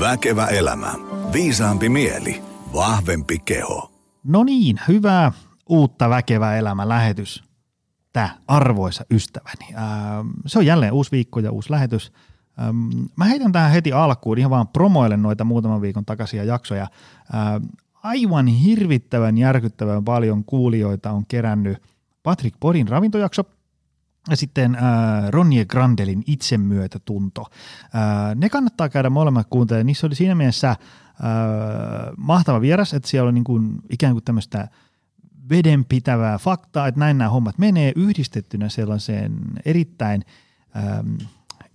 Väkevä 0.00 0.46
elämä. 0.46 0.94
Viisaampi 1.32 1.88
mieli. 1.88 2.42
Vahvempi 2.74 3.38
keho. 3.38 3.90
No 4.24 4.44
niin, 4.44 4.80
hyvää 4.88 5.32
uutta 5.68 6.10
Väkevä 6.10 6.56
elämä 6.56 6.88
lähetys. 6.88 7.44
Tämä 8.12 8.30
arvoisa 8.48 9.04
ystäväni. 9.10 9.74
Ää, 9.74 10.24
se 10.46 10.58
on 10.58 10.66
jälleen 10.66 10.92
uusi 10.92 11.10
viikko 11.10 11.40
ja 11.40 11.52
uusi 11.52 11.70
lähetys. 11.70 12.12
Ähm, 12.60 12.76
mä 13.16 13.24
heitän 13.24 13.52
tähän 13.52 13.72
heti 13.72 13.92
alkuun 13.92 14.38
ihan 14.38 14.50
vaan 14.50 14.68
promoilen 14.68 15.22
noita 15.22 15.44
muutaman 15.44 15.82
viikon 15.82 16.04
takaisia 16.04 16.44
jaksoja. 16.44 16.86
Ää, 17.32 17.60
aivan 18.02 18.46
hirvittävän 18.46 19.38
järkyttävän 19.38 20.04
paljon 20.04 20.44
kuulijoita 20.44 21.10
on 21.10 21.26
kerännyt 21.26 21.82
Patrick 22.22 22.56
Podin 22.60 22.88
ravintojakso– 22.88 23.44
ja 23.57 23.57
sitten 24.36 24.74
äh, 24.74 24.82
Ronnie 25.30 25.64
Grandelin 25.64 26.22
itsemyötätunto. 26.26 27.46
Äh, 27.82 28.34
ne 28.34 28.48
kannattaa 28.48 28.88
käydä 28.88 29.10
molemmat 29.10 29.46
kuuntelemaan. 29.50 29.86
Niissä 29.86 30.06
oli 30.06 30.14
siinä 30.14 30.34
mielessä 30.34 30.70
äh, 30.70 30.76
mahtava 32.16 32.60
vieras, 32.60 32.94
että 32.94 33.08
siellä 33.08 33.26
oli 33.26 33.32
niin 33.32 33.44
kuin, 33.44 33.72
ikään 33.90 34.12
kuin 34.12 34.24
tämmöistä 34.24 34.68
vedenpitävää 35.50 36.38
faktaa, 36.38 36.86
että 36.86 37.00
näin 37.00 37.18
nämä 37.18 37.30
hommat 37.30 37.58
menee 37.58 37.92
yhdistettynä 37.96 38.68
sellaiseen 38.68 39.38
erittäin 39.64 40.24
ähm, 40.76 41.14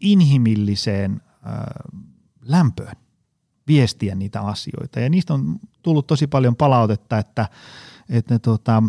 inhimilliseen 0.02 1.22
äh, 1.48 1.54
lämpöön 2.46 2.96
viestiä 3.68 4.16
niitä 4.16 4.42
asioita. 4.42 5.00
Ja 5.00 5.10
niistä 5.10 5.34
on 5.34 5.60
tullut 5.84 6.08
tosi 6.08 6.28
paljon 6.28 6.56
palautetta, 6.56 7.18
että, 7.18 7.50
että 8.10 8.40
tota, 8.40 8.84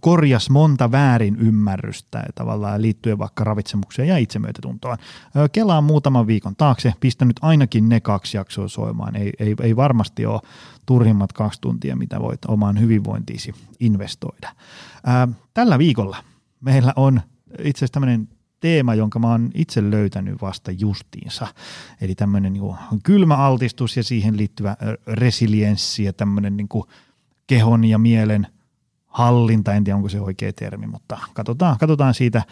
korjas 0.00 0.50
monta 0.50 0.92
väärin 0.92 1.36
ymmärrystä 1.36 2.24
tavallaan 2.34 2.82
liittyen 2.82 3.18
vaikka 3.18 3.44
ravitsemukseen 3.44 4.08
ja 4.08 4.18
itsemyötätuntoon. 4.18 4.96
Kelaan 5.52 5.84
muutaman 5.84 6.26
viikon 6.26 6.56
taakse, 6.56 6.94
pistänyt 7.00 7.36
ainakin 7.42 7.88
ne 7.88 8.00
kaksi 8.00 8.36
jaksoa 8.36 8.68
soimaan. 8.68 9.16
Ei, 9.16 9.32
ei, 9.38 9.54
ei 9.62 9.76
varmasti 9.76 10.26
ole 10.26 10.40
turhimmat 10.86 11.32
kaksi 11.32 11.60
tuntia, 11.60 11.96
mitä 11.96 12.20
voit 12.20 12.44
omaan 12.48 12.80
hyvinvointiisi 12.80 13.54
investoida. 13.80 14.48
Tällä 15.54 15.78
viikolla 15.78 16.16
meillä 16.60 16.92
on 16.96 17.20
itse 17.58 17.78
asiassa 17.78 17.92
tämmöinen 17.92 18.28
teema, 18.60 18.94
jonka 18.94 19.18
mä 19.18 19.30
oon 19.30 19.50
itse 19.54 19.90
löytänyt 19.90 20.42
vasta 20.42 20.70
justiinsa. 20.70 21.46
Eli 22.00 22.14
tämmöinen 22.14 22.52
niin 22.52 22.64
kylmäaltistus 23.02 23.96
ja 23.96 24.02
siihen 24.02 24.36
liittyvä 24.36 24.76
resilienssi 25.06 26.04
ja 26.04 26.12
tämmöinen 26.12 26.56
niin 26.56 26.68
kehon 27.46 27.84
ja 27.84 27.98
mielen– 27.98 28.46
hallinta, 29.12 29.74
en 29.74 29.84
tiedä 29.84 29.96
onko 29.96 30.08
se 30.08 30.20
oikea 30.20 30.52
termi, 30.52 30.86
mutta 30.86 31.18
katsotaan, 31.34 31.78
katsotaan 31.78 32.14
siitä, 32.14 32.42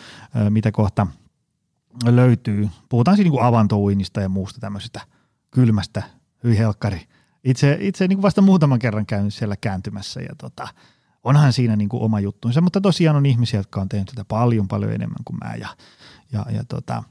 mitä 0.50 0.72
kohta 0.72 1.06
löytyy. 2.04 2.68
Puhutaan 2.88 3.16
siinä 3.16 3.30
niin 3.30 3.42
avantouinnista 3.42 4.20
ja 4.20 4.28
muusta 4.28 4.60
tämmöisestä 4.60 5.00
kylmästä, 5.50 6.02
hyi 6.44 6.58
helkkari. 6.58 7.08
Itse, 7.44 7.78
itse 7.80 8.08
niin 8.08 8.16
kuin 8.16 8.22
vasta 8.22 8.42
muutaman 8.42 8.78
kerran 8.78 9.06
käynyt 9.06 9.34
siellä 9.34 9.56
kääntymässä 9.56 10.20
ja 10.20 10.34
tota, 10.38 10.68
onhan 11.24 11.52
siinä 11.52 11.76
niin 11.76 11.88
kuin 11.88 12.02
oma 12.02 12.20
juttunsa, 12.20 12.60
mutta 12.60 12.80
tosiaan 12.80 13.16
on 13.16 13.26
ihmisiä, 13.26 13.60
jotka 13.60 13.80
on 13.80 13.88
tehnyt 13.88 14.08
tätä 14.08 14.24
paljon 14.24 14.68
paljon 14.68 14.92
enemmän 14.92 15.24
kuin 15.24 15.38
mä 15.44 15.54
ja, 15.54 15.68
ja, 16.32 16.46
ja 16.52 16.64
tota, 16.64 17.02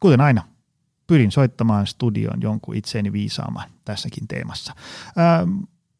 kuten 0.00 0.20
aina, 0.20 0.42
pyrin 1.06 1.32
soittamaan 1.32 1.86
studioon 1.86 2.42
jonkun 2.42 2.76
itseeni 2.76 3.12
viisaamaan 3.12 3.70
tässäkin 3.84 4.28
teemassa. 4.28 4.74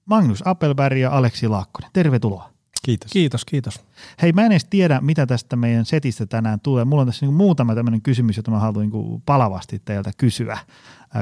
Magnus 0.06 0.42
Appelberg 0.46 0.98
ja 0.98 1.10
Aleksi 1.10 1.48
Laakkonen. 1.48 1.90
Tervetuloa. 1.92 2.52
Kiitos. 2.84 3.12
Kiitos, 3.12 3.44
kiitos. 3.44 3.80
Hei, 4.22 4.32
mä 4.32 4.46
en 4.46 4.52
edes 4.52 4.64
tiedä, 4.64 5.00
mitä 5.00 5.26
tästä 5.26 5.56
meidän 5.56 5.84
setistä 5.84 6.26
tänään 6.26 6.60
tulee. 6.60 6.84
Mulla 6.84 7.00
on 7.00 7.08
tässä 7.08 7.26
niin 7.26 7.34
muutama 7.34 7.74
tämmöinen 7.74 8.02
kysymys, 8.02 8.36
jota 8.36 8.50
mä 8.50 8.58
haluan 8.58 8.90
niin 8.90 9.22
palavasti 9.26 9.82
teiltä 9.84 10.10
kysyä, 10.16 10.58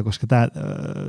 koska 0.05 0.27
tämä, 0.27 0.49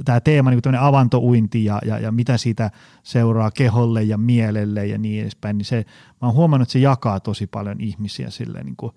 tämä 0.06 0.20
teema, 0.20 0.50
niin 0.50 0.62
tämmöinen 0.62 0.88
avantouinti 0.88 1.66
ja, 1.66 1.80
ja, 1.86 2.00
ja 2.00 2.12
mitä 2.12 2.38
siitä 2.38 2.72
seuraa 3.04 3.52
keholle 3.52 4.04
ja 4.04 4.18
mielelle 4.18 4.86
ja 4.86 4.98
niin 4.98 5.22
edespäin, 5.22 5.58
niin 5.58 5.66
se, 5.66 5.86
mä 6.22 6.28
oon 6.28 6.36
huomannut, 6.36 6.66
että 6.66 6.74
se 6.74 6.80
jakaa 6.80 7.20
tosi 7.20 7.48
paljon 7.48 7.82
ihmisiä 7.82 8.30
silleen 8.30 8.66
niin 8.66 8.76
kuin, 8.76 8.92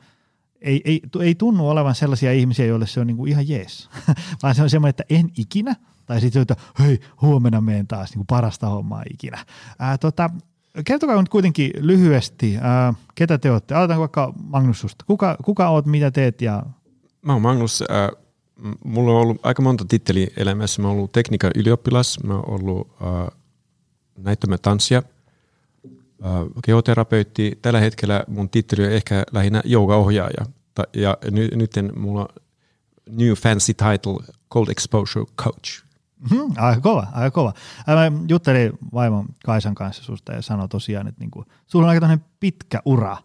ei, 0.61 0.81
ei, 0.85 1.01
ei 1.21 1.35
tunnu 1.35 1.69
olevan 1.69 1.95
sellaisia 1.95 2.33
ihmisiä, 2.33 2.67
joille 2.67 2.87
se 2.87 3.01
on 3.01 3.06
niin 3.06 3.17
kuin 3.17 3.31
ihan 3.31 3.49
jees, 3.49 3.91
vaan 4.43 4.55
se 4.55 4.62
on 4.62 4.71
semmoinen, 4.71 4.91
että 4.91 5.05
en 5.11 5.31
ikinä– 5.37 5.77
tai 6.07 6.21
sitten 6.21 6.43
että 6.43 6.57
hei, 6.79 7.01
huomenna 7.23 7.61
menen 7.61 7.87
taas 7.87 8.11
niin 8.11 8.19
kuin 8.19 8.27
parasta 8.27 8.69
hommaa 8.69 9.03
ikinä. 9.13 9.45
Ää, 9.79 9.99
tota, 9.99 10.31
kertokaa 10.85 11.21
nyt 11.21 11.29
kuitenkin 11.29 11.71
lyhyesti, 11.81 12.57
ää, 12.61 12.95
ketä 13.15 13.39
te 13.39 13.51
olette. 13.51 13.75
Aloitan 13.75 14.01
vaikka 14.01 14.33
Magnus 14.43 14.81
susta. 14.81 15.05
Kuka, 15.07 15.37
kuka 15.45 15.69
oot, 15.69 15.87
mitä 15.87 16.11
teet? 16.11 16.43
Ja... 16.43 16.63
Mä 17.23 17.33
oon 17.33 17.43
Magnus. 17.43 17.83
Äh, 17.83 18.11
mulla 18.85 19.13
on 19.13 19.21
ollut 19.21 19.41
aika 19.43 19.63
monta 19.63 19.85
titteliä 19.89 20.27
elämässä. 20.37 20.83
Mä 20.83 20.89
oon 20.89 20.97
ollut 20.97 21.13
tekniikan 21.13 21.51
ylioppilas, 21.55 22.19
mä 22.25 22.35
oon 22.35 22.51
ollut 22.51 22.97
äh, 23.03 23.39
näyttämä 24.19 24.59
tanssia, 24.59 25.03
geoterapeutti. 26.65 27.59
Tällä 27.63 27.81
hetkellä 27.81 28.25
mun 28.29 28.49
titteli 28.49 28.87
on 28.87 28.93
ehkä 28.93 29.25
lähinnä 29.33 29.63
joogaohjaaja. 29.65 30.47
Ja 30.95 31.19
nyt, 31.31 31.55
nyt 31.55 31.71
mulla 31.97 32.21
on 32.21 32.29
new 33.11 33.33
fancy 33.33 33.75
title, 33.75 34.35
Cold 34.53 34.69
Exposure 34.69 35.27
Coach. 35.37 35.84
Hmm, 36.31 36.53
aika 36.57 36.81
kova, 36.81 37.07
aika 37.12 37.31
kova. 37.31 37.53
Mä 37.87 38.12
juttelin 38.29 38.73
vaimon 38.95 39.27
Kaisan 39.45 39.75
kanssa 39.75 40.03
susta 40.03 40.33
ja 40.33 40.43
sanoi 40.43 40.69
tosiaan, 40.69 41.07
että 41.07 41.21
niinku, 41.21 41.45
sulla 41.67 41.87
on 41.87 41.91
aika 41.91 42.19
pitkä 42.41 42.83
ura 42.85 43.17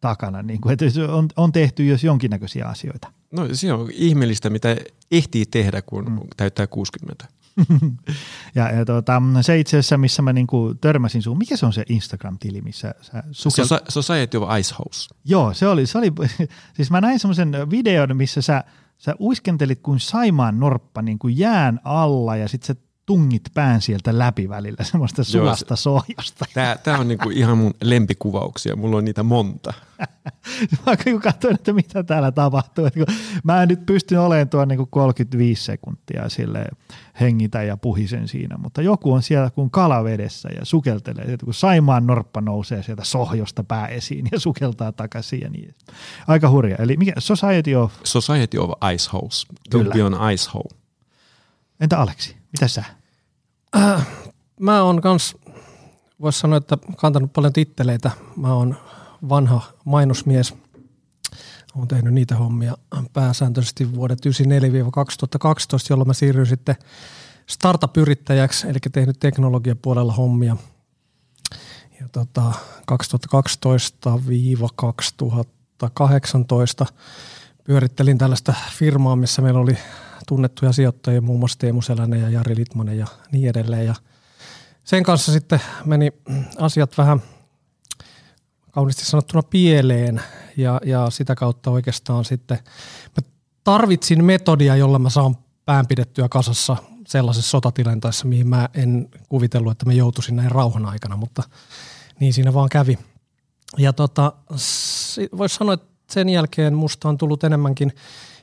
takana, 0.00 0.42
niinku, 0.42 0.68
että 0.68 0.84
on, 1.08 1.28
on 1.36 1.52
tehty 1.52 1.86
jos 1.86 2.04
jonkinnäköisiä 2.04 2.66
asioita. 2.66 3.12
No 3.32 3.48
se 3.52 3.72
on 3.72 3.88
ihmeellistä, 3.92 4.50
mitä 4.50 4.76
ehtii 5.10 5.46
tehdä, 5.46 5.82
kun 5.82 6.06
hmm. 6.06 6.20
täyttää 6.36 6.66
60. 6.66 7.26
ja, 8.54 8.70
ja 8.70 8.84
tuota, 8.84 9.22
se 9.40 9.58
itse 9.58 9.76
asiassa, 9.76 9.98
missä 9.98 10.22
mä 10.22 10.32
niinku 10.32 10.74
törmäsin 10.80 11.22
sun, 11.22 11.38
mikä 11.38 11.56
se 11.56 11.66
on 11.66 11.72
se 11.72 11.84
Instagram-tili, 11.88 12.60
missä 12.60 12.94
sä 13.00 13.22
sukelt... 13.30 13.68
Society 13.88 14.36
of 14.36 14.58
Ice 14.58 14.74
House. 14.78 15.08
Joo, 15.24 15.54
se 15.54 15.68
oli, 15.68 15.86
se 15.86 15.98
oli 15.98 16.12
siis 16.76 16.90
mä 16.90 17.00
näin 17.00 17.18
semmoisen 17.18 17.52
videon, 17.70 18.16
missä 18.16 18.42
sä 18.42 18.64
sä 18.98 19.14
uiskentelit 19.20 19.80
kuin 19.82 20.00
saimaan 20.00 20.60
norppa 20.60 21.02
niin 21.02 21.18
kuin 21.18 21.38
jään 21.38 21.80
alla 21.84 22.36
ja 22.36 22.48
sitten 22.48 22.66
sä 22.66 22.85
tungit 23.06 23.42
pään 23.54 23.82
sieltä 23.82 24.18
läpi 24.18 24.48
välillä 24.48 24.84
semmoista 24.84 25.24
sulasta 25.24 25.72
Joo, 25.72 25.76
sohjosta. 25.76 26.44
Tämä, 26.54 26.76
tämä 26.82 26.98
on 26.98 27.08
niinku 27.08 27.30
ihan 27.30 27.58
mun 27.58 27.74
lempikuvauksia, 27.82 28.76
mulla 28.76 28.96
on 28.96 29.04
niitä 29.04 29.22
monta. 29.22 29.72
Mä 30.86 30.96
kun 30.96 31.20
katsoin, 31.20 31.54
että 31.54 31.72
mitä 31.72 32.02
täällä 32.02 32.32
tapahtuu. 32.32 32.86
Että 32.86 33.00
mä 33.44 33.62
en 33.62 33.68
nyt 33.68 33.86
pysty 33.86 34.16
olemaan 34.16 34.48
tuon 34.48 34.68
niinku 34.68 34.86
35 34.86 35.64
sekuntia 35.64 36.28
sille 36.28 36.64
hengitä 37.20 37.62
ja 37.62 37.76
puhisen 37.76 38.28
siinä, 38.28 38.58
mutta 38.58 38.82
joku 38.82 39.12
on 39.12 39.22
siellä 39.22 39.50
kuin 39.50 39.70
kalavedessä 39.70 40.48
ja 40.58 40.64
sukeltelee. 40.64 41.24
Että 41.24 41.44
kun 41.44 41.54
Saimaan 41.54 42.06
norppa 42.06 42.40
nousee 42.40 42.82
sieltä 42.82 43.04
sohjosta 43.04 43.64
pää 43.64 43.86
esiin 43.86 44.28
ja 44.32 44.40
sukeltaa 44.40 44.92
takaisin 44.92 45.40
ja 45.40 45.50
niin. 45.50 45.74
Aika 46.26 46.50
hurja. 46.50 46.76
Eli 46.76 46.96
mikä? 46.96 47.12
Society 47.18 47.74
of... 47.74 47.92
Society 48.04 48.58
of 48.58 48.70
Ice 48.94 49.10
House. 49.12 49.46
Don't 49.74 49.92
be 49.92 50.04
on 50.04 50.32
ice 50.32 50.50
hole. 50.54 50.80
Entä 51.80 51.98
Aleksi? 51.98 52.36
Mitä 52.52 52.68
sä? 52.68 52.84
Äh, 53.76 54.06
mä 54.60 54.82
oon 54.82 55.00
kans, 55.00 55.36
voisi 56.20 56.38
sanoa, 56.38 56.56
että 56.56 56.78
kantanut 56.96 57.32
paljon 57.32 57.52
titteleitä. 57.52 58.10
Mä 58.36 58.54
oon 58.54 58.76
vanha 59.28 59.60
mainosmies. 59.84 60.54
Olen 61.76 61.88
tehnyt 61.88 62.14
niitä 62.14 62.36
hommia 62.36 62.76
pääsääntöisesti 63.12 63.94
vuodet 63.94 64.18
1994-2012, 64.26 64.28
jolloin 65.90 66.08
mä 66.08 66.14
siirryin 66.14 66.46
sitten 66.46 66.76
startup-yrittäjäksi, 67.46 68.68
eli 68.68 68.78
tehnyt 68.92 69.20
teknologiapuolella 69.20 70.12
hommia. 70.12 70.56
Ja 72.00 72.08
tota, 72.08 72.52
2012-2018 76.86 76.92
pyörittelin 77.64 78.18
tällaista 78.18 78.54
firmaa, 78.72 79.16
missä 79.16 79.42
meillä 79.42 79.60
oli 79.60 79.78
tunnettuja 80.26 80.72
sijoittajia, 80.72 81.20
muun 81.20 81.38
muassa 81.38 81.58
Teemu 81.58 81.82
Selänen 81.82 82.20
ja 82.20 82.30
Jari 82.30 82.56
Litmanen 82.56 82.98
ja 82.98 83.06
niin 83.32 83.48
edelleen. 83.48 83.86
Ja 83.86 83.94
sen 84.84 85.02
kanssa 85.02 85.32
sitten 85.32 85.60
meni 85.84 86.12
asiat 86.58 86.98
vähän 86.98 87.22
kauniisti 88.70 89.04
sanottuna 89.04 89.42
pieleen 89.42 90.22
ja, 90.56 90.80
ja 90.84 91.10
sitä 91.10 91.34
kautta 91.34 91.70
oikeastaan 91.70 92.24
sitten 92.24 92.58
mä 93.16 93.28
tarvitsin 93.64 94.24
metodia, 94.24 94.76
jolla 94.76 94.98
mä 94.98 95.10
saan 95.10 95.36
pään 95.64 95.86
pidettyä 95.86 96.28
kasassa 96.28 96.76
sellaisessa 97.06 97.50
sotatilanteessa, 97.50 98.26
mihin 98.26 98.48
mä 98.48 98.68
en 98.74 99.08
kuvitellut, 99.28 99.72
että 99.72 99.86
mä 99.86 99.92
joutuisin 99.92 100.36
näin 100.36 100.50
rauhan 100.50 100.86
aikana, 100.86 101.16
mutta 101.16 101.42
niin 102.20 102.32
siinä 102.32 102.54
vaan 102.54 102.68
kävi. 102.68 102.98
Ja 103.78 103.92
tota, 103.92 104.32
voisi 105.38 105.56
sanoa, 105.56 105.74
että 105.74 105.86
sen 106.10 106.28
jälkeen 106.28 106.74
musta 106.74 107.08
on 107.08 107.18
tullut 107.18 107.44
enemmänkin– 107.44 107.92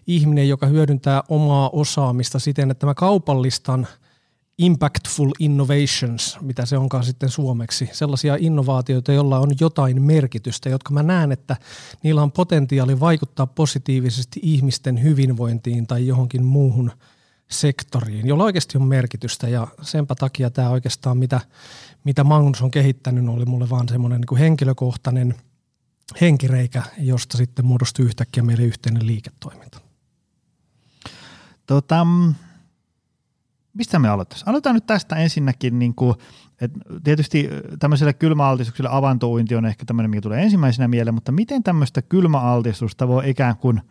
ihminen, 0.07 0.49
joka 0.49 0.67
hyödyntää 0.67 1.23
omaa 1.29 1.69
osaamista 1.69 2.39
siten, 2.39 2.71
että 2.71 2.85
mä 2.85 2.93
kaupallistan 2.93 3.87
impactful 4.57 5.31
innovations, 5.39 6.37
mitä 6.41 6.65
se 6.65 6.77
onkaan 6.77 7.03
sitten 7.03 7.29
suomeksi, 7.29 7.89
sellaisia 7.91 8.37
innovaatioita, 8.39 9.13
joilla 9.13 9.39
on 9.39 9.51
jotain 9.59 10.01
merkitystä, 10.01 10.69
jotka 10.69 10.93
mä 10.93 11.03
näen, 11.03 11.31
että 11.31 11.55
niillä 12.03 12.23
on 12.23 12.31
potentiaali 12.31 12.99
vaikuttaa 12.99 13.47
positiivisesti 13.47 14.39
ihmisten 14.43 15.03
hyvinvointiin 15.03 15.87
tai 15.87 16.07
johonkin 16.07 16.45
muuhun 16.45 16.91
sektoriin, 17.51 18.27
jolla 18.27 18.43
oikeasti 18.43 18.77
on 18.77 18.87
merkitystä 18.87 19.49
ja 19.49 19.67
senpä 19.81 20.15
takia 20.15 20.49
tämä 20.49 20.69
oikeastaan, 20.69 21.17
mitä, 21.17 21.41
mitä 22.03 22.23
Magnus 22.23 22.61
on 22.61 22.71
kehittänyt, 22.71 23.27
oli 23.27 23.45
mulle 23.45 23.69
vaan 23.69 23.89
semmoinen 23.89 24.21
niin 24.21 24.39
henkilökohtainen 24.39 25.35
henkireikä, 26.21 26.83
josta 26.97 27.37
sitten 27.37 27.65
muodostui 27.65 28.05
yhtäkkiä 28.05 28.43
meille 28.43 28.63
yhteinen 28.63 29.07
liiketoiminta. 29.07 29.92
Tota, 31.65 32.07
mistä 33.73 33.99
me 33.99 34.09
aloittaisiin? 34.09 34.49
Aloitetaan 34.49 34.75
nyt 34.75 34.85
tästä 34.85 35.15
ensinnäkin, 35.15 35.79
niin 35.79 35.95
kuin, 35.95 36.15
että 36.61 36.79
tietysti 37.03 37.49
tämmöiselle 37.79 38.13
kylmäaltistukselle 38.13 38.89
avantouinti 38.91 39.55
on 39.55 39.65
ehkä 39.65 39.85
tämmöinen, 39.85 40.09
mikä 40.09 40.21
tulee 40.21 40.43
ensimmäisenä 40.43 40.87
mieleen, 40.87 41.13
mutta 41.13 41.31
miten 41.31 41.63
tämmöistä 41.63 42.01
kylmäaltistusta 42.01 43.07
voi 43.07 43.29
ikään 43.29 43.57
kuin 43.57 43.81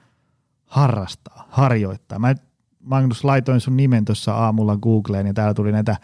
harrastaa, 0.66 1.46
harjoittaa? 1.50 2.18
Mä 2.18 2.34
Magnus 2.80 3.24
laitoin 3.24 3.60
sun 3.60 3.76
nimen 3.76 4.04
tuossa 4.04 4.34
aamulla 4.34 4.76
Googleen 4.76 5.26
ja 5.26 5.34
täällä 5.34 5.54
tuli 5.54 5.72
näitä 5.72 5.96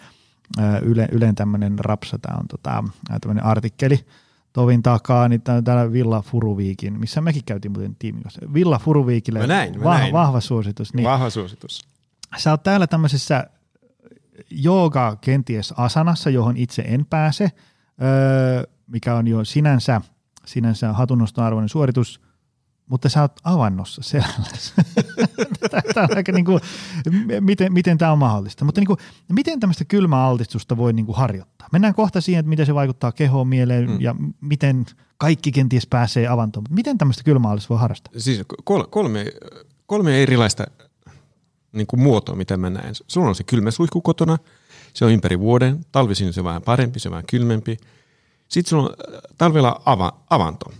Yle, 0.82 1.08
Ylen 1.12 1.34
tämmöinen 1.34 1.78
rapsa, 1.78 2.18
tämä 2.18 2.38
on 2.38 2.48
tota, 2.48 2.84
tämmöinen 3.20 3.44
artikkeli 3.44 4.06
tovin 4.58 4.82
takaa, 4.82 5.28
niin 5.28 5.42
täällä 5.64 5.92
Villa 5.92 6.22
Furuviikin, 6.22 7.00
missä 7.00 7.20
mekin 7.20 7.44
käytiin 7.46 7.72
muuten 7.72 7.96
tiimin 7.98 8.22
kanssa. 8.22 8.40
Villa 8.54 8.78
Furuviikille, 8.78 9.38
mä 9.38 9.46
näin, 9.46 9.78
mä 9.78 9.84
vahva, 9.84 9.98
näin. 9.98 10.12
vahva 10.12 10.40
suositus. 10.40 10.94
Niin. 10.94 11.04
Vahva 11.04 11.30
suositus. 11.30 11.80
Sä 12.36 12.50
oot 12.50 12.62
täällä 12.62 12.86
tämmöisessä 12.86 13.46
jooga 14.50 15.16
kenties 15.20 15.74
asanassa, 15.76 16.30
johon 16.30 16.56
itse 16.56 16.82
en 16.82 17.06
pääse, 17.06 17.50
öö, 18.02 18.62
mikä 18.86 19.14
on 19.14 19.28
jo 19.28 19.44
sinänsä, 19.44 20.00
sinänsä 20.46 20.92
hatunnoston 20.92 21.44
arvoinen 21.44 21.68
suoritus, 21.68 22.20
mutta 22.88 23.08
sä 23.08 23.22
oot 23.22 23.40
avannossa 23.44 24.02
selälläsi. 24.02 24.72
tämä 25.94 26.06
on 26.10 26.16
aika 26.16 26.32
niin 26.32 26.44
kuin, 26.44 26.60
miten, 27.40 27.72
miten 27.72 27.98
tämä 27.98 28.12
on 28.12 28.18
mahdollista. 28.18 28.64
Mutta 28.64 28.80
niin 28.80 28.86
kuin, 28.86 28.98
miten 29.28 29.60
tämmöistä 29.60 29.84
kylmäaltistusta 29.84 30.76
voi 30.76 30.92
niin 30.92 31.06
kuin 31.06 31.16
harjoittaa? 31.16 31.68
Mennään 31.72 31.94
kohta 31.94 32.20
siihen, 32.20 32.40
että 32.40 32.50
miten 32.50 32.66
se 32.66 32.74
vaikuttaa 32.74 33.12
kehoon, 33.12 33.48
mieleen 33.48 33.90
mm. 33.90 34.00
ja 34.00 34.14
miten 34.40 34.86
kaikki 35.18 35.52
kenties 35.52 35.86
pääsee 35.86 36.28
avantoon. 36.28 36.62
Mutta 36.62 36.74
miten 36.74 36.98
tämmöistä 36.98 37.24
kylmäaltistusta 37.24 37.74
voi 37.74 37.80
harrastaa? 37.80 38.12
Siis 38.16 38.42
kolme, 38.90 39.24
kolme 39.86 40.22
erilaista 40.22 40.64
niin 41.72 41.86
kuin 41.86 42.00
muotoa, 42.00 42.36
mitä 42.36 42.56
mä 42.56 42.70
näen. 42.70 42.94
Sulla 43.06 43.28
on 43.28 43.34
se 43.34 43.44
kylmä 43.44 43.70
suihku 43.70 44.00
kotona, 44.00 44.38
se 44.94 45.04
on 45.04 45.12
ympäri 45.12 45.38
vuoden, 45.38 45.86
talvisin 45.92 46.32
se 46.32 46.40
on 46.40 46.44
vähän 46.44 46.62
parempi, 46.62 47.00
se 47.00 47.08
on 47.08 47.12
vähän 47.12 47.26
kylmempi. 47.30 47.76
Sitten 48.48 48.70
sulla 48.70 48.82
on 48.82 48.96
talvella 49.38 49.82
ava, 49.84 50.12
avanto. 50.30 50.72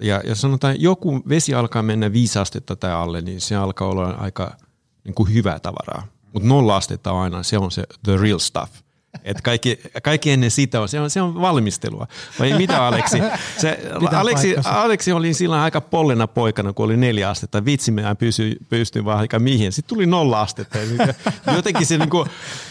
Ja 0.00 0.20
jos 0.24 0.40
sanotaan, 0.40 0.80
joku 0.80 1.22
vesi 1.28 1.54
alkaa 1.54 1.82
mennä 1.82 2.12
viisi 2.12 2.38
astetta 2.38 2.76
tai 2.76 2.92
alle, 2.92 3.20
niin 3.20 3.40
se 3.40 3.56
alkaa 3.56 3.88
olla 3.88 4.10
aika 4.10 4.56
niin 5.04 5.14
kuin 5.14 5.34
hyvää 5.34 5.58
tavaraa. 5.58 6.06
Mutta 6.32 6.48
nolla 6.48 6.76
astetta 6.76 7.20
aina, 7.20 7.42
se 7.42 7.58
on 7.58 7.70
se 7.70 7.84
the 8.02 8.16
real 8.16 8.38
stuff. 8.38 8.81
Et 9.24 9.40
kaikki, 9.40 9.80
kaikki 10.02 10.30
ennen 10.30 10.50
sitä 10.50 10.80
on, 10.80 10.88
se 10.88 11.00
on, 11.00 11.10
se 11.10 11.22
on 11.22 11.40
valmistelua. 11.40 12.06
Vai 12.40 12.52
mitä 12.58 12.86
Aleksi? 12.86 13.18
Se, 13.58 13.78
Aleksi, 14.12 14.56
Aleksi 14.64 15.12
oli 15.12 15.34
silloin 15.34 15.62
aika 15.62 15.80
pollena 15.80 16.26
poikana, 16.26 16.72
kun 16.72 16.84
oli 16.84 16.96
neljä 16.96 17.30
astetta. 17.30 17.64
Vitsi, 17.64 17.90
mä 17.90 18.14
pystyin, 18.14 18.56
pystyin 18.68 19.04
vaan 19.04 19.18
aika 19.18 19.38
mihin. 19.38 19.72
Sitten 19.72 19.88
tuli 19.88 20.06
nolla 20.06 20.40
astetta. 20.40 20.78
Ja 20.78 21.54
jotenkin 21.54 21.86
se, 21.86 21.98
niinku, 21.98 22.26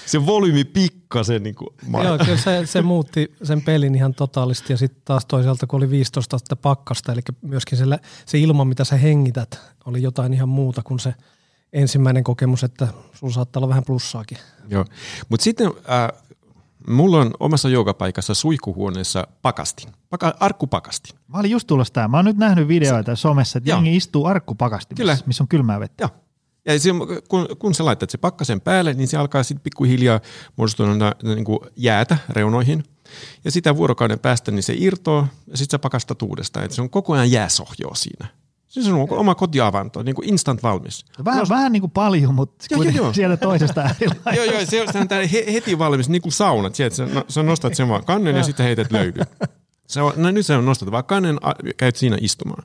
se 0.05 0.25
volyymi 0.25 0.63
pikkasen. 0.63 1.43
Niinku, 1.43 1.73
Joo, 2.03 2.17
kyllä 2.17 2.37
se, 2.37 2.65
se, 2.65 2.81
muutti 2.81 3.35
sen 3.43 3.61
pelin 3.61 3.95
ihan 3.95 4.13
totaalisti. 4.13 4.73
Ja 4.73 4.77
sitten 4.77 5.01
taas 5.05 5.25
toisaalta, 5.25 5.67
kun 5.67 5.77
oli 5.77 5.89
15 5.89 6.35
astetta 6.35 6.55
pakkasta, 6.55 7.11
eli 7.11 7.21
myöskin 7.41 7.77
se, 7.77 7.85
se 8.25 8.37
ilma, 8.39 8.65
mitä 8.65 8.83
sä 8.83 8.97
hengität, 8.97 9.59
oli 9.85 10.01
jotain 10.01 10.33
ihan 10.33 10.49
muuta 10.49 10.81
kuin 10.83 10.99
se 10.99 11.13
ensimmäinen 11.73 12.23
kokemus, 12.23 12.63
että 12.63 12.87
sulla 13.13 13.33
saattaa 13.33 13.59
olla 13.59 13.69
vähän 13.69 13.83
plussaakin. 13.83 14.37
Joo, 14.69 14.85
mutta 15.29 15.43
sitten 15.43 15.67
äh, 15.67 16.21
mulla 16.87 17.17
on 17.17 17.31
omassa 17.39 17.69
joogapaikassa 17.69 18.33
suihkuhuoneessa 18.33 19.27
pakastin, 19.41 19.89
Paka, 20.09 20.33
arkkupakastin. 20.39 21.15
Mä 21.27 21.39
olin 21.39 21.51
just 21.51 21.67
tulossa 21.67 21.93
tää. 21.93 22.07
Mä 22.07 22.17
oon 22.17 22.25
nyt 22.25 22.37
nähnyt 22.37 22.67
videoita 22.67 23.15
se, 23.15 23.19
somessa, 23.19 23.57
että 23.57 23.69
jengi 23.69 23.95
istuu 23.95 24.25
arkkupakastimessa, 24.25 25.23
missä 25.25 25.43
on 25.43 25.47
kylmää 25.47 25.79
vettä. 25.79 26.03
Joo. 26.03 26.09
Ja 26.65 26.79
se, 26.79 26.89
kun, 27.27 27.47
kun 27.59 27.75
sä 27.75 27.85
laitat 27.85 28.09
se 28.09 28.17
pakkasen 28.17 28.61
päälle, 28.61 28.93
niin 28.93 29.07
se 29.07 29.17
alkaa 29.17 29.43
sitten 29.43 29.63
pikkuhiljaa 29.63 30.19
muodostua 30.55 30.87
niin 31.23 31.45
kuin 31.45 31.59
jäätä 31.75 32.17
reunoihin. 32.29 32.83
Ja 33.45 33.51
sitä 33.51 33.75
vuorokauden 33.75 34.19
päästä 34.19 34.51
niin 34.51 34.63
se 34.63 34.73
irtoo 34.77 35.27
ja 35.47 35.57
sitten 35.57 35.77
sä 35.77 35.79
pakastat 35.79 36.21
uudestaan. 36.21 36.65
Et 36.65 36.71
se 36.71 36.81
on 36.81 36.89
koko 36.89 37.13
ajan 37.13 37.31
jääsohjoa 37.31 37.95
siinä. 37.95 38.27
Siis 38.71 38.87
on 38.87 39.07
oma 39.09 39.35
kotiavanto, 39.35 40.03
niin 40.03 40.15
kuin 40.15 40.29
instant 40.29 40.63
valmis. 40.63 41.05
Vähän, 41.25 41.39
Nos... 41.39 41.49
vähän 41.49 41.71
niin 41.71 41.81
kuin 41.81 41.91
paljon, 41.91 42.35
mutta 42.35 42.65
joo, 42.71 42.83
joo, 42.83 42.93
joo. 42.95 43.13
siellä 43.13 43.37
toisesta 43.37 43.81
äärilaidasta. 43.87 44.33
joo, 44.35 44.45
joo, 44.45 44.91
se 44.91 44.99
on 44.99 45.07
tää 45.07 45.21
heti 45.53 45.79
valmis, 45.79 46.09
niin 46.09 46.21
kuin 46.21 46.31
saunat. 46.31 46.75
Sieltä 46.75 46.95
sä, 46.95 47.05
no, 47.05 47.25
sä 47.27 47.43
nostat 47.43 47.75
sen 47.75 47.89
vaan 47.89 48.05
kannen 48.05 48.35
ja 48.35 48.43
sitten 48.43 48.65
heität 48.65 48.91
löydy. 48.91 49.21
Se 49.87 50.01
on, 50.01 50.13
no 50.15 50.31
nyt 50.31 50.45
se 50.45 50.55
on 50.55 50.65
nostat 50.65 50.91
vaan 50.91 51.05
kannen, 51.05 51.39
käyt 51.77 51.95
siinä 51.95 52.17
istumaan. 52.21 52.63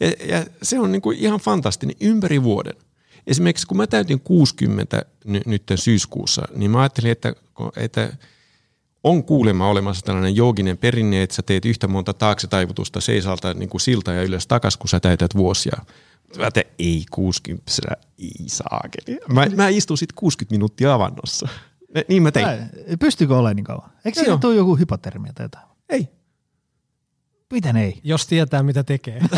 Ja, 0.00 0.12
ja 0.28 0.46
se 0.62 0.80
on 0.80 0.92
niin 0.92 1.02
kuin 1.02 1.18
ihan 1.18 1.40
fantastinen 1.40 1.96
ympäri 2.00 2.42
vuoden. 2.42 2.74
Esimerkiksi 3.26 3.66
kun 3.66 3.76
mä 3.76 3.86
täytin 3.86 4.20
60 4.20 5.04
n- 5.24 5.50
nyt 5.50 5.62
syyskuussa, 5.74 6.42
niin 6.56 6.70
mä 6.70 6.80
ajattelin, 6.80 7.12
että, 7.12 7.32
että 7.76 8.12
on 9.04 9.24
kuulemma 9.24 9.68
olemassa 9.68 10.06
tällainen 10.06 10.36
jooginen 10.36 10.78
perinne, 10.78 11.22
että 11.22 11.36
sä 11.36 11.42
teet 11.42 11.64
yhtä 11.64 11.88
monta 11.88 12.14
taakse 12.14 12.46
taivutusta 12.46 13.00
seisalta 13.00 13.54
niin 13.54 13.68
kuin 13.68 13.80
silta 13.80 14.12
ja 14.12 14.22
ylös 14.22 14.46
takas, 14.46 14.76
kun 14.76 14.88
sä 14.88 15.00
täytät 15.00 15.34
vuosia. 15.36 15.76
Mä 16.38 16.50
te, 16.50 16.66
ei 16.78 17.04
60, 17.10 17.72
ei 18.18 18.32
saakeli. 18.46 19.18
Mä, 19.28 19.46
mä 19.56 19.68
istun 19.68 19.98
sitten 19.98 20.14
60 20.16 20.54
minuuttia 20.54 20.94
avannossa. 20.94 21.48
Niin 22.08 22.22
mä 22.22 22.30
tein. 22.30 22.46
Pystyykö 23.00 23.34
olemaan 23.34 23.56
niin 23.56 23.64
kauan? 23.64 23.90
Eikö 24.04 24.20
siinä 24.20 24.38
tule 24.38 24.54
joku 24.54 24.76
hypotermia 24.76 25.32
tai 25.32 25.44
jotain? 25.44 25.66
Ei. 25.88 26.08
Miten 27.52 27.76
ei? 27.76 28.00
Jos 28.04 28.26
tietää, 28.26 28.62
mitä 28.62 28.84
tekee. 28.84 29.20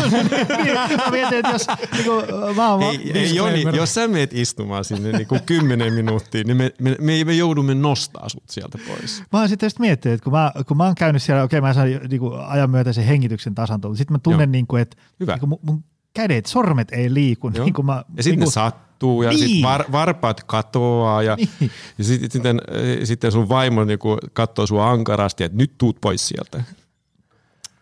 mä 0.97 1.11
mietin, 1.11 1.37
että 1.37 1.51
jos, 1.51 1.67
niin 1.91 2.05
kuin, 2.05 2.55
mä 2.55 2.73
oon 2.73 2.83
ei, 2.83 3.11
ei, 3.13 3.35
Joni, 3.35 3.63
jos 3.73 3.93
sä 3.93 4.07
meet 4.07 4.33
istumaan 4.33 4.85
sinne 4.85 5.11
niin 5.11 5.27
kuin 5.27 5.41
kymmenen 5.45 5.93
minuuttia, 5.93 6.43
niin 6.43 6.57
me, 6.57 6.71
me, 6.81 6.95
me, 7.01 7.23
me 7.23 7.33
joudumme 7.33 7.75
nostaa 7.75 8.29
sut 8.29 8.43
sieltä 8.49 8.77
pois. 8.87 9.23
Mä 9.33 9.39
oon 9.39 9.49
sitten 9.49 9.69
miettinyt, 9.79 10.13
että 10.13 10.23
kun 10.23 10.33
mä, 10.33 10.51
kun 10.67 10.77
mä 10.77 10.83
oon 10.83 10.95
käynyt 10.95 11.23
siellä, 11.23 11.43
okei 11.43 11.59
okay, 11.59 11.69
mä 11.69 11.73
saan 11.73 11.87
niin 12.09 12.19
kuin, 12.19 12.39
ajan 12.39 12.69
myötä 12.69 12.93
sen 12.93 13.05
hengityksen 13.05 13.55
tasantua, 13.55 13.89
mutta 13.89 13.97
sitten 13.97 14.13
mä 14.13 14.19
tunnen, 14.19 14.51
niin 14.51 14.67
kuin, 14.67 14.81
että 14.81 14.97
Hyvä. 15.19 15.31
Niin 15.31 15.39
kuin 15.39 15.49
mun, 15.49 15.59
mun 15.61 15.83
kädet, 16.13 16.45
sormet 16.45 16.91
ei 16.91 17.13
liiku. 17.13 17.49
Niin 17.49 17.73
kuin 17.73 17.85
mä, 17.85 18.03
ja 18.17 18.23
sitten 18.23 18.39
niin 18.39 18.47
ne 18.47 18.51
sattuu 18.51 19.23
ja 19.23 19.29
niin. 19.29 19.39
sitten 19.39 19.61
var, 19.61 19.85
varpaat 19.91 20.43
katoaa 20.43 21.23
ja, 21.23 21.35
niin. 21.35 21.71
ja 21.97 22.03
sitten, 22.03 22.31
sitten, 22.31 22.61
sitten 23.03 23.31
sun 23.31 23.49
vaimo 23.49 23.83
niin 23.83 23.99
katsoo 24.33 24.67
sua 24.67 24.91
ankarasti, 24.91 25.43
että 25.43 25.57
nyt 25.57 25.71
tuut 25.77 25.97
pois 26.01 26.27
sieltä. 26.27 26.63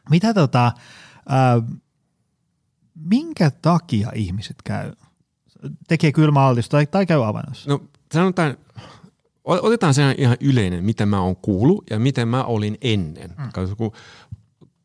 Mitä 0.10 0.34
tota, 0.34 0.66
äh, 0.68 1.78
minkä 2.96 3.52
takia 3.52 4.12
ihmiset 4.16 4.56
käy, 4.64 4.92
tekee 5.88 6.12
kylmäaltistusta 6.12 6.78
tai, 6.78 6.86
tai 6.86 7.06
käy 7.06 7.26
avannossa? 7.28 7.70
No 7.70 7.82
sanotaan, 8.14 8.58
otetaan 9.44 9.94
se 9.94 10.16
ihan 10.18 10.38
yleinen, 10.40 10.84
mitä 10.84 11.06
mä 11.06 11.22
oon 11.22 11.36
kuullut 11.36 11.84
ja 11.90 12.00
miten 12.00 12.28
mä 12.28 12.44
olin 12.44 12.78
ennen. 12.82 13.36
Mm. 13.38 13.76
Kun 13.78 13.92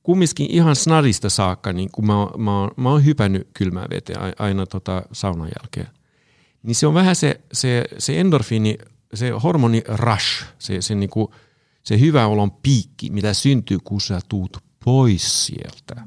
kumminkin 0.03 0.51
ihan 0.51 0.77
snadista 0.77 1.31
saakka, 1.31 1.73
niin 1.73 1.91
kun 1.93 2.07
mä, 2.07 2.13
mä, 2.37 2.61
oon, 2.61 2.71
mä 2.77 2.91
oon 2.91 3.05
hypännyt 3.05 3.49
kylmää 3.55 3.87
veteen 3.91 4.19
aina 4.39 4.67
tota 4.67 5.03
saunan 5.13 5.51
jälkeen, 5.61 5.89
niin 6.63 6.75
se 6.75 6.87
on 6.87 6.95
vähän 6.95 7.17
se, 7.17 7.41
se, 7.53 7.85
se 7.99 8.21
endorfiini, 8.21 8.79
se 9.15 9.31
hormoni 9.31 9.83
rush, 9.87 10.45
se, 10.59 10.83
se, 10.83 10.95
niinku, 10.95 11.35
se 11.83 12.01
hyvä 12.01 12.27
olon 12.27 12.51
piikki, 12.51 13.11
mitä 13.11 13.35
syntyy, 13.35 13.79
kun 13.85 14.01
sä 14.01 14.21
tuut 14.29 14.68
pois 14.89 15.47
sieltä. 15.47 16.07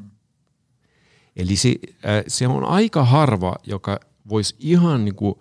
Eli 1.35 1.55
se, 1.55 1.69
äh, 1.69 2.23
se 2.27 2.47
on 2.47 2.63
aika 2.63 3.05
harva, 3.05 3.55
joka 3.67 3.99
voisi 4.29 4.55
ihan 4.59 5.05
niin 5.05 5.15
kuin 5.15 5.35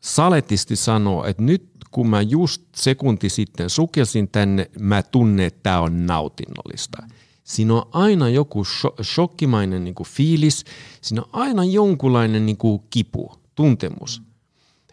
saletisti 0.00 0.76
sanoa, 0.76 1.26
että 1.26 1.42
nyt 1.42 1.70
kun 1.90 2.08
mä 2.08 2.22
just 2.22 2.62
sekunti 2.76 3.28
sitten 3.28 3.70
sukelsin 3.70 4.28
tänne, 4.28 4.70
mä 4.78 5.02
tunnen, 5.02 5.46
että 5.46 5.60
tämä 5.62 5.80
on 5.80 6.06
nautinnollista. 6.06 7.02
Siinä 7.44 7.74
on 7.74 7.88
aina 7.92 8.28
joku 8.28 8.64
shokkimainen 9.02 9.84
niin 9.84 9.94
kuin 9.94 10.08
fiilis, 10.08 10.64
siinä 11.00 11.22
on 11.22 11.28
aina 11.32 11.64
jonkunlainen 11.64 12.46
niin 12.46 12.56
kuin 12.56 12.82
kipu, 12.90 13.32
tuntemus, 13.54 14.22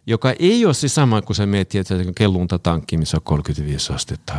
joka 0.08 0.34
ei 0.40 0.66
ole 0.66 0.74
se 0.74 0.88
sama, 0.88 1.22
kun 1.22 1.36
sä 1.36 1.46
mietit, 1.46 1.92
että 1.92 2.12
kellunta 2.16 2.60
tankki, 2.60 2.98
missä 2.98 3.18
on 3.18 3.24
35 3.24 3.94
astetta 3.94 4.34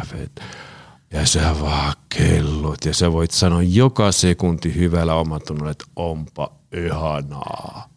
ja 1.13 1.27
sä 1.27 1.57
vaan 1.61 1.93
kellot 2.09 2.85
ja 2.85 2.95
sä 2.95 3.13
voit 3.13 3.31
sanoa 3.31 3.63
joka 3.63 4.13
sekunti 4.13 4.75
hyvällä 4.75 5.15
omatunnolla, 5.15 5.71
että 5.71 5.85
onpa 5.97 6.53
ihanaa. 6.87 7.89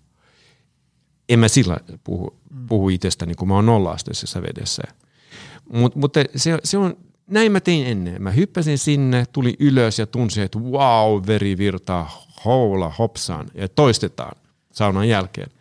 En 1.30 1.40
mä 1.40 1.48
sillä 1.48 1.78
puhu, 2.04 2.40
puhu 2.68 2.90
itsestäni, 2.90 3.36
kun 3.36 3.48
mä 3.48 3.56
oon 3.56 3.66
nolla-asteisessa 3.66 4.42
vedessä. 4.42 4.84
Mut, 5.74 5.96
mutta 5.96 6.20
se, 6.36 6.60
se 6.64 6.78
on, 6.78 6.98
näin 7.28 7.52
mä 7.52 7.60
tein 7.60 7.88
ennen. 7.88 8.22
Mä 8.22 8.32
hyppäsin 8.32 8.78
sinne, 8.78 9.26
tuli 9.26 9.56
ylös 9.60 10.00
ja 10.00 10.06
tunsin, 10.06 10.44
että 10.44 10.60
wow, 10.60 11.24
veri 11.28 11.58
virtaa, 11.58 12.24
houla, 12.46 12.90
hopsaan 12.90 13.48
ja 13.54 13.70
toistetaan 13.70 14.38
saunan 14.72 15.10
jälkeen. 15.10 15.52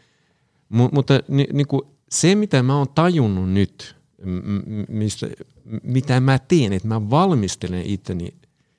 Mut, 0.69 0.93
mutta 0.93 1.21
ni, 1.29 1.47
niin 1.53 1.67
kuin 1.67 1.83
se, 2.11 2.35
mitä 2.35 2.63
mä 2.63 2.79
oon 2.79 2.89
tajunnut 2.95 3.51
nyt, 3.51 3.97
mistä, 4.89 5.27
mitä 5.83 6.21
mä 6.21 6.39
teen, 6.39 6.73
että 6.73 6.89
mä 6.89 7.11
valmistelen 7.11 7.83
itteni, 7.87 8.35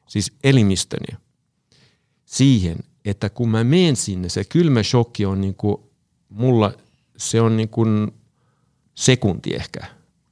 siis 0.07 0.33
elimistöni, 0.43 1.17
siihen, 2.25 2.77
että 3.05 3.29
kun 3.29 3.49
mä 3.49 3.63
menen 3.63 3.95
sinne, 3.95 4.29
se 4.29 4.43
kylmä 4.43 4.83
shokki 4.83 5.25
on 5.25 5.41
niin 5.41 5.55
kuin, 5.55 5.77
mulla, 6.29 6.73
se 7.17 7.41
on 7.41 7.57
niin 7.57 7.69
kuin 7.69 8.11
sekunti 8.95 9.55
ehkä. 9.55 9.79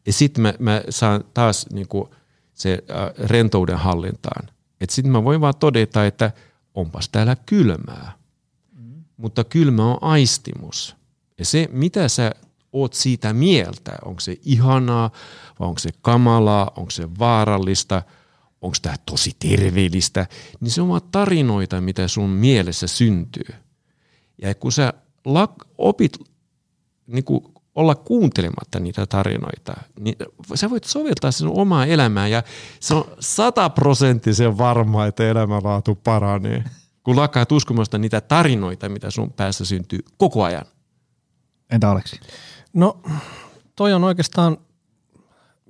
Ja 0.06 0.14
sitten 0.14 0.42
mä, 0.42 0.54
mä 0.60 0.82
saan 0.90 1.24
taas 1.34 1.66
niin 1.70 1.88
kuin 1.88 2.10
se 2.54 2.84
äh, 2.92 3.28
rentouden 3.30 3.78
hallintaan. 3.78 4.50
Että 4.82 4.96
sitten 4.96 5.12
mä 5.12 5.24
voin 5.24 5.42
vaan 5.42 5.56
todeta, 5.60 6.06
että 6.06 6.32
onpas 6.74 7.10
täällä 7.10 7.38
kylmää. 7.46 8.12
Mm. 8.76 9.04
Mutta 9.18 9.44
kylmä 9.44 9.92
on 9.92 9.98
aistimus. 10.02 10.96
Ja 11.38 11.46
se, 11.46 11.70
mitä 11.72 12.08
sä 12.08 12.32
oot 12.74 12.94
siitä 12.94 13.34
mieltä, 13.34 13.92
onko 14.06 14.20
se 14.20 14.38
ihanaa 14.46 15.12
vai 15.60 15.68
onko 15.68 15.80
se 15.80 15.90
kamalaa, 16.02 16.72
onko 16.78 16.92
se 16.92 17.08
vaarallista, 17.20 18.02
onko 18.62 18.78
tämä 18.82 18.96
tosi 19.06 19.32
terveellistä, 19.40 20.28
niin 20.60 20.72
se 20.72 20.82
on 20.82 21.02
tarinoita, 21.12 21.82
mitä 21.82 22.08
sun 22.08 22.30
mielessä 22.30 22.88
syntyy. 22.88 23.56
Ja 24.42 24.56
kun 24.56 24.72
sä 24.72 24.94
opit 25.78 26.18
niin 27.08 27.24
kuin 27.24 27.44
olla 27.76 27.96
kuuntelematta 27.96 28.80
niitä 28.80 29.06
tarinoita, 29.06 29.74
niin 30.00 30.16
sä 30.56 30.70
voit 30.70 30.84
soveltaa 30.84 31.32
sen 31.32 31.48
omaa 31.48 31.86
elämää 31.86 32.28
ja 32.28 32.44
se 32.80 32.94
on 32.94 33.06
sataprosenttisen 33.20 34.58
varma, 34.58 35.06
että 35.06 35.30
elämänlaatu 35.30 35.96
paranee, 35.96 36.64
kun 37.04 37.16
lakkaat 37.16 37.52
uskomasta 37.52 37.98
niitä 37.98 38.22
tarinoita, 38.22 38.90
mitä 38.90 39.12
sun 39.12 39.34
päässä 39.34 39.66
syntyy 39.66 40.00
koko 40.18 40.44
ajan. 40.44 40.66
Entä 41.70 41.90
Aleksi? 41.90 42.20
No 42.74 43.02
toi 43.76 43.94
on 43.94 44.04
oikeastaan 44.04 44.58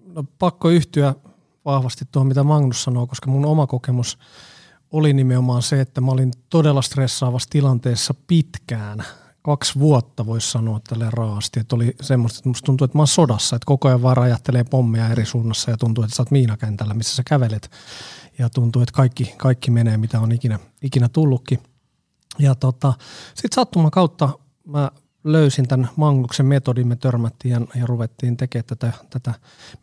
no, 0.05 0.23
pakko 0.39 0.69
yhtyä 0.69 1.15
vahvasti 1.65 2.05
tuohon, 2.11 2.27
mitä 2.27 2.43
Magnus 2.43 2.83
sanoo, 2.83 3.07
koska 3.07 3.31
mun 3.31 3.45
oma 3.45 3.67
kokemus 3.67 4.17
oli 4.91 5.13
nimenomaan 5.13 5.61
se, 5.61 5.81
että 5.81 6.01
mä 6.01 6.11
olin 6.11 6.31
todella 6.49 6.81
stressaavassa 6.81 7.49
tilanteessa 7.49 8.13
pitkään. 8.27 9.03
Kaksi 9.41 9.79
vuotta 9.79 10.25
voisi 10.25 10.51
sanoa 10.51 10.79
tälle 10.89 11.09
raasti, 11.09 11.59
että 11.59 11.75
oli 11.75 11.95
semmoista, 12.01 12.37
että 12.37 12.49
musta 12.49 12.65
tuntuu, 12.65 12.85
että 12.85 12.97
mä 12.97 13.01
oon 13.01 13.07
sodassa, 13.07 13.55
että 13.55 13.65
koko 13.65 13.87
ajan 13.87 14.01
vaan 14.01 14.19
ajattelee 14.19 14.63
pommeja 14.63 15.09
eri 15.09 15.25
suunnassa 15.25 15.71
ja 15.71 15.77
tuntuu, 15.77 16.03
että 16.03 16.15
sä 16.15 16.21
oot 16.21 16.31
miinakentällä, 16.31 16.93
missä 16.93 17.15
sä 17.15 17.23
kävelet. 17.27 17.71
Ja 18.37 18.49
tuntuu, 18.49 18.81
että 18.81 18.93
kaikki, 18.93 19.33
kaikki 19.37 19.71
menee, 19.71 19.97
mitä 19.97 20.19
on 20.19 20.31
ikinä, 20.31 20.59
ikinä 20.81 21.09
tullutkin. 21.09 21.59
Ja 22.39 22.55
tota, 22.55 22.93
sitten 23.27 23.55
sattuman 23.55 23.91
kautta 23.91 24.29
mä 24.67 24.91
löysin 25.23 25.67
tämän 25.67 25.89
Magnuksen 25.95 26.45
metodin, 26.45 26.87
me 26.87 26.95
törmättiin 26.95 27.51
ja, 27.51 27.61
ja 27.75 27.85
ruvettiin 27.85 28.37
tekemään 28.37 28.65
tätä, 28.65 28.91
tätä 29.09 29.33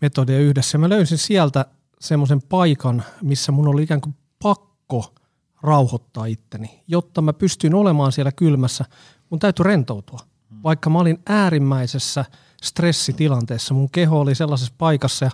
metodia 0.00 0.38
yhdessä. 0.38 0.78
Mä 0.78 0.88
löysin 0.88 1.18
sieltä 1.18 1.66
semmoisen 2.00 2.42
paikan, 2.42 3.02
missä 3.22 3.52
mun 3.52 3.68
oli 3.68 3.82
ikään 3.82 4.00
kuin 4.00 4.14
pakko 4.42 5.14
rauhoittaa 5.62 6.26
itteni. 6.26 6.82
Jotta 6.88 7.22
mä 7.22 7.32
pystyin 7.32 7.74
olemaan 7.74 8.12
siellä 8.12 8.32
kylmässä, 8.32 8.84
mun 9.30 9.40
täytyy 9.40 9.62
rentoutua. 9.62 10.18
Vaikka 10.64 10.90
mä 10.90 10.98
olin 10.98 11.18
äärimmäisessä 11.26 12.24
stressitilanteessa, 12.62 13.74
mun 13.74 13.90
keho 13.90 14.20
oli 14.20 14.34
sellaisessa 14.34 14.74
paikassa, 14.78 15.30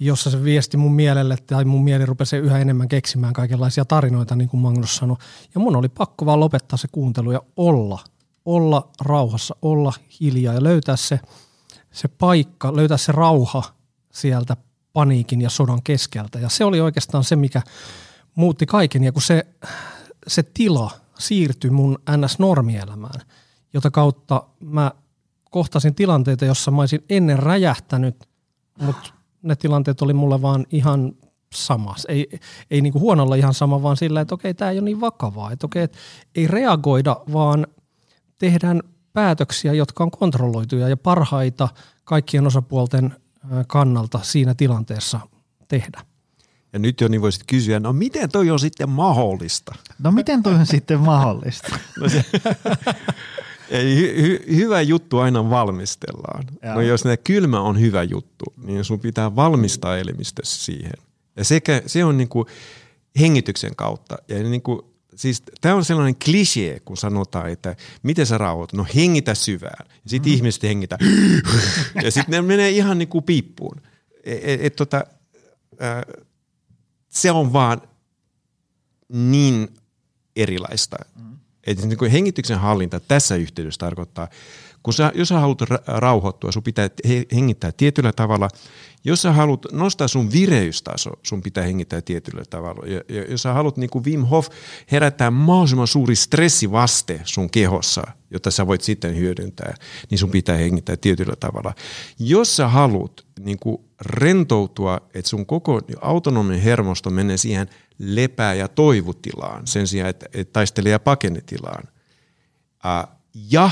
jossa 0.00 0.30
se 0.30 0.44
viesti 0.44 0.76
mun 0.76 0.92
mielelle, 0.92 1.36
tai 1.46 1.64
mun 1.64 1.84
mieli 1.84 2.06
rupesi 2.06 2.36
yhä 2.36 2.58
enemmän 2.58 2.88
keksimään 2.88 3.32
kaikenlaisia 3.32 3.84
tarinoita, 3.84 4.36
niin 4.36 4.48
kuin 4.48 4.60
Magnus 4.60 4.96
sanoi. 4.96 5.16
Ja 5.54 5.60
mun 5.60 5.76
oli 5.76 5.88
pakko 5.88 6.26
vaan 6.26 6.40
lopettaa 6.40 6.76
se 6.76 6.88
kuuntelu 6.92 7.32
ja 7.32 7.42
olla– 7.56 7.98
olla 8.48 8.90
rauhassa, 9.00 9.56
olla 9.62 9.92
hiljaa 10.20 10.54
ja 10.54 10.62
löytää 10.62 10.96
se, 10.96 11.20
se 11.92 12.08
paikka, 12.08 12.76
löytää 12.76 12.96
se 12.96 13.12
rauha 13.12 13.62
sieltä 14.12 14.56
paniikin 14.92 15.40
ja 15.40 15.50
sodan 15.50 15.82
keskeltä. 15.82 16.38
Ja 16.38 16.48
se 16.48 16.64
oli 16.64 16.80
oikeastaan 16.80 17.24
se, 17.24 17.36
mikä 17.36 17.62
muutti 18.34 18.66
kaiken. 18.66 19.04
Ja 19.04 19.12
kun 19.12 19.22
se, 19.22 19.46
se 20.26 20.42
tila 20.42 20.90
siirtyi 21.18 21.70
mun 21.70 21.98
NS-normielämään, 22.10 23.20
jota 23.74 23.90
kautta 23.90 24.42
mä 24.60 24.92
kohtasin 25.50 25.94
tilanteita, 25.94 26.44
jossa 26.44 26.70
mä 26.70 26.82
olisin 26.82 27.04
ennen 27.08 27.38
räjähtänyt, 27.38 28.28
mutta 28.80 29.10
ne 29.42 29.56
tilanteet 29.56 30.02
oli 30.02 30.12
mulle 30.12 30.42
vaan 30.42 30.66
ihan 30.70 31.12
sama. 31.54 31.94
Ei, 32.08 32.40
ei 32.70 32.80
niin 32.80 32.92
kuin 32.92 33.02
huonolla 33.02 33.34
ihan 33.34 33.54
sama, 33.54 33.82
vaan 33.82 33.96
sillä, 33.96 34.20
että 34.20 34.34
okei, 34.34 34.54
tämä 34.54 34.70
ei 34.70 34.78
ole 34.78 34.84
niin 34.84 35.00
vakavaa. 35.00 35.52
Että 35.52 35.66
okei, 35.66 35.82
että 35.82 35.98
ei 36.34 36.46
reagoida, 36.46 37.16
vaan 37.32 37.66
tehdään 38.38 38.82
päätöksiä, 39.12 39.72
jotka 39.72 40.04
on 40.04 40.10
kontrolloituja 40.10 40.88
ja 40.88 40.96
parhaita 40.96 41.68
kaikkien 42.04 42.46
osapuolten 42.46 43.16
kannalta 43.66 44.20
siinä 44.22 44.54
tilanteessa 44.54 45.20
tehdä. 45.68 46.00
Ja 46.72 46.78
nyt 46.78 47.00
jo 47.00 47.08
niin 47.08 47.22
voisit 47.22 47.42
kysyä, 47.46 47.80
no 47.80 47.92
miten 47.92 48.30
toi 48.30 48.50
on 48.50 48.58
sitten 48.58 48.90
mahdollista? 48.90 49.74
No 49.98 50.12
miten 50.12 50.42
toi 50.42 50.54
on 50.54 50.66
sitten 50.66 51.00
mahdollista? 51.00 51.78
no 52.00 52.08
se, 52.08 52.24
ei, 53.70 53.96
hy, 53.96 54.44
hyvä 54.56 54.80
juttu 54.80 55.18
aina 55.18 55.50
valmistellaan. 55.50 56.44
Ja. 56.62 56.74
No 56.74 56.80
jos 56.80 57.04
ne 57.04 57.16
kylmä 57.16 57.60
on 57.60 57.80
hyvä 57.80 58.02
juttu, 58.02 58.44
niin 58.64 58.84
sun 58.84 59.00
pitää 59.00 59.36
valmistaa 59.36 59.98
elimistössä 59.98 60.64
siihen. 60.64 60.92
Ja 61.36 61.44
sekä, 61.44 61.82
se 61.86 62.04
on 62.04 62.16
niin 62.16 62.28
kuin 62.28 62.46
hengityksen 63.20 63.76
kautta. 63.76 64.16
Ja 64.28 64.42
niin 64.42 64.62
kuin 64.62 64.80
siis 65.18 65.42
tämä 65.60 65.74
on 65.74 65.84
sellainen 65.84 66.16
klisee, 66.24 66.80
kun 66.80 66.96
sanotaan, 66.96 67.50
että 67.50 67.76
miten 68.02 68.26
sä 68.26 68.38
rauhoitut. 68.38 68.78
No 68.78 68.86
hengitä 68.94 69.34
syvään. 69.34 69.86
Sitten 70.06 70.32
mm. 70.32 70.36
ihmiset 70.36 70.62
hengitä. 70.62 70.98
ja 72.04 72.10
sitten 72.10 72.32
ne 72.32 72.42
menee 72.42 72.70
ihan 72.70 72.98
niin 72.98 73.08
kuin 73.08 73.24
piippuun. 73.24 73.80
Et, 74.24 74.40
et, 74.42 74.64
et, 74.64 74.76
tota, 74.76 75.04
äh, 75.82 76.24
se 77.08 77.30
on 77.30 77.52
vaan 77.52 77.82
niin 79.08 79.68
erilaista. 80.36 80.96
Mm. 81.16 81.36
Että 81.66 81.86
niin 81.86 81.98
kuin 81.98 82.10
hengityksen 82.10 82.58
hallinta 82.58 83.00
tässä 83.00 83.36
yhteydessä 83.36 83.78
tarkoittaa, 83.78 84.28
kun 84.82 84.94
sä, 84.94 85.12
jos 85.14 85.28
sä 85.28 85.40
haluat 85.40 85.60
rauhoittua, 85.86 86.52
sun 86.52 86.62
pitää 86.62 86.90
hengittää 87.32 87.72
tietyllä 87.72 88.12
tavalla– 88.12 88.48
jos 89.04 89.22
sä 89.22 89.32
haluat 89.32 89.66
nostaa 89.72 90.08
sun 90.08 90.32
vireystaso, 90.32 91.10
sun 91.22 91.42
pitää 91.42 91.64
hengittää 91.64 92.00
tietyllä 92.00 92.42
tavalla. 92.50 92.86
Ja, 92.86 93.00
ja 93.08 93.24
jos 93.30 93.42
sä 93.42 93.52
haluat 93.52 93.76
niin 93.76 93.90
kuin 93.90 94.04
Wim 94.04 94.24
Hof 94.24 94.48
herättää 94.92 95.30
mahdollisimman 95.30 95.86
suuri 95.86 96.16
stressivaste 96.16 97.20
sun 97.24 97.50
kehossa, 97.50 98.02
jotta 98.30 98.50
sä 98.50 98.66
voit 98.66 98.82
sitten 98.82 99.16
hyödyntää, 99.16 99.74
niin 100.10 100.18
sun 100.18 100.30
pitää 100.30 100.56
hengittää 100.56 100.96
tietyllä 100.96 101.36
tavalla. 101.40 101.74
Jos 102.18 102.56
sä 102.56 102.68
haluat 102.68 103.26
niin 103.40 103.58
kuin 103.58 103.78
rentoutua, 104.00 105.00
että 105.14 105.28
sun 105.28 105.46
koko 105.46 105.80
autonominen 106.00 106.62
hermosto 106.62 107.10
menee 107.10 107.36
siihen 107.36 107.68
lepää- 107.98 108.54
ja 108.54 108.68
toivutilaan 108.68 109.66
sen 109.66 109.86
sijaan, 109.86 110.10
että, 110.10 110.26
että 110.34 110.52
taistelee 110.52 110.92
ja 110.92 110.98
pakenetilaan. 110.98 111.84
ja 113.50 113.70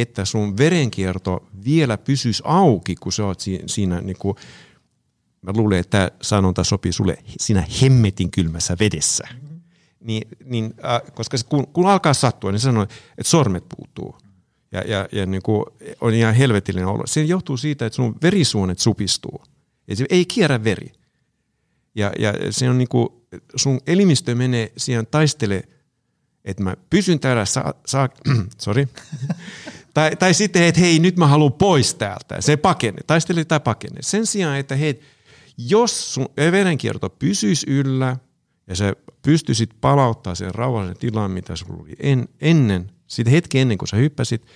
että 0.00 0.24
sun 0.24 0.56
verenkierto 0.56 1.46
vielä 1.64 1.98
pysyisi 1.98 2.42
auki, 2.46 2.96
kun 2.96 3.12
sä 3.12 3.24
oot 3.24 3.40
siinä, 3.66 4.00
niin 4.00 4.16
kuin, 4.18 4.36
mä 5.42 5.52
luulen, 5.56 5.78
että 5.78 5.90
tämä 5.90 6.10
sanonta 6.22 6.64
sopii 6.64 6.92
sulle 6.92 7.18
siinä 7.38 7.66
hemmetin 7.82 8.30
kylmässä 8.30 8.76
vedessä. 8.80 9.24
Mm-hmm. 9.32 9.60
Niin, 10.00 10.28
niin, 10.44 10.74
äh, 10.84 11.12
koska 11.14 11.36
se, 11.36 11.46
kun, 11.48 11.66
kun 11.66 11.86
alkaa 11.86 12.14
sattua, 12.14 12.52
niin 12.52 12.60
sanoo, 12.60 12.82
että 12.82 13.30
sormet 13.30 13.64
puuttuu. 13.76 14.16
Ja, 14.72 14.80
ja, 14.80 15.08
ja 15.12 15.26
niin 15.26 15.42
kuin 15.42 15.64
on 16.00 16.14
ihan 16.14 16.34
helvetillinen 16.34 16.88
olo. 16.88 17.02
Se 17.06 17.22
johtuu 17.22 17.56
siitä, 17.56 17.86
että 17.86 17.96
sun 17.96 18.16
verisuonet 18.22 18.78
supistuu. 18.78 19.42
Ja 19.88 19.96
se 19.96 20.06
ei 20.10 20.26
kierrä 20.26 20.64
veri. 20.64 20.92
Ja, 21.94 22.12
ja 22.18 22.32
se 22.50 22.70
on 22.70 22.78
niin 22.78 22.88
kuin, 22.88 23.08
sun 23.56 23.80
elimistö 23.86 24.34
menee 24.34 24.72
siihen 24.76 25.06
taistele, 25.06 25.62
että 26.44 26.62
mä 26.62 26.76
pysyn 26.90 27.20
täällä, 27.20 27.44
saa, 27.44 27.74
saa 27.86 28.08
sorry, 28.62 28.88
tai, 29.98 30.16
tai 30.16 30.34
sitten, 30.34 30.62
että 30.62 30.80
hei, 30.80 30.98
nyt 30.98 31.16
mä 31.16 31.26
haluan 31.26 31.52
pois 31.52 31.94
täältä. 31.94 32.40
Se 32.40 32.56
pakene, 32.56 32.98
taistele 33.06 33.44
tai 33.44 33.60
pakene. 33.60 33.96
Sen 34.00 34.26
sijaan, 34.26 34.58
että 34.58 34.76
hei, 34.76 35.00
jos 35.58 36.14
sun 36.14 36.28
verenkierto 36.36 37.10
pysyisi 37.10 37.66
yllä 37.70 38.16
ja 38.66 38.76
sä 38.76 38.92
pystyisit 39.22 39.70
palauttaa 39.80 40.34
sen 40.34 40.54
rauhallisen 40.54 40.98
tilan, 40.98 41.30
mitä 41.30 41.56
sulla 41.56 41.82
oli 41.82 41.96
en, 42.00 42.28
ennen, 42.40 42.90
sitten 43.06 43.32
hetki 43.32 43.58
ennen 43.58 43.78
kuin 43.78 43.88
sä 43.88 43.96
hyppäsit, 43.96 44.46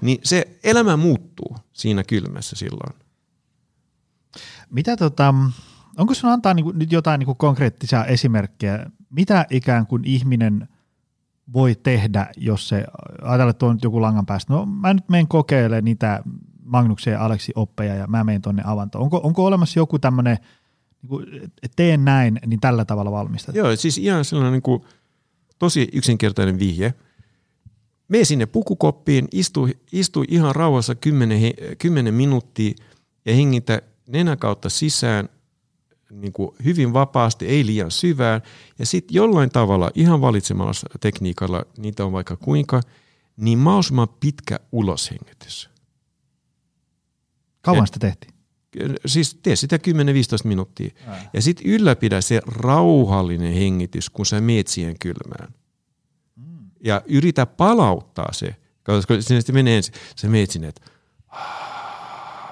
niin 0.00 0.18
se 0.24 0.58
elämä 0.64 0.96
muuttuu 0.96 1.56
siinä 1.72 2.04
kylmässä 2.04 2.56
silloin. 2.56 2.94
Mitä 4.70 4.96
tota, 4.96 5.34
onko 5.98 6.14
sun 6.14 6.30
antaa 6.30 6.54
niinku, 6.54 6.72
nyt 6.72 6.92
jotain 6.92 7.18
niinku 7.18 7.34
konkreettisia 7.34 8.04
esimerkkejä, 8.04 8.86
mitä 9.10 9.46
ikään 9.50 9.86
kuin 9.86 10.04
ihminen 10.04 10.68
voi 11.52 11.74
tehdä, 11.82 12.26
jos 12.36 12.68
se, 12.68 12.84
ajatellaan, 13.22 13.50
että 13.50 13.66
on 13.66 13.78
joku 13.82 14.02
langan 14.02 14.26
päästä, 14.26 14.52
no 14.52 14.66
mä 14.66 14.94
nyt 14.94 15.08
menen 15.08 15.28
kokeilemaan 15.28 15.84
niitä 15.84 16.22
Magnuksen 16.64 17.12
ja 17.12 17.24
Aleksi 17.24 17.52
oppeja 17.54 17.94
ja 17.94 18.06
mä 18.06 18.24
menen 18.24 18.42
tuonne 18.42 18.62
avantoon. 18.66 19.02
Onko, 19.02 19.20
onko 19.24 19.44
olemassa 19.44 19.80
joku 19.80 19.98
tämmöinen, 19.98 20.38
niin 21.10 21.50
teen 21.76 22.04
näin, 22.04 22.40
niin 22.46 22.60
tällä 22.60 22.84
tavalla 22.84 23.12
valmistat? 23.12 23.54
Joo, 23.54 23.76
siis 23.76 23.98
ihan 23.98 24.24
sellainen 24.24 24.52
niin 24.52 24.62
kuin, 24.62 24.82
tosi 25.58 25.88
yksinkertainen 25.92 26.58
vihje. 26.58 26.94
mene 28.08 28.24
sinne 28.24 28.46
pukukoppiin, 28.46 29.28
istu, 29.32 29.68
istu 29.92 30.24
ihan 30.28 30.54
rauhassa 30.54 30.94
10, 30.94 31.52
10 31.78 32.14
minuuttia 32.14 32.74
ja 33.26 33.34
hengitä 33.34 33.82
nenän 34.08 34.38
kautta 34.38 34.70
sisään 34.70 35.28
niin 36.10 36.32
kuin 36.32 36.56
hyvin 36.64 36.92
vapaasti, 36.92 37.46
ei 37.46 37.66
liian 37.66 37.90
syvään. 37.90 38.42
Ja 38.78 38.86
sitten 38.86 39.14
jollain 39.14 39.50
tavalla, 39.50 39.90
ihan 39.94 40.20
valitsemalla 40.20 40.72
tekniikalla, 41.00 41.64
niitä 41.78 42.04
on 42.04 42.12
vaikka 42.12 42.36
kuinka, 42.36 42.80
niin 43.36 43.58
mahdollisimman 43.58 44.08
pitkä 44.20 44.60
uloshengitys. 44.72 45.70
Kauan 47.62 47.86
sitä 47.86 47.98
tehtiin? 47.98 48.34
Siis 49.06 49.38
tee 49.42 49.56
sitä 49.56 49.76
10-15 49.76 49.80
minuuttia. 50.44 50.90
Ää. 51.06 51.30
Ja 51.32 51.42
sitten 51.42 51.66
ylläpidä 51.66 52.20
se 52.20 52.40
rauhallinen 52.46 53.54
hengitys, 53.54 54.10
kun 54.10 54.26
sä 54.26 54.40
meet 54.40 54.66
siihen 54.66 54.98
kylmään. 54.98 55.54
Mm. 56.36 56.70
Ja 56.84 57.02
yritä 57.06 57.46
palauttaa 57.46 58.32
se, 58.32 58.56
koska 58.84 59.20
sinne 59.20 59.40
sitten 59.40 59.54
menee 59.54 59.76
ensin. 59.76 59.94
Sä 60.16 60.28
meet 60.28 60.50
sinne, 60.50 60.68
että 60.68 60.90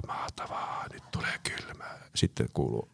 mahtavaa, 0.07 0.87
nyt 0.93 1.03
tulee 1.11 1.39
kylmää. 1.43 2.09
Sitten 2.15 2.49
kuuluu 2.53 2.92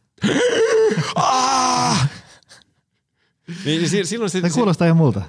niin, 3.65 4.07
silloin 4.07 4.31
se, 4.31 4.41
se 4.41 4.51
kuulostaa 4.51 4.87
ihan 4.87 4.97
multa. 4.97 5.23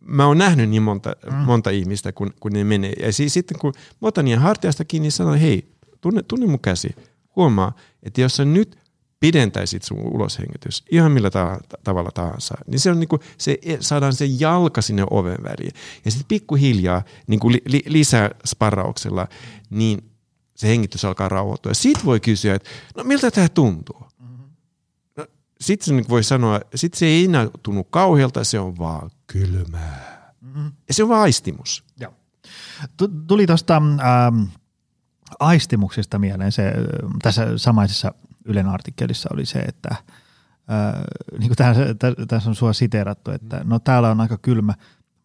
mä 0.00 0.26
oon 0.26 0.38
nähnyt 0.38 0.70
niin 0.70 0.82
monta, 0.82 1.12
mm. 1.30 1.34
monta 1.36 1.70
ihmistä, 1.70 2.12
kun, 2.12 2.30
kun 2.40 2.52
ne 2.52 2.64
menee. 2.64 2.92
Ja 3.00 3.12
siis, 3.12 3.34
sitten 3.34 3.58
kun 3.58 3.72
mä 3.76 4.08
otan 4.08 4.24
niiden 4.24 4.40
hartiasta 4.40 4.84
kiinni, 4.84 5.04
niin 5.04 5.12
sanon, 5.12 5.38
hei, 5.38 5.72
tunne, 6.00 6.22
tunne 6.22 6.46
mun 6.46 6.60
käsi. 6.60 6.96
Huomaa, 7.36 7.72
että 8.02 8.20
jos 8.20 8.36
sä 8.36 8.44
nyt 8.44 8.78
pidentäisit 9.20 9.82
sun 9.82 9.98
uloshengitys 9.98 10.84
ihan 10.90 11.12
millä 11.12 11.30
ta- 11.30 11.60
tavalla 11.84 12.10
tahansa, 12.10 12.54
niin 12.66 12.80
se 12.80 12.90
on 12.90 13.00
niinku, 13.00 13.18
se, 13.38 13.58
saadaan 13.80 14.12
se 14.12 14.24
jalka 14.38 14.82
sinne 14.82 15.04
oven 15.10 15.38
väliin. 15.42 15.72
Ja 16.04 16.10
sitten 16.10 16.28
pikkuhiljaa 16.28 17.02
niinku 17.26 17.52
li, 17.52 17.62
li, 17.66 17.82
lisää 17.86 18.30
sparrauksella, 18.46 19.28
niin 19.70 20.07
se 20.58 20.68
hengitys 20.68 21.04
alkaa 21.04 21.28
rauhoittua. 21.28 21.70
Ja 21.70 21.74
sit 21.74 22.04
voi 22.04 22.20
kysyä, 22.20 22.54
että 22.54 22.70
no 22.96 23.04
miltä 23.04 23.30
tämä 23.30 23.48
tuntuu? 23.48 24.06
No, 25.16 25.26
sitten 25.60 25.86
se 25.86 25.92
niinku 25.92 26.10
voi 26.10 26.24
sanoa, 26.24 26.60
sit 26.74 26.94
se 26.94 27.06
ei 27.06 27.24
enää 27.24 27.48
tunnu 27.62 27.84
kauhealta, 27.84 28.44
se 28.44 28.58
on 28.58 28.78
vaan 28.78 29.10
kylmää. 29.26 30.18
Ja 30.88 30.94
se 30.94 31.02
on 31.02 31.08
vaan 31.08 31.20
aistimus. 31.20 31.84
Joo. 32.00 32.14
Tuli 33.26 33.46
tuosta 33.46 33.76
ähm, 33.76 34.42
aistimuksesta 35.38 36.18
mieleen 36.18 36.52
se, 36.52 36.72
tässä 37.22 37.58
samaisessa 37.58 38.14
Ylen 38.44 38.66
artikkelissa 38.66 39.28
oli 39.32 39.46
se, 39.46 39.58
että 39.58 39.88
äh, 39.90 40.04
niin 41.38 41.48
kuin 41.48 41.56
tässä, 41.56 41.94
tässä 42.28 42.50
on 42.50 42.56
sua 42.56 42.72
siteerattu, 42.72 43.30
että 43.30 43.60
no 43.64 43.78
täällä 43.78 44.10
on 44.10 44.20
aika 44.20 44.38
kylmä, 44.38 44.74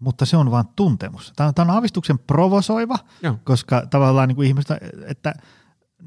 mutta 0.04 0.26
se 0.26 0.38
on 0.38 0.52
vain 0.52 0.66
tuntemus. 0.76 1.34
Tämä 1.36 1.48
on, 1.48 1.54
tämä 1.54 1.72
on 1.72 1.76
aavistuksen 1.76 2.20
provosoiva, 2.20 2.98
Joo. 3.22 3.36
koska 3.44 3.84
tavallaan 3.90 4.28
niin 4.28 4.36
kuin 4.36 4.48
ihmistä, 4.48 4.78
että 5.08 5.34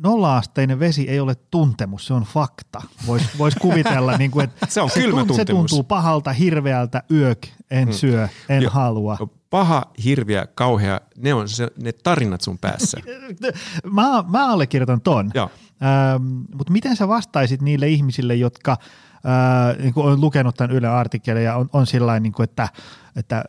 nolla-asteinen 0.02 0.78
vesi 0.78 1.08
ei 1.08 1.20
ole 1.20 1.34
tuntemus, 1.34 2.06
se 2.06 2.14
on 2.14 2.22
fakta. 2.22 2.82
Voisi 3.06 3.26
vois 3.38 3.54
kuvitella, 3.54 4.16
niin 4.18 4.30
kuin, 4.30 4.44
että 4.44 4.66
se, 4.68 4.80
on 4.80 4.90
se, 4.90 5.00
kylmä 5.00 5.24
tunt, 5.24 5.36
se 5.36 5.44
tuntuu 5.44 5.82
pahalta, 5.82 6.32
hirveältä, 6.32 7.02
yök, 7.10 7.46
en 7.70 7.84
hmm. 7.84 7.92
syö, 7.92 8.28
en 8.48 8.62
jo, 8.62 8.70
halua. 8.70 9.18
Paha, 9.50 9.82
hirviä, 10.04 10.46
kauhea, 10.54 11.00
ne 11.16 11.34
on 11.34 11.48
se, 11.48 11.68
ne 11.82 11.92
tarinat 11.92 12.40
sun 12.40 12.58
päässä. 12.58 12.98
mä, 13.92 14.24
mä 14.28 14.52
allekirjoitan 14.52 15.00
ton. 15.00 15.30
Joo. 15.34 15.50
Ähm, 15.82 16.22
mutta 16.54 16.72
miten 16.72 16.96
sä 16.96 17.08
vastaisit 17.08 17.62
niille 17.62 17.88
ihmisille, 17.88 18.34
jotka 18.34 18.72
äh, 18.72 19.78
niin 19.78 19.92
on 19.96 20.20
lukenut 20.20 20.54
tämän 20.54 20.76
Yle 20.76 20.88
artikkelin 20.88 21.44
ja 21.44 21.56
on, 21.56 21.68
on 21.72 21.86
sillä 21.86 22.20
niin 22.20 22.42
että, 22.42 22.68
että 23.16 23.44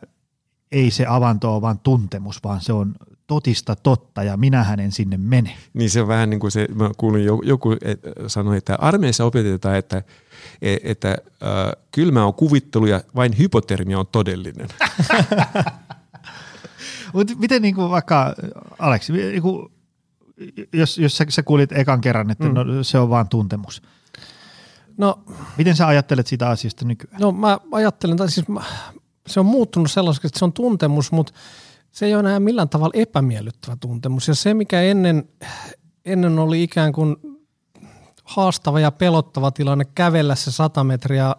ei 0.72 0.92
se 0.92 1.06
avanto 1.06 1.54
ole 1.54 1.62
vaan 1.62 1.80
tuntemus, 1.80 2.44
vaan 2.44 2.62
se 2.62 2.74
on 2.74 2.96
totista 3.28 3.76
totta 3.76 4.24
ja 4.24 4.38
minä 4.38 4.64
hänen 4.64 4.92
sinne 4.92 5.18
mene. 5.18 5.58
Niin 5.74 5.90
se 5.90 6.02
on 6.02 6.08
vähän 6.08 6.30
niin 6.30 6.40
kuin 6.40 6.52
se, 6.52 6.68
mä 6.76 6.92
kuulin 6.98 7.26
joku 7.44 7.72
et, 7.72 8.00
sanoi, 8.28 8.58
että 8.58 8.76
armeijassa 8.76 9.26
opetetaan, 9.26 9.76
että, 9.76 10.04
e, 10.62 10.78
että 10.84 11.10
äh, 11.10 11.18
kylmä 11.92 12.26
on 12.26 12.34
kuvittelu 12.34 12.86
ja 12.86 13.02
vain 13.16 13.38
hypotermia 13.38 14.00
on 14.00 14.08
todellinen. 14.08 14.68
Mutta 17.14 17.34
miten 17.38 17.62
niin 17.62 17.76
kuin 17.76 17.90
vaikka, 17.90 18.36
Aleksi, 18.80 19.14
niin 19.14 19.42
kuin, 19.42 19.72
jos, 20.74 20.98
jos 20.98 21.18
sä, 21.18 21.26
sä 21.30 21.44
kuulit 21.44 21.72
ekan 21.72 22.02
kerran, 22.02 22.32
että 22.32 22.44
mm. 22.44 22.54
no, 22.54 22.84
se 22.84 23.00
on 23.00 23.10
vaan 23.10 23.30
tuntemus. 23.30 23.82
No, 24.98 25.24
miten 25.58 25.76
sä 25.76 25.88
ajattelet 25.88 26.28
sitä 26.28 26.50
asiasta 26.50 26.86
nykyään? 26.86 27.22
No 27.22 27.32
mä 27.32 27.60
ajattelen, 27.72 28.18
tai 28.18 28.32
siis 28.32 28.48
mä, 28.48 28.62
se 29.28 29.40
on 29.40 29.46
muuttunut 29.46 29.92
sellaiseksi, 29.92 30.28
että 30.28 30.40
se 30.40 30.46
on 30.46 30.54
tuntemus, 30.54 31.12
mutta 31.12 31.34
se 31.92 32.06
ei 32.06 32.14
ole 32.16 32.20
enää 32.20 32.40
millään 32.40 32.70
tavalla 32.70 32.94
epämiellyttävä 32.94 33.78
tuntemus. 33.80 34.28
Ja 34.28 34.36
se, 34.36 34.54
mikä 34.54 34.82
ennen, 34.82 35.30
ennen 36.06 36.40
oli 36.40 36.64
ikään 36.64 36.94
kuin 36.94 37.16
haastava 38.24 38.80
ja 38.80 38.92
pelottava 38.92 39.52
tilanne 39.52 39.86
kävellä 39.86 40.36
se 40.36 40.52
sata 40.52 40.84
metriä 40.84 41.36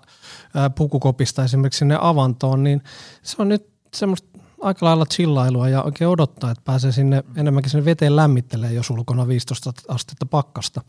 pukukopista 0.74 1.44
esimerkiksi 1.44 1.78
sinne 1.78 1.98
avantoon, 2.00 2.64
niin 2.64 2.82
se 3.22 3.36
on 3.38 3.48
nyt 3.48 3.68
semmoista 3.94 4.38
aika 4.60 4.86
lailla 4.86 5.06
chillailua 5.06 5.68
ja 5.68 5.82
oikein 5.82 6.08
odottaa, 6.08 6.50
että 6.50 6.62
pääsee 6.64 6.92
sinne 6.92 7.24
enemmänkin 7.36 7.70
sinne 7.70 7.84
veteen 7.84 8.16
lämmittelee, 8.16 8.72
jos 8.72 8.90
ulkona 8.90 9.28
15 9.28 9.72
astetta 9.88 10.26
pakkasta. 10.26 10.82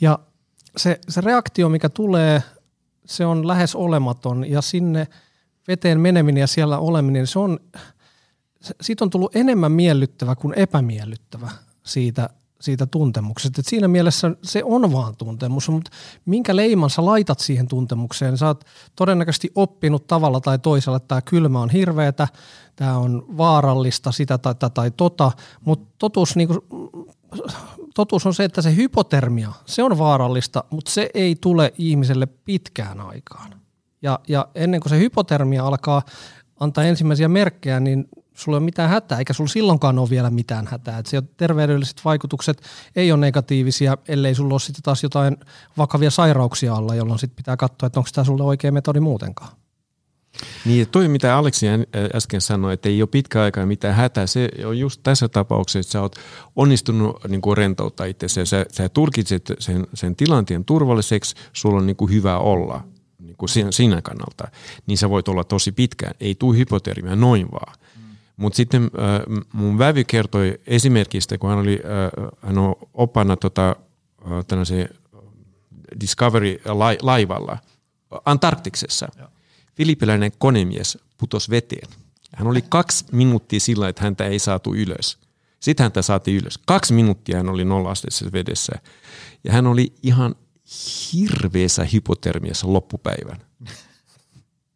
Ja 0.00 0.18
se, 0.76 1.00
se 1.08 1.20
reaktio, 1.20 1.68
mikä 1.68 1.88
tulee, 1.88 2.42
se 3.06 3.26
on 3.26 3.48
lähes 3.48 3.74
olematon 3.74 4.50
ja 4.50 4.62
sinne– 4.62 5.06
veteen 5.68 6.00
meneminen 6.00 6.40
ja 6.40 6.46
siellä 6.46 6.78
oleminen, 6.78 7.26
se 7.26 7.38
on, 7.38 7.58
siitä 8.80 9.04
on 9.04 9.10
tullut 9.10 9.36
enemmän 9.36 9.72
miellyttävä 9.72 10.34
kuin 10.36 10.54
epämiellyttävä 10.58 11.50
siitä, 11.82 12.30
siitä 12.60 12.86
tuntemuksesta. 12.86 13.60
Et 13.60 13.66
siinä 13.66 13.88
mielessä 13.88 14.30
se 14.42 14.64
on 14.64 14.92
vaan 14.92 15.16
tuntemus, 15.16 15.68
mutta 15.68 15.90
minkä 16.26 16.56
leiman 16.56 16.90
sä 16.90 17.04
laitat 17.04 17.38
siihen 17.38 17.68
tuntemukseen? 17.68 18.38
Sä 18.38 18.46
oot 18.46 18.64
todennäköisesti 18.96 19.50
oppinut 19.54 20.06
tavalla 20.06 20.40
tai 20.40 20.58
toisella, 20.58 20.96
että 20.96 21.08
tämä 21.08 21.22
kylmä 21.22 21.60
on 21.60 21.70
hirveätä, 21.70 22.28
tämä 22.76 22.98
on 22.98 23.26
vaarallista, 23.36 24.12
sitä 24.12 24.38
tai 24.38 24.54
tätä 24.54 24.70
tai 24.70 24.90
tota, 24.90 25.32
mutta 25.64 25.94
totuus, 25.98 26.36
niin 26.36 26.48
kuin, 26.48 26.60
totuus 27.94 28.26
on 28.26 28.34
se, 28.34 28.44
että 28.44 28.62
se 28.62 28.76
hypotermia, 28.76 29.52
se 29.66 29.82
on 29.82 29.98
vaarallista, 29.98 30.64
mutta 30.70 30.90
se 30.90 31.10
ei 31.14 31.36
tule 31.40 31.72
ihmiselle 31.78 32.26
pitkään 32.26 33.00
aikaan. 33.00 33.61
Ja, 34.02 34.18
ja 34.28 34.48
ennen 34.54 34.80
kuin 34.80 34.90
se 34.90 34.98
hypotermia 34.98 35.66
alkaa 35.66 36.02
antaa 36.60 36.84
ensimmäisiä 36.84 37.28
merkkejä, 37.28 37.80
niin 37.80 38.08
sulla 38.34 38.56
ei 38.56 38.58
ole 38.58 38.64
mitään 38.64 38.90
hätää, 38.90 39.18
eikä 39.18 39.32
sulla 39.32 39.48
silloinkaan 39.48 39.98
ole 39.98 40.10
vielä 40.10 40.30
mitään 40.30 40.66
hätää. 40.66 40.98
Et 40.98 41.06
se 41.06 41.22
terveydelliset 41.36 42.00
vaikutukset 42.04 42.62
ei 42.96 43.12
ole 43.12 43.20
negatiivisia, 43.20 43.98
ellei 44.08 44.34
sulla 44.34 44.54
ole 44.54 44.60
sitten 44.60 44.82
taas 44.82 45.02
jotain 45.02 45.36
vakavia 45.78 46.10
sairauksia 46.10 46.74
alla, 46.74 46.94
jolloin 46.94 47.18
sitten 47.18 47.36
pitää 47.36 47.56
katsoa, 47.56 47.86
että 47.86 48.00
onko 48.00 48.10
tämä 48.14 48.24
sulle 48.24 48.42
oikea 48.42 48.72
metodi 48.72 49.00
muutenkaan. 49.00 49.52
Niin, 50.64 50.88
toi 50.88 51.08
mitä 51.08 51.36
Aleksi 51.36 51.66
äsken 52.14 52.40
sanoi, 52.40 52.74
että 52.74 52.88
ei 52.88 53.02
ole 53.02 53.08
pitkä 53.08 53.42
aikaa 53.42 53.66
mitään 53.66 53.94
hätää, 53.94 54.26
se 54.26 54.48
on 54.66 54.78
just 54.78 55.00
tässä 55.02 55.28
tapauksessa, 55.28 55.78
että 55.78 55.92
sä 55.92 56.00
oot 56.00 56.16
onnistunut 56.56 57.16
niin 57.28 57.40
kuin 57.40 57.56
rentouttaa 57.56 58.06
itse. 58.06 58.28
Sä, 58.28 58.66
sä 58.72 58.88
tulkitset 58.88 59.52
sen, 59.58 59.86
sen 59.94 60.16
tilanteen 60.16 60.64
turvalliseksi, 60.64 61.34
sulla 61.52 61.78
on 61.78 61.86
niin 61.86 61.96
kuin 61.96 62.12
hyvä 62.12 62.38
olla 62.38 62.84
niin 63.32 63.38
kuin 63.38 63.48
siinä, 63.48 63.72
siinä 63.72 64.02
kannalta, 64.02 64.48
niin 64.86 64.98
sä 64.98 65.10
voit 65.10 65.28
olla 65.28 65.44
tosi 65.44 65.72
pitkään. 65.72 66.14
Ei 66.20 66.34
tule 66.34 66.58
hypotermia 66.58 67.16
noin 67.16 67.52
vaan. 67.52 67.74
Mm. 67.96 68.02
Mutta 68.36 68.56
sitten 68.56 68.82
äh, 68.82 69.44
mun 69.52 69.78
vävy 69.78 70.04
kertoi 70.04 70.60
esimerkistä, 70.66 71.38
kun 71.38 71.50
hän 71.50 71.58
oli 71.58 71.80
äh, 71.84 72.30
hän 72.42 72.58
on 72.58 72.74
opana 72.94 73.36
tota, 73.36 73.76
äh, 74.26 74.88
Discovery-laivalla 76.00 77.58
Antarktiksessa. 78.24 79.08
Ja. 79.18 79.28
Filippiläinen 79.74 80.32
konemies 80.38 80.98
putosi 81.18 81.50
veteen. 81.50 81.88
Hän 82.36 82.48
oli 82.48 82.62
kaksi 82.68 83.04
minuuttia 83.12 83.60
sillä, 83.60 83.88
että 83.88 84.02
häntä 84.02 84.26
ei 84.26 84.38
saatu 84.38 84.74
ylös. 84.74 85.18
Sitten 85.60 85.84
häntä 85.84 86.02
saatiin 86.02 86.36
ylös. 86.36 86.58
Kaksi 86.66 86.92
minuuttia 86.92 87.36
hän 87.36 87.48
oli 87.48 87.64
nolla-asteisessa 87.64 88.32
vedessä. 88.32 88.72
Ja 89.44 89.52
hän 89.52 89.66
oli 89.66 89.92
ihan 90.02 90.34
hirveässä 91.12 91.84
hypotermiassa 91.92 92.72
loppupäivän. 92.72 93.38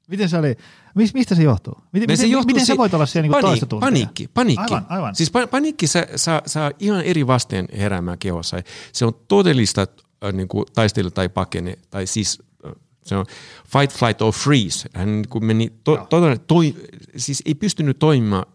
Miten 0.08 0.28
se 0.28 0.38
oli? 0.38 0.56
Mistä 0.94 1.34
se 1.34 1.42
johtuu? 1.42 1.74
Miten, 1.74 2.02
miten, 2.02 2.16
se, 2.16 2.26
johtuu 2.26 2.46
miten 2.46 2.66
se 2.66 2.76
voit 2.76 2.94
olla 2.94 3.06
siellä 3.06 3.28
niin 3.28 3.40
toista 3.40 3.66
tuntia? 3.66 3.86
Paniikki, 3.86 4.28
paniikki. 4.34 4.74
Aivan, 4.74 4.86
aivan. 4.88 5.14
Siis 5.14 5.32
paniikki 5.50 5.86
saa, 5.86 6.04
saa, 6.16 6.42
saa 6.46 6.70
ihan 6.78 7.02
eri 7.02 7.26
vasteen 7.26 7.68
heräämään 7.78 8.18
kehossa. 8.18 8.56
Se 8.92 9.04
on 9.04 9.12
todellista 9.28 9.86
äh, 10.24 10.32
niin 10.32 10.48
kuin 10.48 10.64
taistelu 10.74 11.10
tai 11.10 11.28
pakene, 11.28 11.78
tai 11.90 12.06
siis 12.06 12.42
äh, 12.66 12.72
se 13.04 13.16
on 13.16 13.26
fight, 13.68 13.98
flight 13.98 14.22
or 14.22 14.32
freeze. 14.32 14.88
Hän 14.94 15.12
niin 15.12 15.28
kuin 15.28 15.44
meni 15.44 15.72
to, 15.84 15.96
to, 15.96 16.36
toi, 16.46 16.74
siis 17.16 17.42
ei 17.46 17.54
pystynyt 17.54 17.98
toimimaan 17.98 18.46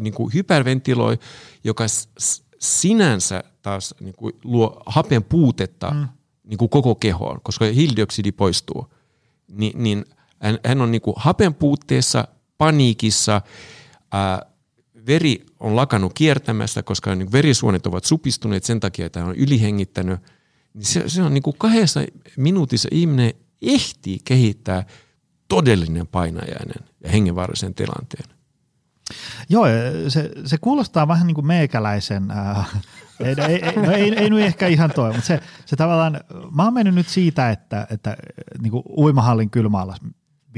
niin 0.00 0.14
kuin 0.14 0.34
hyperventiloi, 0.34 1.18
joka 1.64 1.84
sinänsä 2.58 3.44
taas 3.62 3.94
niin 4.00 4.14
kuin 4.14 4.32
luo 4.44 4.82
hapen 4.86 5.24
puutetta 5.24 5.90
mm 5.90 6.08
niin 6.44 6.58
kuin 6.58 6.68
koko 6.68 6.94
kehoon, 6.94 7.40
koska 7.42 7.64
hiilidioksidi 7.64 8.32
poistuu, 8.32 8.86
niin, 9.48 9.82
niin 9.82 10.04
Hän, 10.42 10.58
hän 10.66 10.80
on 10.80 10.90
niin 10.90 11.00
kuin 11.00 11.14
hapen 11.16 11.54
puutteessa, 11.54 12.28
paniikissa, 12.58 13.40
ää, 14.12 14.42
veri 15.06 15.46
on 15.60 15.76
lakannut 15.76 16.12
kiertämästä, 16.14 16.82
koska 16.82 17.14
niin 17.14 17.32
verisuonet 17.32 17.86
ovat 17.86 18.04
supistuneet 18.04 18.64
sen 18.64 18.80
takia, 18.80 19.06
että 19.06 19.20
hän 19.20 19.28
on 19.28 19.36
ylihengittänyt. 19.36 20.20
Niin 20.74 20.84
se, 20.84 21.08
se 21.08 21.22
on 21.22 21.34
niin 21.34 21.42
kuin 21.42 21.56
kahdessa 21.58 22.00
minuutissa 22.36 22.88
ihminen 22.92 23.32
ehtii 23.62 24.18
kehittää 24.24 24.86
todellinen 25.48 26.06
painajainen 26.06 26.84
ja 27.04 27.10
hengenvaarallisen 27.10 27.74
tilanteen. 27.74 28.28
Joo, 29.48 29.64
se, 30.08 30.30
se 30.44 30.58
kuulostaa 30.58 31.08
vähän 31.08 31.26
niin 31.26 31.34
kuin 31.34 31.46
meikäläisen, 31.46 32.30
äh, 32.30 32.82
ei, 33.20 33.34
ei, 33.48 33.64
ei, 33.64 33.76
no 33.76 33.92
ei, 33.92 34.18
ei 34.18 34.30
nyt 34.30 34.40
ehkä 34.40 34.66
ihan 34.66 34.90
toi, 34.94 35.12
mutta 35.12 35.26
se, 35.26 35.40
se 35.66 35.76
tavallaan, 35.76 36.20
mä 36.56 36.64
oon 36.64 36.74
mennyt 36.74 36.94
nyt 36.94 37.08
siitä, 37.08 37.50
että, 37.50 37.86
että 37.90 38.16
niin 38.62 38.70
kuin 38.70 38.82
uimahallin 38.96 39.50
kylmäalas 39.50 40.00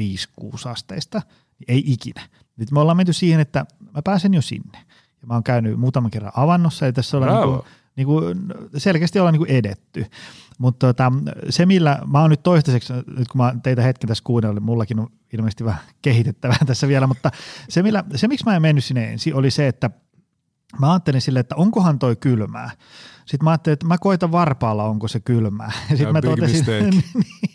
5-6 0.01 0.69
asteista, 0.69 1.23
ei 1.69 1.83
ikinä. 1.87 2.23
Nyt 2.57 2.71
me 2.71 2.81
ollaan 2.81 2.97
menty 2.97 3.13
siihen, 3.13 3.41
että 3.41 3.67
mä 3.95 4.03
pääsen 4.05 4.35
jo 4.35 4.43
sinne. 4.43 4.79
Ja 5.21 5.27
mä 5.27 5.35
oon 5.35 5.45
käynyt 5.45 5.81
muutaman 5.81 6.11
kerran 6.11 6.33
avannossa, 6.37 6.87
ja 6.87 6.93
tässä 6.93 7.17
ollaan 7.17 7.35
niin 7.35 7.47
kuin, 7.47 7.63
niin 7.97 8.07
kuin 8.07 8.81
selkeästi 8.81 9.19
ollaan 9.19 9.33
niin 9.33 9.47
kuin 9.47 9.51
edetty. 9.51 10.07
Mutta 10.59 10.87
tota, 10.87 11.13
se, 11.51 11.67
millä 11.67 11.99
mä 12.07 12.21
oon 12.21 12.31
nyt 12.31 12.43
toistaiseksi, 12.43 12.93
nyt 12.93 13.29
kun 13.29 13.39
mä 13.39 13.55
teitä 13.63 13.83
hetken 13.83 14.09
tässä 14.09 14.25
kuunnellut, 14.25 14.63
mullakin 14.63 14.99
on 14.99 15.09
ilmeisesti 15.33 15.65
vähän 15.65 15.81
kehitettävää 16.03 16.59
tässä 16.67 16.89
vielä, 16.89 17.07
mutta 17.07 17.31
se, 17.69 17.83
millä, 17.83 18.05
se 18.15 18.29
miksi 18.29 18.45
mä 18.47 18.57
en 18.57 18.63
mennyt 18.63 18.85
sinne 18.85 19.13
ensin, 19.13 19.35
oli 19.35 19.51
se, 19.51 19.69
että 19.69 19.91
mä 20.81 20.93
ajattelin 20.93 21.21
sille, 21.21 21.41
että 21.41 21.57
onkohan 21.57 21.99
toi 21.99 22.17
kylmää. 22.17 22.71
Sitten 23.27 23.45
mä 23.45 23.51
ajattelin, 23.51 23.73
että 23.73 23.87
mä 23.87 23.99
koitan 23.99 24.33
varpaalla, 24.33 24.85
onko 24.85 25.09
se 25.09 25.21
kylmää. 25.21 25.73
Ja 25.91 25.97
sitten 25.97 26.13
mä 26.13 26.23
totesin, 26.23 26.65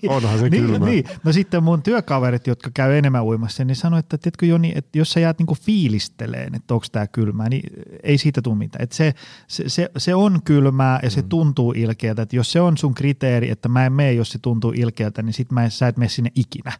niin, 0.01 0.11
Onhan 0.11 0.39
se 0.39 0.49
niin, 0.49 0.65
kylmää. 0.65 0.89
Niin. 0.89 1.05
No 1.23 1.33
sitten 1.33 1.63
mun 1.63 1.83
työkaverit, 1.83 2.47
jotka 2.47 2.71
käy 2.73 2.97
enemmän 2.97 3.23
uimassa, 3.23 3.65
niin 3.65 3.75
sanoi, 3.75 3.99
että 3.99 4.17
tiedätkö 4.17 4.45
Joni, 4.45 4.73
että 4.75 4.97
jos 4.97 5.11
sä 5.11 5.19
jäät 5.19 5.39
niinku 5.39 5.55
fiilisteleen, 5.61 6.55
että 6.55 6.73
onko 6.73 6.85
tämä 6.91 7.07
kylmää, 7.07 7.49
niin 7.49 7.63
ei 8.03 8.17
siitä 8.17 8.41
tule 8.41 8.55
mitään. 8.55 8.83
Että 8.83 8.95
se, 8.95 9.13
se, 9.47 9.69
se, 9.69 9.89
se, 9.97 10.15
on 10.15 10.39
kylmää 10.45 10.99
ja 11.03 11.09
se 11.09 11.21
mm. 11.21 11.29
tuntuu 11.29 11.73
ilkeältä. 11.77 12.21
Että 12.21 12.35
jos 12.35 12.51
se 12.51 12.61
on 12.61 12.77
sun 12.77 12.93
kriteeri, 12.93 13.49
että 13.49 13.69
mä 13.69 13.85
en 13.85 13.93
mene, 13.93 14.13
jos 14.13 14.31
se 14.31 14.39
tuntuu 14.39 14.73
ilkeältä, 14.75 15.21
niin 15.21 15.33
sit 15.33 15.51
mä, 15.51 15.69
sä 15.69 15.87
et 15.87 15.97
mene 15.97 16.09
sinne 16.09 16.31
ikinä. 16.35 16.71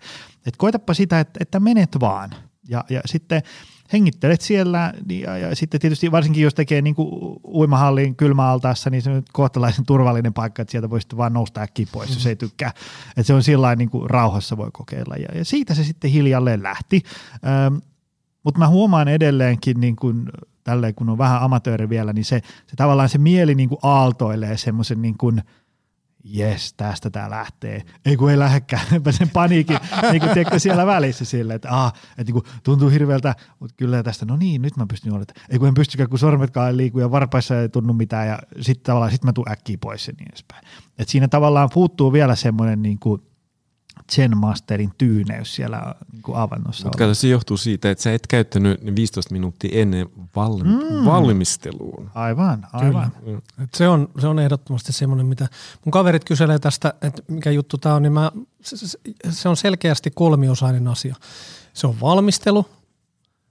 Et 0.46 0.58
koitapa 0.58 0.94
sitä, 0.94 1.20
että, 1.20 1.40
että 1.42 1.60
menet 1.60 1.98
vaan. 2.00 2.30
Ja, 2.68 2.86
ja 2.90 3.02
sitten 3.06 3.42
hengittelet 3.94 4.42
siellä 4.42 4.94
niin- 5.08 5.22
ja, 5.22 5.38
ja 5.38 5.56
sitten 5.56 5.80
tietysti 5.80 6.12
varsinkin 6.12 6.44
jos 6.44 6.54
tekee 6.54 6.82
niin 6.82 6.96
kuin 6.96 7.40
uimahallin 7.48 8.16
kylmäaltaassa, 8.16 8.90
niin 8.90 9.02
se 9.02 9.10
on 9.10 9.24
kohtalaisen 9.34 9.86
turvallinen 9.86 10.34
paikka, 10.34 10.62
että 10.62 10.72
sieltä 10.72 10.90
voi 10.90 11.02
sitten 11.02 11.18
vaan 11.18 11.34
nousta 11.34 11.62
äkkiä 11.62 11.86
pois, 11.92 12.14
jos 12.14 12.26
ei 12.26 12.36
tykkää. 12.36 12.72
Että 13.10 13.24
se 13.24 13.34
on 13.34 13.44
sillä 13.44 13.76
niin 13.76 13.90
rauhassa 14.06 14.58
voi 14.58 14.70
kokeilla 14.74 15.16
ja, 15.16 15.38
ja 15.38 15.46
siitä 15.46 15.74
se 15.74 15.84
sitten 15.84 16.12
hiljalleen 16.12 16.64
lähti. 16.64 17.02
Öm, 17.68 17.82
mutta 18.44 18.60
mä 18.60 18.68
huomaan 18.68 19.08
edelleenkin 19.08 19.80
niin 19.80 19.96
kuin, 19.96 20.30
tälleen, 20.64 20.96
kun 20.96 21.10
on 21.10 21.18
vähän 21.18 21.42
amatööri 21.42 21.90
vielä, 21.90 22.14
niin 22.14 22.26
se, 22.26 22.42
se 22.68 22.76
tavallaan 22.76 23.10
se 23.10 23.18
mieli 23.18 23.56
niin 23.56 23.70
kuin 23.70 23.80
aaltoilee 23.84 24.58
semmoisen 24.58 25.02
niin 25.02 25.18
kuin, 25.18 25.42
jes, 26.24 26.74
tästä 26.74 27.10
tämä 27.10 27.30
lähtee. 27.30 27.84
Ei 28.06 28.18
kun 28.18 28.32
ei 28.32 28.40
lähdekään, 28.40 28.86
sen 29.10 29.30
paniikin 29.30 29.78
niin 30.12 30.22
kuin 30.22 30.34
tiedätkö, 30.34 30.60
siellä 30.60 30.86
välissä 30.86 31.26
silleen, 31.26 31.56
että, 31.56 31.70
ah, 31.72 31.94
että 32.18 32.24
niin 32.24 32.34
kuin, 32.34 32.46
tuntuu 32.64 32.90
hirveältä, 32.90 33.36
mutta 33.60 33.76
kyllä 33.78 34.04
tästä, 34.04 34.26
no 34.26 34.38
niin, 34.38 34.62
nyt 34.62 34.78
mä 34.78 34.86
pystyn 34.86 35.14
olemaan. 35.14 35.36
Ei 35.50 35.60
kun 35.60 35.68
en 35.68 35.74
pystykään, 35.74 36.10
kun 36.10 36.20
sormetkaan 36.20 36.68
ei 36.68 36.78
liiku 36.78 37.00
ja 37.00 37.12
varpaissa 37.12 37.62
ei 37.62 37.70
tunnu 37.70 37.94
mitään 37.94 38.28
ja 38.28 38.40
sitten 38.62 38.84
tavallaan 38.84 39.12
sit 39.12 39.24
mä 39.24 39.34
tuun 39.34 39.52
äkkiä 39.52 39.78
pois 39.82 40.08
ja 40.08 40.14
niin 40.18 40.28
edespäin. 40.30 40.66
Et 40.98 41.10
siinä 41.10 41.28
tavallaan 41.28 41.70
puuttuu 41.74 42.14
vielä 42.14 42.36
semmoinen 42.36 42.82
niin 42.82 43.00
kuin 43.00 43.22
Zen 44.12 44.38
Masterin 44.38 44.92
tyyneys 44.98 45.56
siellä 45.56 45.96
niin 46.12 46.22
kuin 46.22 46.38
avannossa. 46.38 46.86
Mutta 46.86 46.98
kato, 46.98 47.14
se 47.14 47.28
johtuu 47.28 47.58
siitä, 47.58 47.92
että 47.92 48.02
sä 48.02 48.14
et 48.14 48.28
käyttänyt 48.28 48.84
ne 48.84 48.96
15 48.96 49.34
minuuttia 49.34 49.82
ennen 49.82 50.10
val- 50.36 50.64
mm. 50.64 51.06
valmisteluun. 51.06 52.10
Aivan, 52.16 52.68
aivan. 52.74 53.12
Et 53.64 53.74
se, 53.74 53.88
on, 53.88 54.10
se 54.20 54.28
on 54.28 54.40
ehdottomasti 54.40 54.94
semmoinen, 54.94 55.26
mitä 55.26 55.48
mun 55.86 55.92
kaverit 55.92 56.24
kyselee 56.24 56.60
tästä, 56.60 56.94
että 57.02 57.24
mikä 57.28 57.52
juttu 57.52 57.78
tämä 57.78 57.96
on, 57.96 58.02
niin 58.02 58.14
mä, 58.14 58.32
se, 58.62 58.78
se, 58.78 59.00
se 59.30 59.50
on 59.50 59.58
selkeästi 59.58 60.12
kolmiosainen 60.12 60.88
asia. 60.88 61.16
Se 61.74 61.88
on 61.88 62.02
valmistelu, 62.02 62.66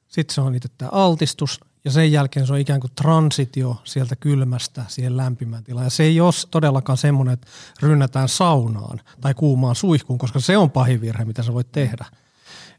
sitten 0.08 0.34
se 0.34 0.40
on 0.40 0.54
itse 0.54 0.68
tämä 0.78 0.88
altistus 0.92 1.60
ja 1.84 1.90
sen 1.90 2.12
jälkeen 2.12 2.46
se 2.46 2.52
on 2.52 2.58
ikään 2.58 2.80
kuin 2.80 2.92
transitio 2.94 3.76
sieltä 3.84 4.16
kylmästä 4.16 4.84
siihen 4.88 5.16
lämpimään 5.16 5.64
tilaan. 5.64 5.86
Ja 5.86 5.90
se 5.90 6.02
ei 6.02 6.20
ole 6.20 6.32
todellakaan 6.50 6.98
semmoinen, 6.98 7.32
että 7.32 7.46
rynnätään 7.82 8.28
saunaan 8.28 9.00
tai 9.20 9.34
kuumaan 9.34 9.74
suihkuun, 9.74 10.18
koska 10.18 10.40
se 10.40 10.56
on 10.56 10.70
pahin 10.70 11.00
virhe, 11.00 11.24
mitä 11.24 11.42
sä 11.42 11.54
voit 11.54 11.72
tehdä. 11.72 12.04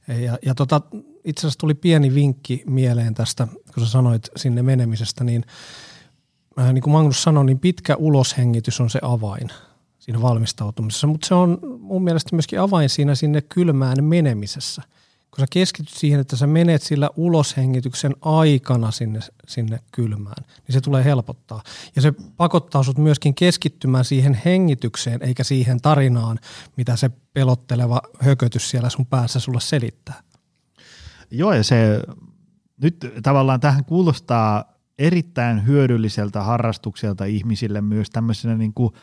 Ja, 0.08 0.38
ja 0.46 0.56
tota, 0.56 0.82
itse 1.24 1.42
asiassa 1.42 1.60
tuli 1.60 1.74
pieni 1.74 2.14
vinkki 2.14 2.64
mieleen 2.66 3.14
tästä, 3.14 3.48
kun 3.74 3.86
sä 3.86 3.92
sanoit 3.92 4.30
sinne 4.36 4.62
menemisestä, 4.62 5.24
niin 5.24 5.46
äh, 6.60 6.74
niin 6.74 6.82
kuin 6.82 6.92
Magnus 6.92 7.24
sanoi, 7.24 7.46
niin 7.46 7.60
pitkä 7.60 7.96
uloshengitys 7.96 8.82
on 8.82 8.90
se 8.90 9.00
avain 9.02 9.50
siinä 10.00 10.22
valmistautumisessa, 10.22 11.08
mutta 11.08 11.28
se 11.28 11.34
on 11.34 11.60
mun 11.80 12.04
mielestä 12.04 12.36
myöskin 12.36 12.60
avain 12.60 12.90
siinä 12.90 13.16
sinne 13.16 13.42
kylmään 13.42 14.04
menemisessä. 14.04 14.82
Kun 15.32 15.42
sä 15.42 15.46
keskityt 15.52 15.94
siihen, 15.94 16.20
että 16.20 16.36
sä 16.36 16.48
menet 16.48 16.82
sillä 16.82 17.10
uloshengityksen 17.16 18.16
aikana 18.22 18.92
sinne, 18.92 19.20
sinne 19.48 19.80
kylmään, 19.92 20.44
niin 20.68 20.74
se 20.74 20.82
tulee 20.82 21.04
helpottaa. 21.04 21.64
Ja 21.96 22.02
se 22.02 22.14
pakottaa 22.38 22.84
sut 22.84 22.98
myöskin 22.98 23.36
keskittymään 23.36 24.06
siihen 24.06 24.42
hengitykseen, 24.46 25.24
eikä 25.24 25.44
siihen 25.44 25.82
tarinaan, 25.82 26.40
mitä 26.78 26.96
se 26.96 27.12
pelotteleva 27.34 28.02
hökötys 28.20 28.70
siellä 28.70 28.90
sun 28.90 29.06
päässä 29.06 29.40
sulle 29.40 29.62
selittää. 29.62 30.24
Joo, 31.32 31.54
ja 31.54 31.64
se 31.64 32.02
nyt 32.82 33.14
tavallaan 33.24 33.60
tähän 33.60 33.86
kuulostaa 33.86 34.74
erittäin 35.00 35.66
hyödylliseltä 35.66 36.44
harrastukselta 36.44 37.26
ihmisille 37.26 37.82
myös 37.82 38.10
tämmöisenä 38.10 38.56
niin 38.56 38.74
kuin 38.74 38.94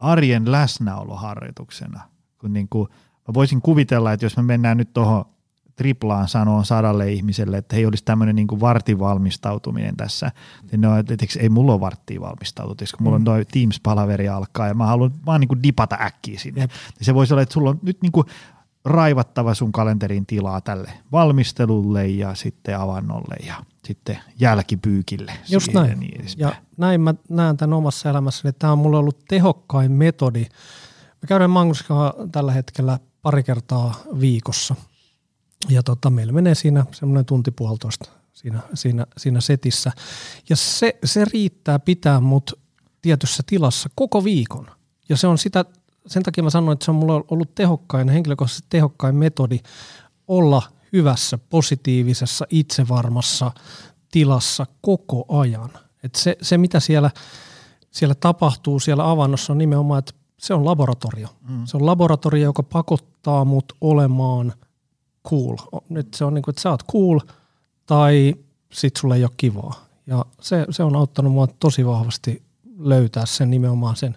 arjen 0.00 0.52
läsnäoloharjoituksena. 0.52 2.00
Kun 2.38 2.52
niin 2.52 2.68
kuin, 2.68 2.88
mä 3.28 3.34
voisin 3.34 3.62
kuvitella, 3.62 4.12
että 4.12 4.26
jos 4.26 4.36
me 4.36 4.42
mennään 4.42 4.76
nyt 4.76 4.92
tuohon 4.92 5.24
triplaan 5.76 6.28
sanoon 6.28 6.64
sadalle 6.64 7.12
ihmiselle, 7.12 7.58
että 7.58 7.76
ei 7.76 7.86
olisi 7.86 8.04
tämmöinen 8.04 8.36
niin 8.36 8.60
vartin 8.60 8.98
valmistautuminen 8.98 9.96
tässä. 9.96 10.30
Niin 10.72 10.80
no, 10.80 10.98
että 10.98 11.14
ei 11.40 11.48
mulla 11.48 11.72
ole 11.72 11.80
varttia 11.80 12.20
valmistautua, 12.20 12.74
koska 12.78 12.98
mulla 13.00 13.16
on 13.16 13.24
toi 13.24 13.44
Teams-palaveri 13.44 14.28
alkaa 14.28 14.68
ja 14.68 14.74
mä 14.74 14.86
haluan 14.86 15.12
vaan 15.26 15.40
niin 15.40 15.48
kuin 15.48 15.62
dipata 15.62 15.96
äkkiä 16.00 16.38
sinne. 16.38 16.60
Jep. 16.60 16.70
Se 17.02 17.14
voisi 17.14 17.34
olla, 17.34 17.42
että 17.42 17.52
sulla 17.52 17.70
on 17.70 17.78
nyt 17.82 18.02
niin 18.02 18.12
kuin 18.12 18.26
raivattava 18.84 19.54
sun 19.54 19.72
kalenterin 19.72 20.26
tilaa 20.26 20.60
tälle 20.60 20.92
valmistelulle 21.12 22.06
ja 22.06 22.34
sitten 22.34 22.78
avannolle 22.78 23.36
ja 23.46 23.54
sitten 23.84 24.18
jälkipyykille. 24.40 25.32
Just 25.48 25.66
siihen 25.66 25.82
näin. 25.82 26.00
Niin 26.00 26.20
edespäin. 26.20 26.50
ja 26.50 26.54
näin 26.76 27.00
mä 27.00 27.14
näen 27.28 27.56
tämän 27.56 27.76
omassa 27.76 28.10
elämässäni, 28.10 28.48
että 28.48 28.58
tämä 28.58 28.72
on 28.72 28.78
mulle 28.78 28.98
ollut 28.98 29.24
tehokkain 29.28 29.92
metodi. 29.92 30.46
Me 31.22 31.26
käydään 31.28 31.50
Magnuskaan 31.50 32.30
tällä 32.32 32.52
hetkellä 32.52 32.98
pari 33.22 33.42
kertaa 33.42 33.94
viikossa. 34.20 34.74
Ja 35.68 35.82
tota, 35.82 36.10
meillä 36.10 36.32
menee 36.32 36.54
siinä 36.54 36.86
semmoinen 36.92 37.24
tunti 37.24 37.50
puolitoista 37.50 38.10
siinä, 38.34 38.60
siinä, 38.74 39.06
siinä 39.16 39.40
setissä. 39.40 39.92
Ja 40.48 40.56
se, 40.56 40.98
se 41.04 41.24
riittää 41.24 41.78
pitää 41.78 42.20
mut 42.20 42.60
tietyssä 43.02 43.42
tilassa 43.46 43.90
koko 43.94 44.24
viikon. 44.24 44.66
Ja 45.08 45.16
se 45.16 45.26
on 45.26 45.38
sitä, 45.38 45.64
sen 46.06 46.22
takia 46.22 46.44
mä 46.44 46.50
sanoin, 46.50 46.72
että 46.72 46.84
se 46.84 46.90
on 46.90 46.96
mulla 46.96 47.24
ollut 47.30 47.54
tehokkain, 47.54 48.08
henkilökohtaisesti 48.08 48.66
tehokkain 48.70 49.16
metodi 49.16 49.58
olla 50.28 50.62
hyvässä, 50.92 51.38
positiivisessa, 51.38 52.46
itsevarmassa 52.50 53.52
tilassa 54.10 54.66
koko 54.80 55.24
ajan. 55.40 55.70
Et 56.02 56.14
se, 56.14 56.36
se, 56.42 56.58
mitä 56.58 56.80
siellä, 56.80 57.10
siellä 57.90 58.14
tapahtuu 58.14 58.80
siellä 58.80 59.10
avannossa 59.10 59.52
on 59.52 59.58
nimenomaan, 59.58 59.98
että 59.98 60.12
se 60.38 60.54
on 60.54 60.64
laboratorio. 60.64 61.28
Mm. 61.48 61.66
Se 61.66 61.76
on 61.76 61.86
laboratorio, 61.86 62.42
joka 62.44 62.62
pakottaa 62.62 63.44
mut 63.44 63.72
olemaan 63.80 64.52
cool. 65.28 65.56
Nyt 65.88 66.14
se 66.14 66.24
on 66.24 66.34
niin 66.34 66.42
kuin, 66.42 66.52
että 66.52 66.62
sä 66.62 66.70
oot 66.70 66.86
cool 66.92 67.20
tai 67.86 68.34
sit 68.72 68.96
sulle 68.96 69.16
ei 69.16 69.24
ole 69.24 69.30
kivaa. 69.36 69.86
Ja 70.06 70.24
se, 70.40 70.66
se 70.70 70.82
on 70.82 70.96
auttanut 70.96 71.32
mua 71.32 71.46
tosi 71.46 71.86
vahvasti 71.86 72.42
löytää 72.78 73.26
sen 73.26 73.50
nimenomaan 73.50 73.96
sen 73.96 74.16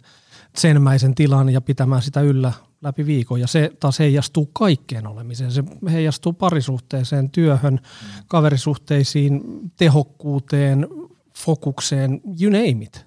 senmäisen 0.57 1.15
tilan 1.15 1.49
ja 1.49 1.61
pitämään 1.61 2.01
sitä 2.01 2.21
yllä 2.21 2.53
läpi 2.81 3.05
viikon. 3.05 3.39
Ja 3.39 3.47
se 3.47 3.71
taas 3.79 3.99
heijastuu 3.99 4.49
kaikkeen 4.53 5.07
olemiseen. 5.07 5.51
Se 5.51 5.63
heijastuu 5.91 6.33
parisuhteeseen, 6.33 7.29
työhön, 7.29 7.79
kaverisuhteisiin, 8.27 9.41
tehokkuuteen, 9.77 10.87
fokukseen, 11.37 12.21
you 12.41 12.51
name 12.51 12.83
it. 12.83 13.05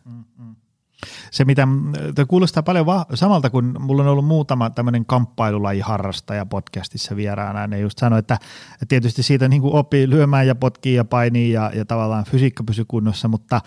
Se, 1.31 1.45
mitä 1.45 1.69
toi 2.15 2.27
kuulostaa 2.27 2.63
paljon 2.63 2.87
va- 2.87 3.07
samalta, 3.15 3.51
kun 3.51 3.77
mulla 3.81 4.03
on 4.03 4.09
ollut 4.09 4.27
muutama 4.27 4.71
tämmöinen 4.71 5.07
kamppailulajiharrastaja 5.07 6.47
podcastissa 6.47 7.17
vieraana, 7.17 7.67
ne 7.67 7.79
just 7.79 7.99
sanoi, 7.99 8.19
että, 8.19 8.35
että 8.73 8.87
tietysti 8.89 9.23
siitä 9.23 9.49
niin 9.49 9.63
kuin 9.63 9.75
oppii 9.75 10.11
lyömään 10.11 10.47
ja 10.47 10.55
potkii 10.55 10.95
ja 10.95 11.05
painii 11.05 11.53
ja, 11.53 11.71
ja 11.75 11.85
tavallaan 11.85 12.25
fysiikka 12.25 12.65
pysyy 12.65 12.85
kunnossa, 12.85 13.29
mutta 13.29 13.61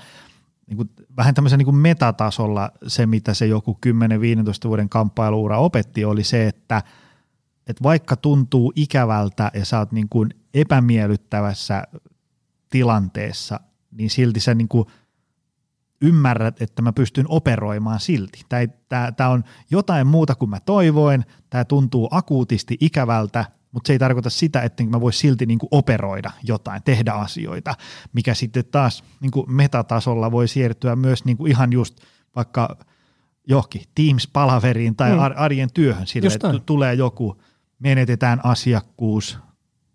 niin 0.68 0.78
kuin, 0.78 0.90
vähän 1.18 1.34
tämmöisen 1.34 1.58
niin 1.58 1.66
kuin 1.66 1.76
metatasolla 1.76 2.72
se, 2.88 3.06
mitä 3.06 3.34
se 3.34 3.48
joku 3.48 3.78
10-15 3.88 3.90
vuoden 4.68 4.90
kamppailuura 4.90 5.58
opetti, 5.58 6.06
oli 6.06 6.24
se, 6.24 6.48
että 6.48 6.82
että 7.68 7.84
vaikka 7.84 8.16
tuntuu 8.16 8.74
ikävältä 8.76 9.52
ja 9.54 9.66
sä 9.66 9.80
oot 9.80 9.92
niin 9.92 10.10
kuin 10.10 10.30
epämiellyttävässä 10.54 11.84
tilanteessa, 12.70 13.60
niin 13.92 14.10
silti 14.10 14.40
sä 14.40 14.54
niin 14.54 14.68
kuin 14.68 14.88
ymmärrät, 16.04 16.62
että 16.62 16.82
mä 16.82 16.94
pystyn 16.94 17.26
operoimaan 17.30 18.00
silti. 18.00 18.42
Tämä 19.18 19.30
on 19.30 19.44
jotain 19.72 20.08
muuta 20.08 20.36
kuin 20.36 20.50
mä 20.50 20.60
toivoin, 20.60 21.26
tämä 21.50 21.66
tuntuu 21.66 22.08
akuutisti 22.12 22.78
ikävältä, 22.80 23.46
mutta 23.72 23.88
se 23.88 23.94
ei 23.94 24.00
tarkoita 24.00 24.30
sitä, 24.30 24.62
että 24.62 24.84
mä 24.84 25.02
vois 25.02 25.20
silti 25.20 25.46
niin 25.46 25.60
operoida 25.72 26.32
jotain, 26.44 26.84
tehdä 26.84 27.12
asioita, 27.12 27.76
mikä 28.14 28.34
sitten 28.34 28.66
taas 28.72 29.04
niin 29.20 29.32
metatasolla 29.48 30.32
voi 30.32 30.48
siirtyä 30.48 30.96
myös 30.96 31.26
niin 31.26 31.48
ihan 31.48 31.74
just 31.74 32.00
vaikka 32.36 32.78
johonkin 33.48 33.82
Teams-palaveriin 33.96 34.96
tai 34.96 35.12
mm. 35.12 35.20
arjen 35.36 35.70
työhön 35.74 36.08
sille, 36.08 36.34
että 36.34 36.60
tulee 36.66 36.94
joku, 36.94 37.42
menetetään 37.80 38.46
asiakkuus, 38.46 39.38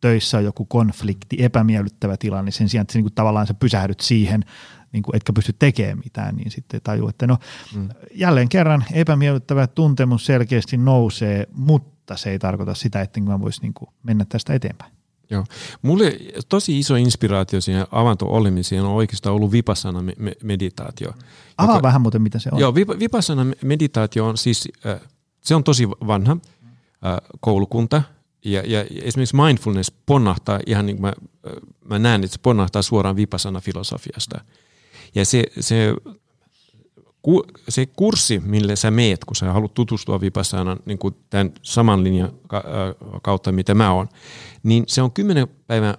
töissä 0.01 0.39
on 0.39 0.45
joku 0.45 0.65
konflikti, 0.65 1.37
epämiellyttävä 1.41 2.17
tilanne, 2.17 2.51
sen 2.51 2.69
sijaan, 2.69 2.83
että 2.83 2.93
se, 2.93 2.99
niin 2.99 3.05
kuin 3.05 3.15
tavallaan 3.15 3.47
sä 3.47 3.55
pysähdyt 3.55 4.01
siihen, 4.01 4.45
niin 4.93 5.03
kuin, 5.03 5.17
etkä 5.17 5.33
pysty 5.33 5.55
tekemään 5.59 5.99
mitään, 6.05 6.37
niin 6.37 6.51
sitten 6.51 6.81
tajuu, 6.85 7.09
että 7.09 7.27
no 7.27 7.39
mm. 7.75 7.89
jälleen 8.15 8.49
kerran 8.49 8.85
epämiellyttävä 8.93 9.67
tuntemus 9.67 10.27
selkeästi 10.27 10.77
nousee, 10.77 11.47
mutta 11.53 12.17
se 12.17 12.31
ei 12.31 12.39
tarkoita 12.39 12.75
sitä, 12.75 13.01
että 13.01 13.21
mä 13.21 13.41
voisi 13.41 13.63
niin 13.63 13.75
kuin 13.75 13.91
mennä 14.03 14.25
tästä 14.29 14.55
eteenpäin. 14.55 14.93
Joo. 15.31 15.45
Mulle 15.83 16.17
tosi 16.49 16.79
iso 16.79 16.97
inspiraatio 16.97 17.61
siihen 17.61 17.87
avanto-olemiseen 17.91 18.85
on 18.85 18.93
oikeastaan 18.93 19.35
ollut 19.35 19.53
vipassana 19.53 20.01
meditaatio. 20.43 21.13
Avaa 21.59 21.75
joka, 21.77 21.83
vähän 21.83 22.01
muuten, 22.01 22.23
mitä 22.23 22.39
se 22.39 22.51
on. 22.53 22.59
Joo, 22.59 22.75
vipassana 22.75 23.47
meditaatio 23.65 24.27
on 24.27 24.39
siis, 24.39 24.69
äh, 24.87 25.01
se 25.41 25.55
on 25.55 25.65
tosi 25.65 25.89
vanha 25.89 26.33
äh, 26.33 27.17
koulukunta, 27.41 28.03
ja, 28.45 28.63
ja 28.67 28.85
esimerkiksi 29.03 29.37
mindfulness 29.37 29.93
ponnahtaa 30.07 30.61
ihan 30.67 30.87
niin 30.87 30.97
kuin 30.97 31.03
mä, 31.03 31.09
äh, 31.09 31.53
mä 31.85 31.99
näen, 31.99 32.25
että 32.25 32.35
se 32.35 32.41
ponnahtaa 32.43 32.83
suoraan 32.83 33.17
vipassana 33.17 33.61
filosofiasta. 33.61 34.45
Ja 35.15 35.25
se, 35.25 35.45
se, 35.61 35.95
se 37.69 37.87
kurssi, 37.87 38.41
mille 38.45 38.77
sä 38.77 38.91
meet, 38.91 39.25
kun 39.25 39.37
sä 39.37 39.53
haluat 39.53 39.75
tutustua 39.75 40.21
vipassanan 40.21 40.79
niin 40.85 40.99
kuin 40.99 41.15
tämän 41.31 41.53
saman 41.63 42.05
linjan 42.05 42.33
kautta, 43.23 43.53
mitä 43.53 43.75
mä 43.75 43.93
oon, 43.93 44.09
niin 44.63 44.85
se 44.87 45.03
on 45.03 45.13
kymmenen, 45.13 45.49
päivän, 45.67 45.91
äh, 45.91 45.97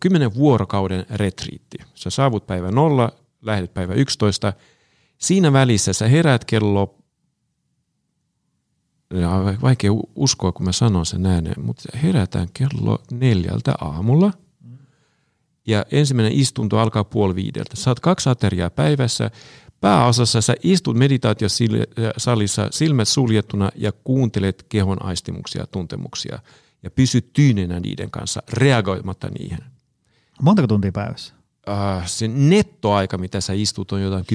kymmenen 0.00 0.34
vuorokauden 0.34 1.06
retriitti. 1.10 1.78
Sä 1.94 2.10
saavut 2.10 2.46
päivä 2.46 2.70
nolla, 2.70 3.12
lähdet 3.42 3.74
päivä 3.74 3.94
11. 3.94 4.52
Siinä 5.18 5.52
välissä 5.52 5.92
sä 5.92 6.08
heräät 6.08 6.44
kello 6.44 6.94
ja 9.14 9.30
vaikea 9.62 9.90
uskoa, 10.16 10.52
kun 10.52 10.66
mä 10.66 10.72
sanon 10.72 11.06
sen 11.06 11.26
ääneen, 11.26 11.64
mutta 11.64 11.98
herätään 12.02 12.48
kello 12.54 12.98
neljältä 13.10 13.74
aamulla– 13.80 14.32
ja 15.66 15.84
ensimmäinen 15.92 16.32
istunto 16.32 16.78
alkaa 16.78 17.04
puoli 17.04 17.34
viideltä. 17.34 17.76
Saat 17.76 18.00
kaksi 18.00 18.28
ateriaa 18.28 18.70
päivässä. 18.70 19.30
Pääosassa 19.80 20.40
sä 20.40 20.54
istut 20.62 20.96
meditaatiosalissa 20.96 22.68
silmät 22.70 23.08
suljettuna 23.08 23.70
ja 23.74 23.92
kuuntelet 23.92 24.66
kehon 24.68 25.04
aistimuksia 25.04 25.60
ja 25.60 25.66
tuntemuksia 25.66 26.38
ja 26.82 26.90
pysyt 26.90 27.32
tyynenä 27.32 27.80
niiden 27.80 28.10
kanssa, 28.10 28.42
reagoimatta 28.52 29.28
niihin. 29.28 29.58
Montako 30.42 30.66
tuntia 30.66 30.92
päivässä? 30.92 31.34
Uh, 31.68 32.06
se 32.06 32.28
nettoaika, 32.28 33.18
mitä 33.18 33.40
sä 33.40 33.52
istut, 33.52 33.92
on 33.92 34.02
jotain 34.02 34.24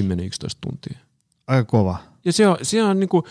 tuntia. 0.60 0.98
Aika 1.46 1.64
kova. 1.64 1.98
Ja 2.24 2.32
se 2.32 2.48
on, 2.48 2.56
se 2.62 2.82
on 2.82 3.00
niinku, 3.00 3.26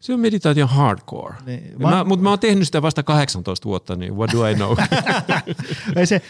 se 0.00 0.14
on 0.14 0.20
meditaation 0.20 0.68
hardcore. 0.68 1.34
Niin, 1.46 1.74
mä, 1.78 2.04
mutta 2.04 2.22
mä 2.22 2.30
oon 2.30 2.38
tehnyt 2.38 2.66
sitä 2.66 2.82
vasta 2.82 3.02
18 3.02 3.68
vuotta, 3.68 3.96
niin 3.96 4.16
what 4.16 4.32
do 4.32 4.46
I 4.46 4.54
know? 4.54 4.76
Ei 5.96 6.06
se, 6.06 6.22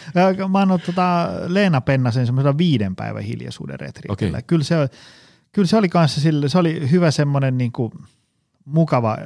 mä 0.49 0.59
oon 0.59 0.79
tota 0.85 1.29
Leena 1.47 1.81
Pennasen 1.81 2.25
semmoisella 2.25 2.57
viiden 2.57 2.95
päivän 2.95 3.23
hiljaisuuden 3.23 3.79
retriitillä. 3.79 4.29
Okay. 4.37 4.41
Kyllä, 4.47 4.63
se, 4.63 4.75
kyllä 5.51 5.67
se 5.67 5.77
oli 5.77 5.89
kanssa 5.89 6.21
sille, 6.21 6.49
se 6.49 6.57
oli 6.57 6.91
hyvä 6.91 7.11
semmoinen 7.11 7.57
niin 7.57 7.71
kuin, 7.71 7.91
mukava 8.65 9.17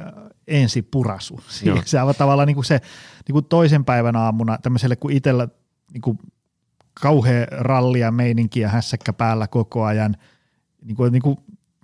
ensi 0.46 0.82
purasu. 0.82 1.40
Se 1.84 2.02
on 2.02 2.14
tavallaan 2.18 2.46
niin 2.46 2.54
kuin 2.54 2.64
se 2.64 2.80
niin 3.28 3.32
kuin 3.32 3.44
toisen 3.44 3.84
päivän 3.84 4.16
aamuna 4.16 4.58
tämmöiselle, 4.62 4.96
kun 4.96 5.12
itsellä 5.12 5.48
niin 5.92 6.02
kuin 6.02 6.18
kauhea 7.02 7.46
rallia 7.50 8.10
meininkiä 8.10 8.68
hässäkkä 8.68 9.12
päällä 9.12 9.46
koko 9.46 9.84
ajan, 9.84 10.16
niin 10.84 10.96
kuin, 10.96 11.12
niin 11.12 11.22
kuin 11.22 11.38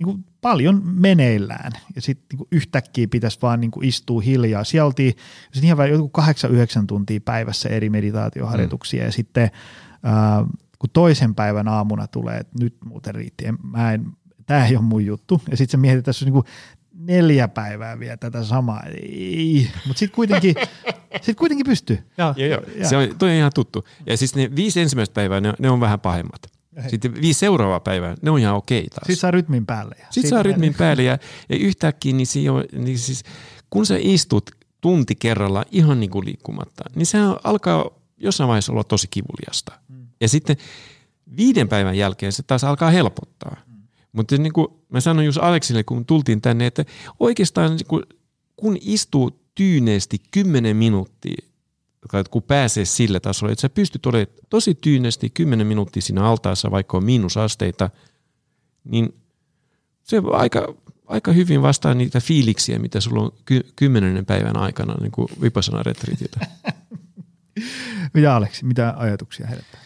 niin 0.07 0.17
kuin 0.17 0.25
paljon 0.41 0.83
meneillään 0.85 1.73
ja 1.95 2.03
sitten 2.03 2.39
niin 2.39 2.49
yhtäkkiä 2.53 3.09
pitäisi 3.09 3.39
vaan 3.43 3.61
niin 3.61 3.71
kuin 3.71 3.89
istua 3.89 4.21
hiljaa. 4.21 4.65
Siellä 4.65 4.87
oltiin 4.87 5.15
ihan 5.63 5.91
joku 5.91 6.09
kahdeksan, 6.09 6.51
yhdeksän 6.51 6.87
tuntia 6.87 7.21
päivässä 7.25 7.69
eri 7.69 7.91
meditaatioharjoituksia 7.91 9.01
mm. 9.01 9.07
ja 9.07 9.13
sitten 9.13 9.45
äh, 9.45 10.49
kun 10.79 10.91
toisen 10.93 11.35
päivän 11.35 11.69
aamuna 11.69 12.07
tulee, 12.07 12.37
että 12.37 12.59
nyt 12.61 12.77
muuten 12.85 13.15
riitti, 13.15 13.47
en, 13.47 13.59
mä 13.63 13.93
en, 13.93 14.07
tämä 14.47 14.67
ei 14.67 14.77
ole 14.77 14.85
mun 14.85 15.07
juttu. 15.07 15.43
Ja 15.51 15.57
sitten 15.57 15.73
se 15.73 15.77
mietit, 15.77 15.99
että 15.99 16.09
tässä 16.09 16.25
on 16.25 16.27
niin 16.27 16.33
kuin 16.33 16.47
neljä 16.95 17.49
päivää 17.49 17.99
vielä 17.99 18.17
tätä 18.17 18.45
samaa. 18.45 18.83
Mutta 19.87 19.99
sitten 19.99 20.15
kuitenkin, 20.15 20.55
sit 21.23 21.39
kuitenkin 21.39 21.67
pystyy. 21.67 21.99
Joo, 22.19 22.35
joo, 22.37 22.49
joo. 22.49 22.89
Se 22.89 22.97
on, 22.97 23.09
toi 23.19 23.31
on 23.31 23.37
ihan 23.37 23.53
tuttu. 23.55 23.85
Ja 24.07 24.17
siis 24.17 24.35
ne 24.35 24.51
viisi 24.57 24.81
ensimmäistä 24.81 25.15
päivää, 25.15 25.41
ne, 25.41 25.53
ne 25.59 25.71
on 25.71 25.81
vähän 25.81 26.01
pahemmat. 26.01 26.62
Sitten 26.89 27.15
viisi 27.15 27.41
seuraavaa 27.41 27.81
päivää, 27.81 28.15
ne 28.23 28.31
on 28.31 28.39
ihan 28.39 28.55
okei 28.55 28.89
taas. 28.89 29.07
Sitten 29.07 29.17
saa 29.17 29.31
rytmin 29.31 29.67
päälle. 29.67 29.95
Ja 29.99 30.07
Sitten 30.11 30.31
saa 30.31 30.43
rytmin 30.43 30.75
päälle 30.75 31.03
ja, 31.03 31.19
ja 31.49 31.57
yhtäkkiä, 31.57 32.13
niin, 32.13 32.51
on, 32.51 32.65
niin 32.73 32.99
siis, 32.99 33.23
kun 33.71 33.87
sä 33.87 33.95
istut 34.01 34.51
tunti 34.81 35.15
kerralla 35.15 35.65
ihan 35.71 36.01
niin 36.01 36.11
kuin 36.11 36.25
liikkumatta, 36.25 36.85
niin 36.95 37.07
se 37.07 37.19
alkaa 37.45 37.91
jossain 38.17 38.49
vaiheessa 38.49 38.73
olla 38.73 38.85
tosi 38.85 39.07
kivuliasta. 39.11 39.73
Mm. 39.89 40.07
Ja 40.21 40.29
sitten 40.29 40.57
viiden 41.37 41.69
päivän 41.69 41.97
jälkeen 41.97 42.33
se 42.33 42.43
taas 42.43 42.65
alkaa 42.65 42.91
helpottaa. 42.91 43.57
Mm. 43.67 43.83
Mutta 44.13 44.37
niin 44.37 44.53
kuin 44.53 44.69
mä 44.89 45.01
sanoin 45.01 45.27
just 45.27 45.39
Aleksille, 45.43 45.85
kun 45.85 46.07
tultiin 46.07 46.41
tänne, 46.41 46.67
että 46.67 46.85
oikeastaan 47.21 47.77
niin 47.77 47.87
kuin, 47.87 48.03
kun 48.57 48.77
istuu 48.81 49.41
tyyneesti 49.55 50.19
10 50.31 50.77
minuuttia 50.77 51.47
kun 52.31 52.43
pääsee 52.43 52.85
sille 52.85 53.21
tasolle, 53.21 53.53
että 53.53 53.61
sä 53.61 53.69
pystyt 53.69 54.07
olemaan 54.07 54.37
tosi 54.51 54.75
tyynesti 54.75 55.31
10 55.31 55.67
minuuttia 55.67 56.03
siinä 56.03 56.25
altaassa, 56.25 56.71
vaikka 56.71 56.97
on 56.97 57.05
miinusasteita, 57.05 57.91
niin 58.85 59.15
se 60.03 60.23
aika, 60.33 60.75
aika 61.07 61.33
hyvin 61.33 61.63
vastaa 61.63 61.95
niitä 61.95 62.21
fiiliksiä, 62.21 62.79
mitä 62.79 63.01
sulla 63.01 63.23
on 63.23 63.33
ky- 63.45 63.67
kymmenennen 63.77 64.27
päivän 64.27 64.57
aikana 64.57 64.95
niin 65.01 65.13
kuin 65.13 65.29
vipassana 65.43 65.83
retriitiltä. 65.83 66.47
Mitä 68.15 68.37
Aleksi, 68.37 68.65
mitä 68.65 68.95
ajatuksia 68.97 69.47
herättää? 69.47 69.81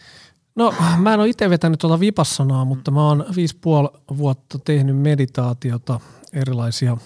No 0.55 0.73
mä 0.97 1.13
en 1.13 1.19
ole 1.19 1.29
itse 1.29 1.49
vetänyt 1.49 1.79
tuota 1.79 1.99
vipassanaa, 1.99 2.65
mutta 2.65 2.91
mä 2.91 3.07
oon 3.07 3.25
viisi 3.35 3.57
puoli 3.61 3.89
vuotta 4.17 4.59
tehnyt 4.59 4.97
meditaatiota, 4.97 5.99
erilaisia 6.33 6.97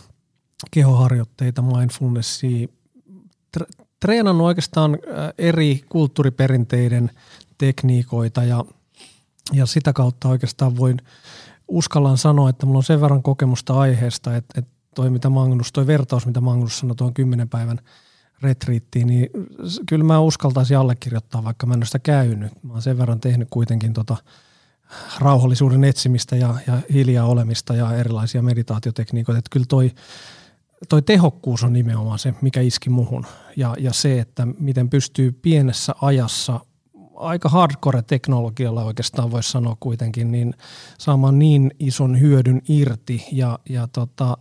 kehoharjoitteita, 0.72 1.62
mindfulnessia, 1.62 2.68
treenannut 4.02 4.48
oikeastaan 4.48 4.94
äh, 4.94 5.34
eri 5.38 5.82
kulttuuriperinteiden 5.90 7.12
tekniikoita 7.58 8.44
ja, 8.44 8.66
ja 9.54 9.66
sitä 9.66 9.94
kautta 9.94 10.30
oikeastaan 10.30 10.78
voin 10.78 10.98
uskallan 11.68 12.18
sanoa, 12.18 12.50
että 12.50 12.66
mulla 12.66 12.78
on 12.78 12.84
sen 12.84 13.02
verran 13.02 13.24
kokemusta 13.24 13.74
aiheesta, 13.74 14.36
että, 14.36 14.60
että 14.60 14.72
toi 14.96 15.10
mitä 15.10 15.30
Magnus, 15.30 15.72
toi 15.72 15.88
vertaus, 15.88 16.26
mitä 16.26 16.42
Magnus 16.42 16.80
sanoi 16.80 16.96
tuon 16.96 17.14
kymmenen 17.14 17.50
päivän 17.50 17.80
retriittiin, 18.42 19.08
niin 19.08 19.30
kyllä 19.90 20.04
mä 20.04 20.20
uskaltaisin 20.20 20.78
allekirjoittaa, 20.78 21.44
vaikka 21.44 21.66
mä 21.66 21.74
en 21.74 21.80
ole 21.80 21.86
sitä 21.86 22.00
käynyt. 22.00 22.64
Mä 22.64 22.74
oon 22.74 22.82
sen 22.82 22.98
verran 22.98 23.20
tehnyt 23.20 23.48
kuitenkin 23.52 23.94
tota 23.94 24.18
rauhallisuuden 25.20 25.84
etsimistä 25.84 26.36
ja, 26.36 26.56
ja 26.68 26.78
hiljaa 26.94 27.26
olemista 27.26 27.76
ja 27.76 27.94
erilaisia 27.96 28.42
meditaatiotekniikoita. 28.42 29.40
Että 29.40 29.50
kyllä 29.50 29.66
toi 29.70 29.92
toi 30.90 31.02
tehokkuus 31.02 31.64
on 31.64 31.74
nimenomaan 31.74 32.20
se, 32.20 32.34
mikä 32.42 32.62
iski 32.62 32.90
muhun. 32.90 33.26
Ja, 33.58 33.76
ja 33.80 33.94
se, 33.94 34.20
että 34.20 34.48
miten 34.60 34.90
pystyy 34.90 35.32
pienessä 35.32 35.96
ajassa 36.02 36.60
aika 37.16 37.50
hardcore-teknologialla 37.50 38.84
oikeastaan 38.84 39.32
voisi 39.32 39.52
sanoa 39.52 39.78
kuitenkin, 39.80 40.32
niin 40.32 40.54
saamaan 40.98 41.40
niin 41.40 41.72
ison 41.80 42.20
hyödyn 42.20 42.62
irti 42.70 43.26
ja, 43.32 43.60
ja 43.70 43.88
tota, 43.88 44.38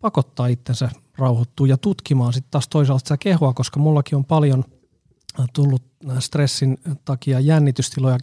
pakottaa 0.00 0.46
itsensä 0.46 0.90
rauhoittua 1.18 1.66
ja 1.66 1.76
tutkimaan 1.76 2.32
sitten 2.32 2.50
taas 2.50 2.68
toisaalta 2.68 3.04
sitä 3.04 3.16
kehoa, 3.16 3.52
koska 3.52 3.80
mullakin 3.80 4.16
on 4.16 4.24
paljon 4.24 4.64
tullut 5.52 5.82
stressin 6.18 6.78
takia 7.04 7.40
jännitystiloja 7.40 8.18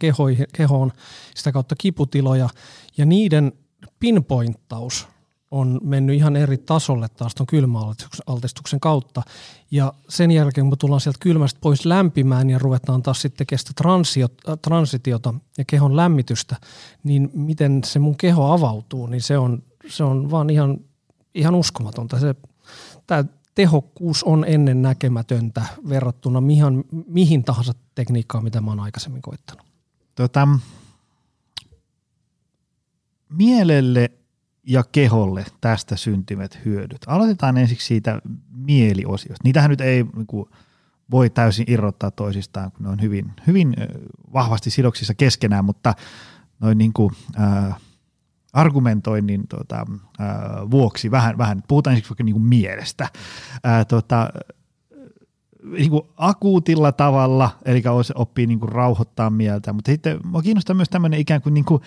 kehoon, 0.54 0.92
sitä 1.36 1.52
kautta 1.52 1.76
kiputiloja 1.76 2.50
ja 2.98 3.06
niiden 3.06 3.52
pinpointtaus 4.00 5.08
on 5.52 5.80
mennyt 5.84 6.16
ihan 6.16 6.36
eri 6.36 6.58
tasolle 6.58 7.08
taas 7.10 7.36
tuon 7.36 7.48
kylmäaltistuksen 7.48 8.80
kautta. 8.80 9.22
Ja 9.72 9.94
sen 10.10 10.32
jälkeen, 10.32 10.70
kun 10.70 10.78
tullaan 10.78 11.02
sieltä 11.02 11.20
kylmästä 11.20 11.60
pois 11.64 11.86
lämpimään 11.86 12.50
ja 12.50 12.60
ruvetaan 12.60 13.02
taas 13.02 13.22
sitten 13.22 13.48
kestä 13.48 13.72
äh, 13.86 14.58
transitiota 14.62 15.34
ja 15.58 15.66
kehon 15.66 15.96
lämmitystä, 15.96 16.56
niin 17.04 17.30
miten 17.34 17.84
se 17.84 18.00
mun 18.00 18.18
keho 18.18 18.52
avautuu, 18.54 19.08
niin 19.08 19.22
se 19.22 19.38
on, 19.38 19.64
se 19.88 20.04
on 20.04 20.32
vaan 20.32 20.50
ihan, 20.50 20.78
ihan 21.36 21.56
uskomatonta. 21.56 22.20
Se, 22.20 22.36
tää, 23.08 23.26
tehokkuus 23.56 24.24
on 24.24 24.46
ennen 24.48 24.82
näkemätöntä 24.82 25.66
verrattuna 25.90 26.42
mihin, 26.42 26.84
mihin 27.08 27.44
tahansa 27.44 27.74
tekniikkaan, 27.96 28.44
mitä 28.44 28.62
mä 28.62 28.72
oon 28.72 28.80
aikaisemmin 28.80 29.22
koittanut? 29.22 29.66
Tota, 30.16 30.48
mielelle 33.30 34.12
ja 34.64 34.84
keholle 34.92 35.46
tästä 35.62 35.96
syntyvät 35.96 36.60
hyödyt. 36.66 37.02
Aloitetaan 37.08 37.58
ensiksi 37.58 37.88
siitä 37.88 38.22
mieliosiosta. 38.52 39.44
Niitähän 39.44 39.70
nyt 39.70 39.82
ei 39.82 40.06
niin 40.16 40.28
kuin, 40.28 40.50
voi 41.12 41.30
täysin 41.30 41.66
irrottaa 41.68 42.12
toisistaan, 42.12 42.72
kun 42.72 42.84
ne 42.84 42.90
on 42.90 43.02
hyvin, 43.02 43.32
hyvin 43.48 43.76
vahvasti 44.34 44.70
sidoksissa 44.70 45.14
keskenään, 45.14 45.66
mutta 45.66 45.94
noin 46.60 46.78
niin 46.78 46.94
kuin, 46.94 47.12
äh, 47.40 47.76
argumentoinnin 48.54 49.48
tota, 49.48 49.86
äh, 50.22 50.28
vuoksi 50.72 51.12
vähän, 51.12 51.38
vähän, 51.38 51.64
puhutaan 51.68 51.92
ensiksi 51.92 52.10
vaikka 52.10 52.24
niin 52.24 52.34
kuin 52.34 52.46
mielestä. 52.46 53.04
Äh, 53.66 53.86
tota, 53.88 54.30
niin 55.64 55.90
kuin 55.90 56.04
akuutilla 56.18 56.92
tavalla, 56.92 57.50
eli 57.66 57.84
oppii 58.16 58.48
niin 58.48 58.60
kuin 58.60 58.72
rauhoittaa 58.72 59.30
mieltä, 59.30 59.74
mutta 59.74 59.92
sitten 59.92 60.20
minua 60.24 60.42
kiinnostaa 60.42 60.74
myös 60.74 60.90
tämmöinen 60.90 61.20
ikään 61.20 61.42
kuin, 61.42 61.54
niin 61.54 61.66
kuin 61.66 61.82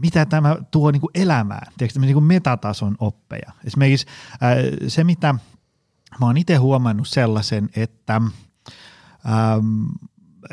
mitä 0.00 0.26
tämä 0.26 0.56
tuo 0.70 0.90
niin 0.90 1.00
kuin 1.00 1.10
elämään, 1.14 1.72
tiedätkö, 1.78 2.00
niin 2.00 2.12
kuin 2.12 2.24
metatason 2.24 2.96
oppeja. 2.98 3.52
Esimerkiksi 3.64 4.06
ää, 4.40 4.56
se, 4.88 5.04
mitä 5.04 5.34
mä 6.20 6.26
oon 6.26 6.36
itse 6.36 6.56
huomannut 6.56 7.08
sellaisen, 7.08 7.70
että 7.76 8.14
äm, 8.16 8.30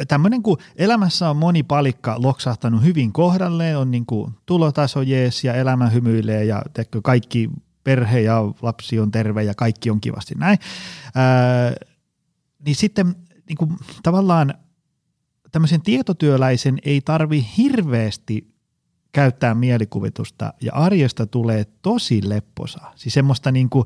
tämmöinen 0.08 0.44
kun 0.44 0.58
elämässä 0.76 1.30
on 1.30 1.38
moni 1.38 1.64
palikka 1.64 2.16
loksahtanut 2.18 2.84
hyvin 2.84 3.14
kohdalleen, 3.14 3.78
on 3.78 3.92
niin 3.92 4.06
kuin 4.06 4.32
tulotaso 4.46 5.02
jees 5.02 5.44
ja 5.44 5.54
elämä 5.54 5.90
hymyilee 5.90 6.44
ja 6.44 6.62
teekö, 6.74 7.02
kaikki 7.04 7.50
perhe 7.84 8.20
ja 8.20 8.42
lapsi 8.62 9.00
on 9.00 9.12
terve 9.12 9.44
ja 9.44 9.54
kaikki 9.56 9.90
on 9.90 10.02
kivasti 10.02 10.36
näin, 10.38 10.60
ää, 11.16 11.74
niin 12.66 12.76
sitten 12.76 13.16
niin 13.48 13.58
kuin, 13.58 13.78
tavallaan 14.04 14.54
tämmöisen 15.52 15.82
tietotyöläisen 15.82 16.78
ei 16.86 17.02
tarvi 17.02 17.48
hirveästi 17.58 18.57
käyttää 19.12 19.54
mielikuvitusta 19.54 20.54
ja 20.62 20.74
arjesta 20.74 21.26
tulee 21.28 21.66
tosi 21.82 22.30
lepposa. 22.30 22.80
Siis 22.96 23.14
semmoista 23.14 23.52
niin 23.52 23.70
kuin, 23.70 23.86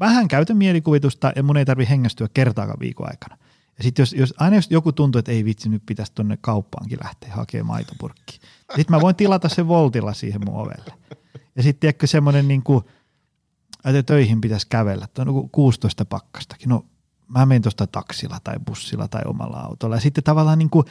vähän 0.00 0.28
käytän 0.28 0.56
mielikuvitusta 0.56 1.32
ja 1.36 1.42
mun 1.42 1.56
ei 1.56 1.64
tarvi 1.64 1.86
hengästyä 1.88 2.28
kertaakaan 2.34 2.80
viikon 2.80 3.08
aikana. 3.10 3.36
Ja 3.78 3.84
sitten 3.84 4.02
jos, 4.02 4.12
jos, 4.12 4.34
aina 4.38 4.56
jos 4.56 4.70
joku 4.70 4.92
tuntuu, 4.92 5.18
että 5.18 5.32
ei 5.32 5.44
vitsi, 5.44 5.68
nyt 5.68 5.82
pitäisi 5.86 6.12
tuonne 6.14 6.38
kauppaankin 6.40 6.98
lähteä 7.02 7.34
hakemaan 7.34 7.66
maitopurkki. 7.66 8.40
Sitten 8.76 8.96
mä 8.96 9.00
voin 9.00 9.16
tilata 9.16 9.48
sen 9.48 9.68
voltilla 9.68 10.14
siihen 10.14 10.40
mun 10.44 10.60
ovelle. 10.60 10.92
Ja 11.56 11.62
sitten 11.62 11.80
tiedätkö 11.80 12.06
semmoinen 12.06 12.48
niin 12.48 12.62
kuin, 12.62 12.84
että 13.84 14.02
töihin 14.02 14.40
pitäisi 14.40 14.66
kävellä, 14.70 15.04
että 15.04 15.22
on 15.22 15.50
16 15.50 16.04
pakkastakin. 16.04 16.68
No 16.68 16.86
mä 17.28 17.46
menen 17.46 17.62
tuosta 17.62 17.86
taksilla 17.86 18.38
tai 18.44 18.56
bussilla 18.66 19.08
tai 19.08 19.22
omalla 19.26 19.56
autolla. 19.56 19.96
Ja 19.96 20.00
sitten 20.00 20.24
tavallaan 20.24 20.58
niin 20.58 20.70
kuin, 20.70 20.86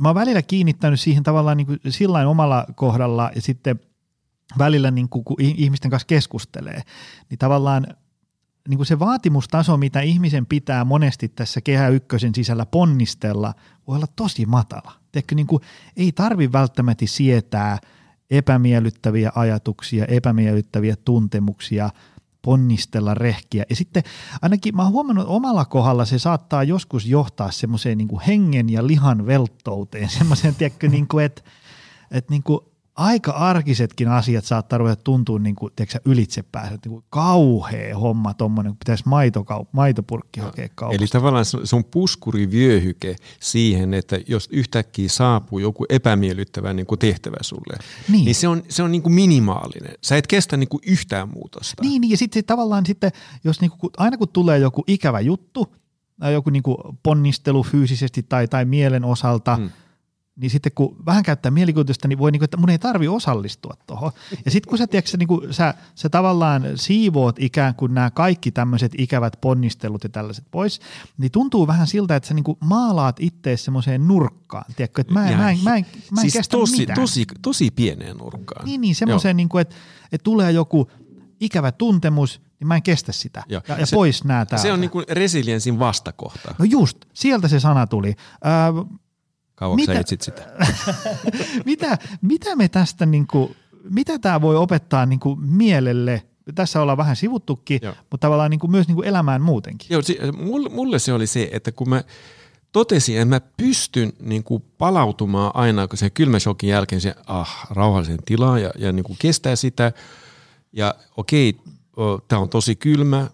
mä 0.00 0.08
oon 0.08 0.14
välillä 0.14 0.42
kiinnittänyt 0.42 1.00
siihen 1.00 1.22
tavallaan 1.22 1.56
niin 1.56 1.66
kuin 1.66 1.80
sillain 1.88 2.26
omalla 2.26 2.66
kohdalla 2.74 3.30
ja 3.34 3.42
sitten 3.42 3.80
välillä 4.58 4.90
niin 4.90 5.08
kuin, 5.08 5.24
kun 5.24 5.36
ihmisten 5.40 5.90
kanssa 5.90 6.06
keskustelee, 6.06 6.82
niin 7.30 7.38
tavallaan 7.38 7.86
niin 8.68 8.78
kuin 8.78 8.86
se 8.86 8.98
vaatimustaso, 8.98 9.76
mitä 9.76 10.00
ihmisen 10.00 10.46
pitää 10.46 10.84
monesti 10.84 11.28
tässä 11.28 11.60
kehä 11.60 11.88
ykkösen 11.88 12.34
sisällä 12.34 12.66
ponnistella, 12.66 13.54
voi 13.86 13.96
olla 13.96 14.06
tosi 14.16 14.46
matala. 14.46 14.92
Teekö, 15.12 15.34
niin 15.34 15.46
kuin, 15.46 15.62
ei 15.96 16.12
tarvi 16.12 16.52
välttämättä 16.52 17.04
sietää 17.08 17.78
epämiellyttäviä 18.30 19.32
ajatuksia, 19.34 20.04
epämiellyttäviä 20.04 20.96
tuntemuksia– 21.04 21.90
ponnistella 22.42 23.14
rehkiä. 23.14 23.64
Ja 23.70 23.76
sitten 23.76 24.02
ainakin 24.42 24.76
mä 24.76 24.82
oon 24.82 24.92
huomannut 24.92 25.26
omalla 25.28 25.64
kohdalla 25.64 26.04
se 26.04 26.18
saattaa 26.18 26.64
joskus 26.64 27.06
johtaa 27.06 27.50
semmoiseen 27.50 27.98
niin 27.98 28.20
hengen 28.26 28.68
ja 28.68 28.86
lihan 28.86 29.26
velttouteen, 29.26 30.08
semmoiseen, 30.18 30.54
tiedätkö, 30.54 30.88
niin 30.88 31.08
kuin, 31.08 31.24
että, 31.24 31.42
että 32.10 32.30
niin 32.30 32.42
kuin 32.42 32.60
aika 32.94 33.32
arkisetkin 33.32 34.08
asiat 34.08 34.44
saattaa 34.44 34.78
ruveta 34.78 35.02
tuntua 35.04 35.38
niin 35.38 35.54
kuin, 35.54 35.72
tiedätkö, 35.76 35.98
ylitsepäässä, 36.04 36.70
niin 36.70 36.92
kuin 36.92 37.04
kauhea 37.10 37.98
homma 37.98 38.34
tuommoinen, 38.34 38.72
kun 38.72 38.78
pitäisi 38.78 39.04
maitokaup- 39.04 39.68
maitopurkki 39.72 40.40
no, 40.40 40.46
hakea 40.46 40.68
kaupasta. 40.74 41.02
Eli 41.02 41.08
tavallaan 41.08 41.44
se 41.44 41.76
on 41.76 41.84
puskurivyöhyke 41.84 43.16
siihen, 43.40 43.94
että 43.94 44.20
jos 44.28 44.48
yhtäkkiä 44.52 45.08
saapuu 45.08 45.58
joku 45.58 45.86
epämiellyttävä 45.88 46.72
niin 46.72 46.86
kuin 46.86 46.98
tehtävä 46.98 47.36
sulle, 47.40 47.76
niin, 48.08 48.24
niin 48.24 48.34
se 48.34 48.48
on, 48.48 48.62
se 48.68 48.82
on 48.82 48.92
niin 48.92 49.02
kuin 49.02 49.14
minimaalinen. 49.14 49.94
Sä 50.02 50.16
et 50.16 50.26
kestä 50.26 50.56
niin 50.56 50.68
kuin 50.68 50.82
yhtään 50.86 51.28
muutosta. 51.28 51.82
Niin, 51.82 52.00
niin 52.00 52.10
ja 52.10 52.16
sitten 52.16 52.38
sit 52.38 52.46
tavallaan 52.46 52.86
sitten, 52.86 53.10
jos 53.44 53.60
niin 53.60 53.70
kuin, 53.70 53.90
aina 53.96 54.16
kun 54.16 54.28
tulee 54.28 54.58
joku 54.58 54.84
ikävä 54.86 55.20
juttu, 55.20 55.74
joku 56.32 56.50
niin 56.50 56.62
kuin 56.62 56.76
ponnistelu 57.02 57.62
fyysisesti 57.62 58.22
tai, 58.22 58.48
tai 58.48 58.64
mielen 58.64 59.04
osalta, 59.04 59.56
hmm 59.56 59.70
niin 60.36 60.50
sitten 60.50 60.72
kun 60.74 60.96
vähän 61.06 61.22
käyttää 61.22 61.50
mielikuvitusta, 61.50 62.08
niin 62.08 62.18
voi, 62.18 62.32
niin 62.32 62.40
kuin, 62.40 62.44
että 62.44 62.56
mun 62.56 62.70
ei 62.70 62.78
tarvi 62.78 63.08
osallistua 63.08 63.74
tuohon. 63.86 64.12
Ja 64.44 64.50
sitten 64.50 64.68
kun 64.68 64.78
sä, 64.78 64.86
tiedätkö, 64.86 65.16
niin 65.16 65.28
kuin, 65.28 65.54
sä, 65.54 65.74
sä 65.94 66.08
tavallaan 66.08 66.62
siivoot 66.74 67.36
ikään 67.38 67.74
kuin 67.74 67.94
nämä 67.94 68.10
kaikki 68.10 68.50
tämmöiset 68.50 68.92
ikävät 68.98 69.36
ponnistelut 69.40 70.04
ja 70.04 70.08
tällaiset 70.10 70.44
pois, 70.50 70.80
niin 71.18 71.30
tuntuu 71.30 71.66
vähän 71.66 71.86
siltä, 71.86 72.16
että 72.16 72.28
sä 72.28 72.34
niin 72.34 72.44
kuin 72.44 72.58
maalaat 72.60 73.16
ittees 73.20 73.64
semmoiseen 73.64 74.08
nurkkaan. 74.08 74.64
Tiedätkö, 74.76 75.00
että 75.00 75.12
mä 75.12 75.28
en, 75.28 75.38
mä 75.38 75.50
en, 75.50 75.58
mä 75.62 75.76
en, 75.76 75.86
mä 76.10 76.20
en 76.20 76.20
siis 76.20 76.32
kestä 76.32 76.56
tosi, 76.56 76.76
mitään. 76.76 77.00
Tosi, 77.00 77.26
tosi 77.42 77.70
pieneen 77.70 78.16
nurkkaan. 78.16 78.66
Niin, 78.66 78.80
niin 78.80 78.94
semmoiseen, 78.94 79.36
niin 79.36 79.48
kuin, 79.48 79.62
että, 79.62 79.76
että 80.12 80.24
tulee 80.24 80.52
joku 80.52 80.90
ikävä 81.40 81.72
tuntemus, 81.72 82.40
niin 82.60 82.68
mä 82.68 82.76
en 82.76 82.82
kestä 82.82 83.12
sitä. 83.12 83.42
Ja, 83.48 83.62
ja 83.78 83.86
se, 83.86 83.96
pois 83.96 84.24
nää 84.24 84.46
täältä. 84.46 84.62
Se 84.62 84.72
on 84.72 84.80
niin 84.80 84.90
kuin 84.90 85.04
resiliensin 85.08 85.78
vastakohta. 85.78 86.54
No 86.58 86.64
just, 86.64 86.98
sieltä 87.12 87.48
se 87.48 87.60
sana 87.60 87.86
tuli. 87.86 88.14
Öö, 88.46 88.84
Kauanko 89.62 89.76
mitä, 89.76 89.92
sä 89.92 90.00
etsit 90.00 90.22
sitä? 90.22 90.42
mitä, 91.66 91.98
mitä 92.22 92.56
me 92.56 92.68
tästä, 92.68 93.06
niin 93.06 93.26
kuin, 93.26 93.56
mitä 93.90 94.18
tämä 94.18 94.40
voi 94.40 94.56
opettaa 94.56 95.06
niin 95.06 95.20
kuin 95.20 95.40
mielelle? 95.40 96.22
Tässä 96.54 96.82
ollaan 96.82 96.98
vähän 96.98 97.16
sivuttukin, 97.16 97.80
Joo. 97.82 97.94
mutta 98.10 98.26
tavallaan 98.26 98.50
niin 98.50 98.60
kuin 98.60 98.70
myös 98.70 98.88
niin 98.88 98.96
kuin 98.96 99.08
elämään 99.08 99.42
muutenkin. 99.42 99.88
Joo, 99.90 100.02
mulle 100.70 100.98
se 100.98 101.12
oli 101.12 101.26
se, 101.26 101.48
että 101.52 101.72
kun 101.72 101.88
mä 101.88 102.04
totesin, 102.72 103.16
että 103.16 103.24
mä 103.24 103.40
pystyn 103.56 104.12
niin 104.20 104.44
kuin 104.44 104.64
palautumaan 104.78 105.50
aina 105.54 105.88
kun 105.88 105.98
se 105.98 106.10
kylmäshokin 106.10 106.70
jälkeen 106.70 107.00
se 107.00 107.14
ah, 107.26 107.66
rauhalliseen 107.70 108.22
tilaan 108.24 108.62
ja, 108.62 108.70
ja 108.78 108.92
niin 108.92 109.04
kuin 109.04 109.16
kestää 109.20 109.56
sitä. 109.56 109.92
Ja 110.72 110.94
okei, 111.16 111.58
tämä 112.28 112.42
on 112.42 112.48
tosi 112.48 112.76
kylmä, 112.76 113.30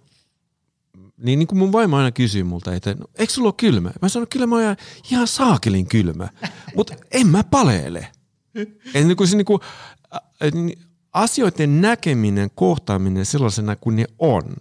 niin, 1.18 1.38
niin 1.38 1.46
kuin 1.46 1.58
mun 1.58 1.72
vaimo 1.72 1.96
aina 1.96 2.12
kysyy 2.12 2.42
multa, 2.42 2.74
että 2.74 2.94
no, 2.94 3.06
eikö 3.14 3.32
sulla 3.32 3.48
ole 3.48 3.54
kylmä? 3.56 3.90
Mä 4.02 4.08
sanon, 4.08 4.28
kyllä 4.28 4.46
mä 4.46 4.56
oon 4.56 4.76
ihan 5.10 5.26
saakelin 5.26 5.86
kylmä, 5.86 6.28
mutta 6.76 6.94
en 7.10 7.26
mä 7.26 7.44
paleele. 7.44 8.08
Et 8.94 9.06
niin 9.06 9.16
kuin 9.16 9.28
se 9.28 9.36
niin 9.36 9.44
kuin, 9.44 9.60
asioiden 11.12 11.80
näkeminen, 11.80 12.50
kohtaaminen 12.54 13.26
sellaisena 13.26 13.76
kuin 13.76 13.96
ne 13.96 14.04
on, 14.18 14.56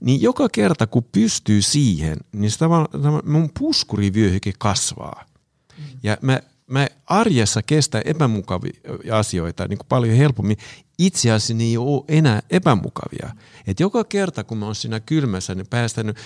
niin 0.00 0.22
joka 0.22 0.48
kerta 0.48 0.86
kun 0.86 1.04
pystyy 1.12 1.62
siihen, 1.62 2.16
niin 2.32 2.52
tavallaan, 2.58 3.22
mun 3.24 3.50
puskurivyöhyke 3.58 4.52
kasvaa. 4.58 5.24
Ja 6.02 6.18
mä 6.22 6.40
mä 6.66 6.86
arjessa 7.06 7.62
kestän 7.62 8.02
epämukavia 8.04 8.72
asioita 9.12 9.68
niin 9.68 9.78
kuin 9.78 9.86
paljon 9.88 10.16
helpommin. 10.16 10.56
Itse 10.98 11.30
asiassa 11.30 11.54
ne 11.54 11.64
ei 11.64 11.76
ole 11.76 12.04
enää 12.08 12.42
epämukavia. 12.50 13.30
Et 13.66 13.80
joka 13.80 14.04
kerta, 14.04 14.44
kun 14.44 14.58
mä 14.58 14.66
oon 14.66 14.74
siinä 14.74 15.00
kylmässä, 15.00 15.54
niin 15.54 15.66
päästänyt, 15.66 16.16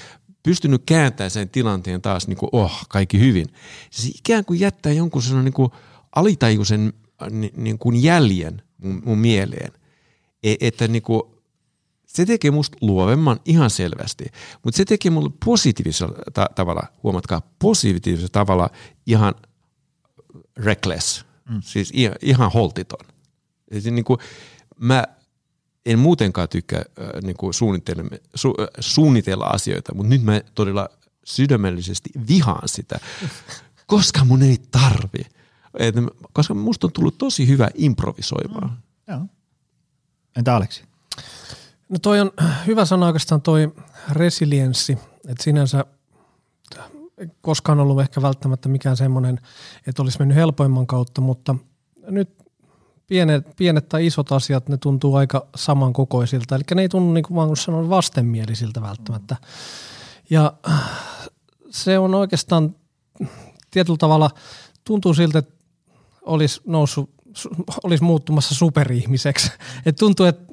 pystynyt 0.43 0.83
kääntämään 0.87 1.31
sen 1.31 1.49
tilanteen 1.49 2.03
taas 2.03 2.29
niin 2.29 2.37
kuin, 2.37 2.51
oh, 2.53 2.87
kaikki 2.89 3.21
hyvin. 3.21 3.47
Se 3.91 4.09
ikään 4.09 4.45
kuin 4.45 4.61
jättää 4.61 4.93
jonkun 4.93 5.23
sellainen 5.23 5.45
niin 5.45 5.53
kuin 5.53 5.71
alitajuisen 6.17 6.93
niin 7.57 7.79
kuin 7.79 8.03
jäljen 8.03 8.63
mun, 8.79 9.03
mun 9.05 9.19
mieleen. 9.19 9.73
E, 10.43 10.55
että 10.61 10.89
niin 10.89 11.03
kuin, 11.03 11.23
se 12.07 12.27
tekee 12.27 12.51
musta 12.51 12.79
luovemman 12.81 13.41
ihan 13.45 13.71
selvästi, 13.71 14.25
mutta 14.65 14.77
se 14.77 14.85
tekee 14.85 15.11
mulle 15.11 15.31
positiivisella 15.45 16.19
ta- 16.35 16.51
tavalla, 16.55 16.83
huomatkaa, 17.03 17.43
positiivisella 17.59 18.29
tavalla 18.33 18.71
ihan– 19.07 19.35
reckless, 20.57 21.27
mm. 21.49 21.61
siis 21.63 21.91
ihan, 21.95 22.17
ihan 22.23 22.53
holtiton. 22.53 23.07
Eli 23.71 23.91
niin 23.91 24.05
kuin, 24.05 24.21
mä 24.79 25.05
en 25.87 25.99
muutenkaan 25.99 26.49
tykkää 26.49 26.79
äh, 27.01 27.23
niin 27.23 27.37
kuin 27.37 27.55
su, 27.55 27.69
äh, 28.61 28.67
suunnitella 28.81 29.45
asioita, 29.45 29.95
mutta 29.95 30.11
nyt 30.11 30.23
mä 30.23 30.41
todella 30.55 30.89
sydämellisesti 31.25 32.11
vihaan 32.29 32.69
sitä, 32.69 33.01
koska 33.87 34.25
mun 34.25 34.43
ei 34.43 34.57
tarvi. 34.71 35.27
Et, 35.79 35.95
koska 36.33 36.55
musta 36.55 36.87
on 36.87 36.93
tullut 36.93 37.19
tosi 37.19 37.49
hyvä 37.49 37.69
improvisoimaan. 37.75 38.71
Mm, 38.71 39.15
joo. 39.15 39.21
Entä 40.37 40.57
Aleksi? 40.57 40.85
No 41.89 41.99
toi 41.99 42.21
on 42.21 42.31
hyvä 42.67 42.85
sana 42.85 43.07
oikeastaan 43.07 43.43
toi 43.43 43.75
resilienssi, 44.13 44.99
että 45.29 45.45
sinänsä– 45.45 45.85
koskaan 47.41 47.81
ollut 47.81 48.01
ehkä 48.01 48.23
välttämättä 48.23 48.69
mikään 48.69 48.97
semmoinen, 48.97 49.41
että 49.87 50.03
olisi 50.03 50.19
mennyt 50.19 50.37
helpoimman 50.37 50.87
kautta, 50.87 51.21
mutta 51.21 51.55
nyt 52.07 52.39
pienet, 53.07 53.57
pienet 53.57 53.89
tai 53.89 54.07
isot 54.07 54.33
asiat, 54.33 54.69
ne 54.69 54.77
tuntuu 54.77 55.15
aika 55.15 55.47
samankokoisilta. 55.57 56.57
Eli 56.57 56.65
ne 56.75 56.83
ei 56.83 56.89
tunnu, 56.89 57.13
niin 57.13 57.25
kuin 57.25 57.49
mä 57.49 57.57
sanoin, 57.57 57.91
vastenmielisiltä 57.91 58.83
välttämättä. 58.83 59.37
Ja 60.31 60.53
se 61.71 61.99
on 61.99 62.15
oikeastaan 62.15 62.75
tietyllä 63.71 63.99
tavalla 63.99 64.31
tuntuu 64.85 65.15
siltä, 65.15 65.39
että 65.39 65.55
olisi 66.23 66.61
noussut, 66.67 67.11
olisi 67.85 68.05
muuttumassa 68.05 68.55
superihmiseksi. 68.55 69.51
Et 69.87 69.97
tuntuu, 69.97 70.27
että 70.27 70.45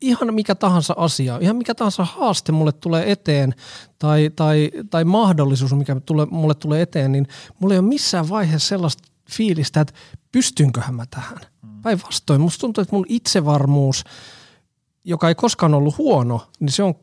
ihan 0.00 0.34
mikä 0.34 0.54
tahansa 0.54 0.94
asia, 0.96 1.38
ihan 1.40 1.56
mikä 1.56 1.74
tahansa 1.74 2.04
haaste 2.04 2.52
mulle 2.52 2.72
tulee 2.72 3.12
eteen 3.12 3.54
tai, 3.98 4.30
tai, 4.36 4.70
tai 4.90 5.04
mahdollisuus, 5.04 5.74
mikä 5.74 6.00
tule, 6.06 6.26
mulle 6.30 6.54
tulee 6.54 6.82
eteen, 6.82 7.12
niin 7.12 7.28
mulla 7.58 7.74
ei 7.74 7.78
ole 7.78 7.88
missään 7.88 8.28
vaiheessa 8.28 8.68
sellaista 8.68 9.02
fiilistä, 9.30 9.80
että 9.80 9.94
pystynköhän 10.32 10.94
mä 10.94 11.04
tähän. 11.10 11.38
Mm. 11.62 11.82
Päinvastoin, 11.82 12.40
musta 12.40 12.60
tuntuu, 12.60 12.82
että 12.82 12.96
mun 12.96 13.06
itsevarmuus, 13.08 14.04
joka 15.04 15.28
ei 15.28 15.34
koskaan 15.34 15.74
ollut 15.74 15.98
huono, 15.98 16.40
niin 16.60 16.72
se 16.72 16.82
on 16.82 16.94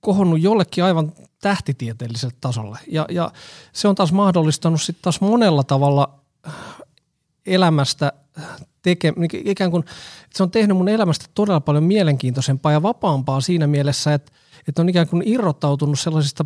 kohonnut 0.00 0.42
jollekin 0.42 0.84
aivan 0.84 1.12
tähtitieteelliselle 1.40 2.34
tasolle. 2.40 2.78
Ja, 2.86 3.06
ja 3.10 3.32
se 3.72 3.88
on 3.88 3.94
taas 3.94 4.12
mahdollistanut 4.12 4.82
sitten 4.82 5.02
taas 5.02 5.20
monella 5.20 5.64
tavalla 5.64 6.20
elämästä 7.46 8.12
teke, 8.82 9.12
niin 9.16 9.30
ikään 9.48 9.70
kuin, 9.70 9.84
että 10.24 10.36
se 10.36 10.42
on 10.42 10.50
tehnyt 10.50 10.76
mun 10.76 10.88
elämästä 10.88 11.26
todella 11.34 11.60
paljon 11.60 11.84
mielenkiintoisempaa 11.84 12.72
ja 12.72 12.82
vapaampaa 12.82 13.40
siinä 13.40 13.66
mielessä, 13.66 14.14
että, 14.14 14.32
että 14.68 14.82
on 14.82 14.88
ikään 14.88 15.08
kuin 15.08 15.22
irrottautunut 15.26 16.00
sellaisista 16.00 16.44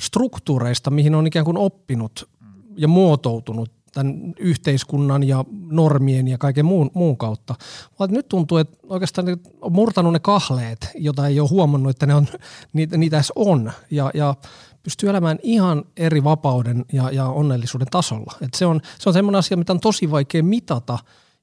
struktuureista, 0.00 0.90
mihin 0.90 1.14
on 1.14 1.26
ikään 1.26 1.44
kuin 1.44 1.56
oppinut 1.56 2.28
ja 2.76 2.88
muotoutunut 2.88 3.70
tämän 3.92 4.34
yhteiskunnan 4.38 5.22
ja 5.22 5.44
normien 5.70 6.28
ja 6.28 6.38
kaiken 6.38 6.64
muun, 6.64 6.90
muun 6.94 7.16
kautta. 7.16 7.54
Vaan 7.98 8.10
nyt 8.10 8.28
tuntuu, 8.28 8.58
että 8.58 8.78
oikeastaan 8.88 9.26
on 9.60 9.72
murtanut 9.72 10.12
ne 10.12 10.18
kahleet, 10.18 10.90
jota 10.94 11.26
ei 11.26 11.40
ole 11.40 11.48
huomannut, 11.48 11.90
että 11.90 12.06
ne 12.06 12.14
on, 12.14 12.26
niitä, 12.72 12.96
niitä 12.96 13.16
edes 13.16 13.32
on. 13.34 13.72
Ja, 13.90 14.10
ja 14.14 14.34
pystyy 14.82 15.10
elämään 15.10 15.38
ihan 15.42 15.84
eri 15.96 16.24
vapauden 16.24 16.84
ja, 16.92 17.10
ja 17.10 17.26
onnellisuuden 17.26 17.88
tasolla. 17.90 18.34
Et 18.40 18.54
se 18.54 18.66
on, 18.66 18.80
se 18.98 19.08
on 19.08 19.12
semmoinen 19.12 19.38
asia, 19.38 19.56
mitä 19.56 19.72
on 19.72 19.80
tosi 19.80 20.10
vaikea 20.10 20.42
mitata 20.42 20.98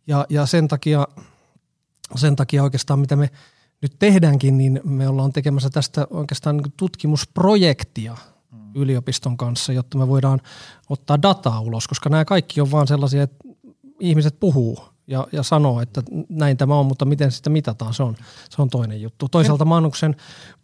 ja, 0.07 0.25
ja 0.29 0.45
sen, 0.45 0.67
takia, 0.67 1.07
sen 2.15 2.35
takia 2.35 2.63
oikeastaan 2.63 2.99
mitä 2.99 3.15
me 3.15 3.29
nyt 3.81 3.95
tehdäänkin, 3.99 4.57
niin 4.57 4.81
me 4.83 5.07
ollaan 5.07 5.33
tekemässä 5.33 5.69
tästä 5.69 6.07
oikeastaan 6.09 6.57
niin 6.57 6.73
tutkimusprojektia 6.77 8.17
yliopiston 8.75 9.37
kanssa, 9.37 9.73
jotta 9.73 9.97
me 9.97 10.07
voidaan 10.07 10.41
ottaa 10.89 11.21
dataa 11.21 11.61
ulos, 11.61 11.87
koska 11.87 12.09
nämä 12.09 12.25
kaikki 12.25 12.61
on 12.61 12.71
vaan 12.71 12.87
sellaisia, 12.87 13.23
että 13.23 13.37
ihmiset 13.99 14.39
puhuu 14.39 14.79
ja, 15.07 15.27
ja 15.31 15.43
sanoo, 15.43 15.81
että 15.81 16.03
näin 16.29 16.57
tämä 16.57 16.75
on, 16.75 16.85
mutta 16.85 17.05
miten 17.05 17.31
sitä 17.31 17.49
mitataan, 17.49 17.93
se 17.93 18.03
on, 18.03 18.15
se 18.49 18.61
on 18.61 18.69
toinen 18.69 19.01
juttu. 19.01 19.29
Toisaalta 19.29 19.65
Manuksen 19.65 20.15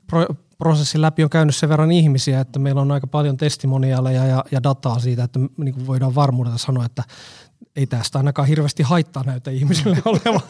pro, 0.08 0.26
prosessin 0.64 1.02
läpi 1.02 1.24
on 1.24 1.30
käynyt 1.30 1.56
sen 1.56 1.70
verran 1.70 1.92
ihmisiä, 1.92 2.40
että 2.40 2.60
meillä 2.60 2.82
on 2.82 2.92
aika 2.92 3.08
paljon 3.08 3.38
testimoniaaleja 3.38 4.26
ja, 4.26 4.44
ja 4.52 4.64
dataa 4.64 5.00
siitä, 5.00 5.24
että 5.24 5.40
niin 5.58 5.74
kuin 5.74 5.88
voidaan 5.88 6.16
varmuudella 6.16 6.58
sanoa, 6.58 6.86
että 6.86 7.04
ei 7.76 7.88
tästä 7.88 8.18
ainakaan 8.18 8.48
hirveästi 8.48 8.84
haittaa 8.84 9.24
näytä 9.24 9.52
ihmisille 9.52 9.98
olevan. 10.06 10.42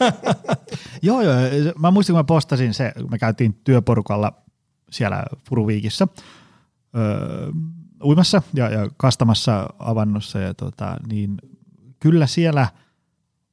joo, 1.02 1.20
joo. 1.22 1.34
Mä 1.78 1.90
muistin, 1.90 2.12
kun 2.12 2.18
mä 2.18 2.24
postasin 2.24 2.74
se, 2.74 2.92
me 3.10 3.18
käytiin 3.18 3.54
työporukalla 3.64 4.32
siellä 4.90 5.24
Furuviikissä 5.48 6.08
öö, 6.96 7.50
uimassa 8.04 8.42
ja, 8.54 8.68
ja 8.68 8.90
kastamassa 8.96 9.68
avannossa, 9.78 10.38
ja 10.38 10.54
tota, 10.54 10.96
niin 11.08 11.36
kyllä 12.00 12.26
siellä 12.26 12.68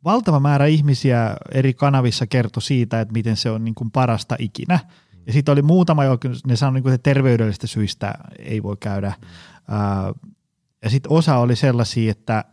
valtava 0.04 0.40
määrä 0.40 0.66
ihmisiä 0.66 1.36
eri 1.52 1.74
kanavissa 1.74 2.28
kertoi 2.28 2.62
siitä, 2.62 3.02
että 3.02 3.14
miten 3.14 3.38
se 3.38 3.50
on 3.50 3.64
niin 3.64 3.76
kuin 3.76 3.92
parasta 3.92 4.36
ikinä– 4.40 4.80
ja 5.28 5.34
sitten 5.34 5.52
oli 5.52 5.62
muutama, 5.62 6.04
joka 6.04 6.30
ne 6.48 6.56
sanoi, 6.56 6.82
niin 6.82 6.94
että 6.94 7.04
terveydellisistä 7.04 7.68
syistä 7.68 8.14
ei 8.40 8.64
voi 8.64 8.78
käydä. 8.80 9.14
ja 10.84 10.90
sitten 10.90 11.12
osa 11.12 11.38
oli 11.38 11.56
sellaisia, 11.56 12.12
että 12.12 12.46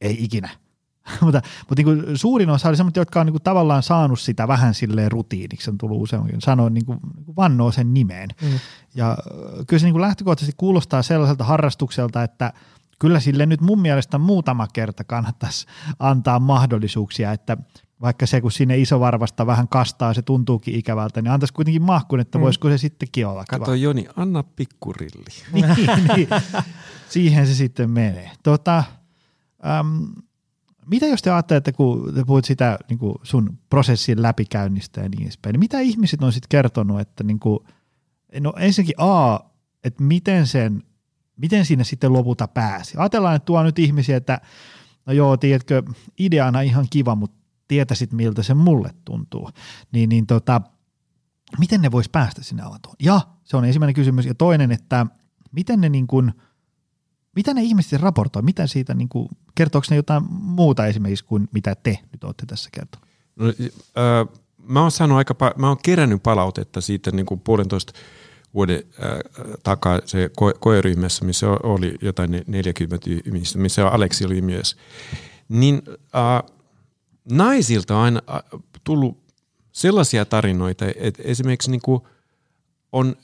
ei 0.00 0.24
ikinä. 0.24 0.48
mutta 1.22 1.42
mutta 1.68 1.82
niin 1.82 2.18
suurin 2.18 2.50
osa 2.50 2.68
oli 2.68 2.76
sellaisia, 2.76 3.00
jotka 3.00 3.20
on 3.20 3.26
niin 3.26 3.34
kuin 3.34 3.42
tavallaan 3.42 3.82
saanut 3.82 4.20
sitä 4.20 4.48
vähän 4.48 4.74
silleen 4.74 5.12
rutiiniksi, 5.12 5.70
on 5.70 5.78
tullut 5.78 6.02
useammin, 6.02 6.40
sanoin 6.40 6.74
niin 6.74 6.86
kuin, 6.86 6.98
niin 7.26 7.36
vannoo 7.36 7.72
sen 7.72 7.94
nimeen. 7.94 8.28
Mm. 8.42 8.48
Ja 8.94 9.18
kyllä 9.66 9.80
se 9.80 9.86
niin 9.86 10.00
lähtökohtaisesti 10.00 10.54
kuulostaa 10.56 11.02
sellaiselta 11.02 11.44
harrastukselta, 11.44 12.22
että 12.22 12.52
kyllä 12.98 13.20
sille 13.20 13.46
nyt 13.46 13.60
mun 13.60 13.80
mielestä 13.80 14.18
muutama 14.18 14.66
kerta 14.72 15.04
kannattaisi 15.04 15.66
antaa 15.98 16.38
mahdollisuuksia, 16.38 17.32
että– 17.32 17.56
vaikka 18.02 18.26
se 18.26 18.40
kun 18.40 18.52
sinne 18.52 18.78
isovarvasta 18.78 19.46
vähän 19.46 19.68
kastaa, 19.68 20.14
se 20.14 20.22
tuntuukin 20.22 20.74
ikävältä, 20.74 21.22
niin 21.22 21.32
antaisi 21.32 21.54
kuitenkin 21.54 21.82
mahkun, 21.82 22.20
että 22.20 22.38
mm. 22.38 22.42
voisiko 22.42 22.68
se 22.68 22.78
sittenkin 22.78 23.26
olla 23.26 23.44
Kato 23.48 23.74
Joni, 23.74 24.06
anna 24.16 24.42
pikkurilli. 24.42 25.30
niin, 25.52 25.66
niin. 26.16 26.28
Siihen 27.08 27.46
se 27.46 27.54
sitten 27.54 27.90
menee. 27.90 28.30
Tota, 28.42 28.84
äm, 29.66 30.06
mitä 30.86 31.06
jos 31.06 31.22
te 31.22 31.30
ajattelette, 31.30 31.72
kun 31.72 32.14
te 32.14 32.24
puhut 32.24 32.44
sitä 32.44 32.78
niin 32.88 32.98
kuin 32.98 33.14
sun 33.22 33.58
prosessin 33.70 34.22
läpikäynnistä 34.22 35.00
ja 35.00 35.08
niin 35.08 35.22
edespäin, 35.22 35.52
niin 35.52 35.60
mitä 35.60 35.80
ihmiset 35.80 36.22
on 36.22 36.32
sitten 36.32 36.48
kertonut, 36.48 37.00
että 37.00 37.24
niin 37.24 37.40
kuin, 37.40 37.58
no 38.40 38.52
ensinnäkin 38.56 38.94
A, 38.98 39.38
että 39.84 40.02
miten, 40.02 40.46
sen, 40.46 40.82
miten 41.36 41.64
sinne 41.64 41.84
sitten 41.84 42.12
lopulta 42.12 42.48
pääsi. 42.48 42.94
Ajatellaan, 42.98 43.36
että 43.36 43.46
tuo 43.46 43.62
nyt 43.62 43.78
ihmisiä, 43.78 44.16
että 44.16 44.40
no 45.06 45.12
joo, 45.12 45.36
tiedätkö, 45.36 45.82
ideana 46.18 46.60
ihan 46.60 46.86
kiva, 46.90 47.14
mutta 47.14 47.39
tietäisit, 47.70 48.12
miltä 48.12 48.42
se 48.42 48.54
mulle 48.54 48.90
tuntuu, 49.04 49.50
niin, 49.92 50.08
niin 50.08 50.26
tota, 50.26 50.60
miten 51.58 51.82
ne 51.82 51.90
vois 51.90 52.08
päästä 52.08 52.42
sinne 52.42 52.62
avatuun? 52.62 52.96
Ja 53.02 53.20
se 53.44 53.56
on 53.56 53.64
ensimmäinen 53.64 53.94
kysymys. 53.94 54.26
Ja 54.26 54.34
toinen, 54.34 54.72
että 54.72 55.06
miten 55.52 55.80
ne 55.80 55.88
niin 55.88 56.06
kuin, 56.06 56.32
mitä 57.36 57.54
ne 57.54 57.62
ihmiset 57.62 58.00
raportoi? 58.00 58.42
Mitä 58.42 58.66
siitä, 58.66 58.94
niin 58.94 59.08
kuin, 59.08 59.28
kertooko 59.54 59.86
ne 59.90 59.96
jotain 59.96 60.22
muuta 60.30 60.86
esimerkiksi 60.86 61.24
kuin 61.24 61.48
mitä 61.52 61.74
te 61.74 61.98
nyt 62.12 62.24
olette 62.24 62.46
tässä 62.46 62.70
kertoneet? 62.72 63.10
No, 63.36 63.46
äh, 63.48 64.40
mä 64.58 64.82
oon 64.82 64.90
saanut 64.90 65.18
aika, 65.18 65.34
mä 65.56 65.68
oon 65.68 65.78
kerännyt 65.82 66.22
palautetta 66.22 66.80
siitä 66.80 67.10
niin 67.10 67.26
kuin 67.26 67.40
puolentoista 67.40 67.92
vuoden 68.54 68.82
äh, 69.04 69.10
takaa 69.62 70.00
se 70.04 70.26
ko- 70.26 70.58
koeryhmässä, 70.60 71.24
missä 71.24 71.46
oli 71.50 71.94
jotain 72.02 72.44
40 72.46 73.10
ihmistä, 73.24 73.58
missä 73.58 73.88
Aleksi 73.88 74.24
oli 74.24 74.42
myös. 74.42 74.76
Niin 75.48 75.82
äh, 76.16 76.59
naisilta 77.32 77.96
on 77.96 78.02
aina 78.02 78.20
tullut 78.84 79.18
sellaisia 79.72 80.24
tarinoita, 80.24 80.84
että 80.96 81.22
esimerkiksi 81.24 81.70
niin 81.70 81.80
kuin 81.80 82.00
on 82.92 83.16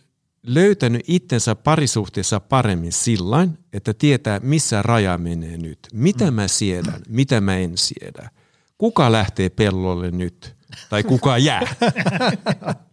löytänyt 0.42 1.02
itsensä 1.08 1.54
parisuhteessa 1.54 2.40
paremmin 2.40 2.92
sillä 2.92 3.48
että 3.72 3.94
tietää, 3.94 4.40
missä 4.42 4.82
raja 4.82 5.18
menee 5.18 5.56
nyt. 5.56 5.78
Mitä 5.92 6.30
mä 6.30 6.48
siedän, 6.48 7.00
mitä 7.08 7.40
mä 7.40 7.56
en 7.56 7.72
siedä. 7.74 8.30
Kuka 8.78 9.12
lähtee 9.12 9.48
pellolle 9.48 10.10
nyt 10.10 10.56
tai 10.90 11.02
kuka 11.02 11.38
jää. 11.38 11.74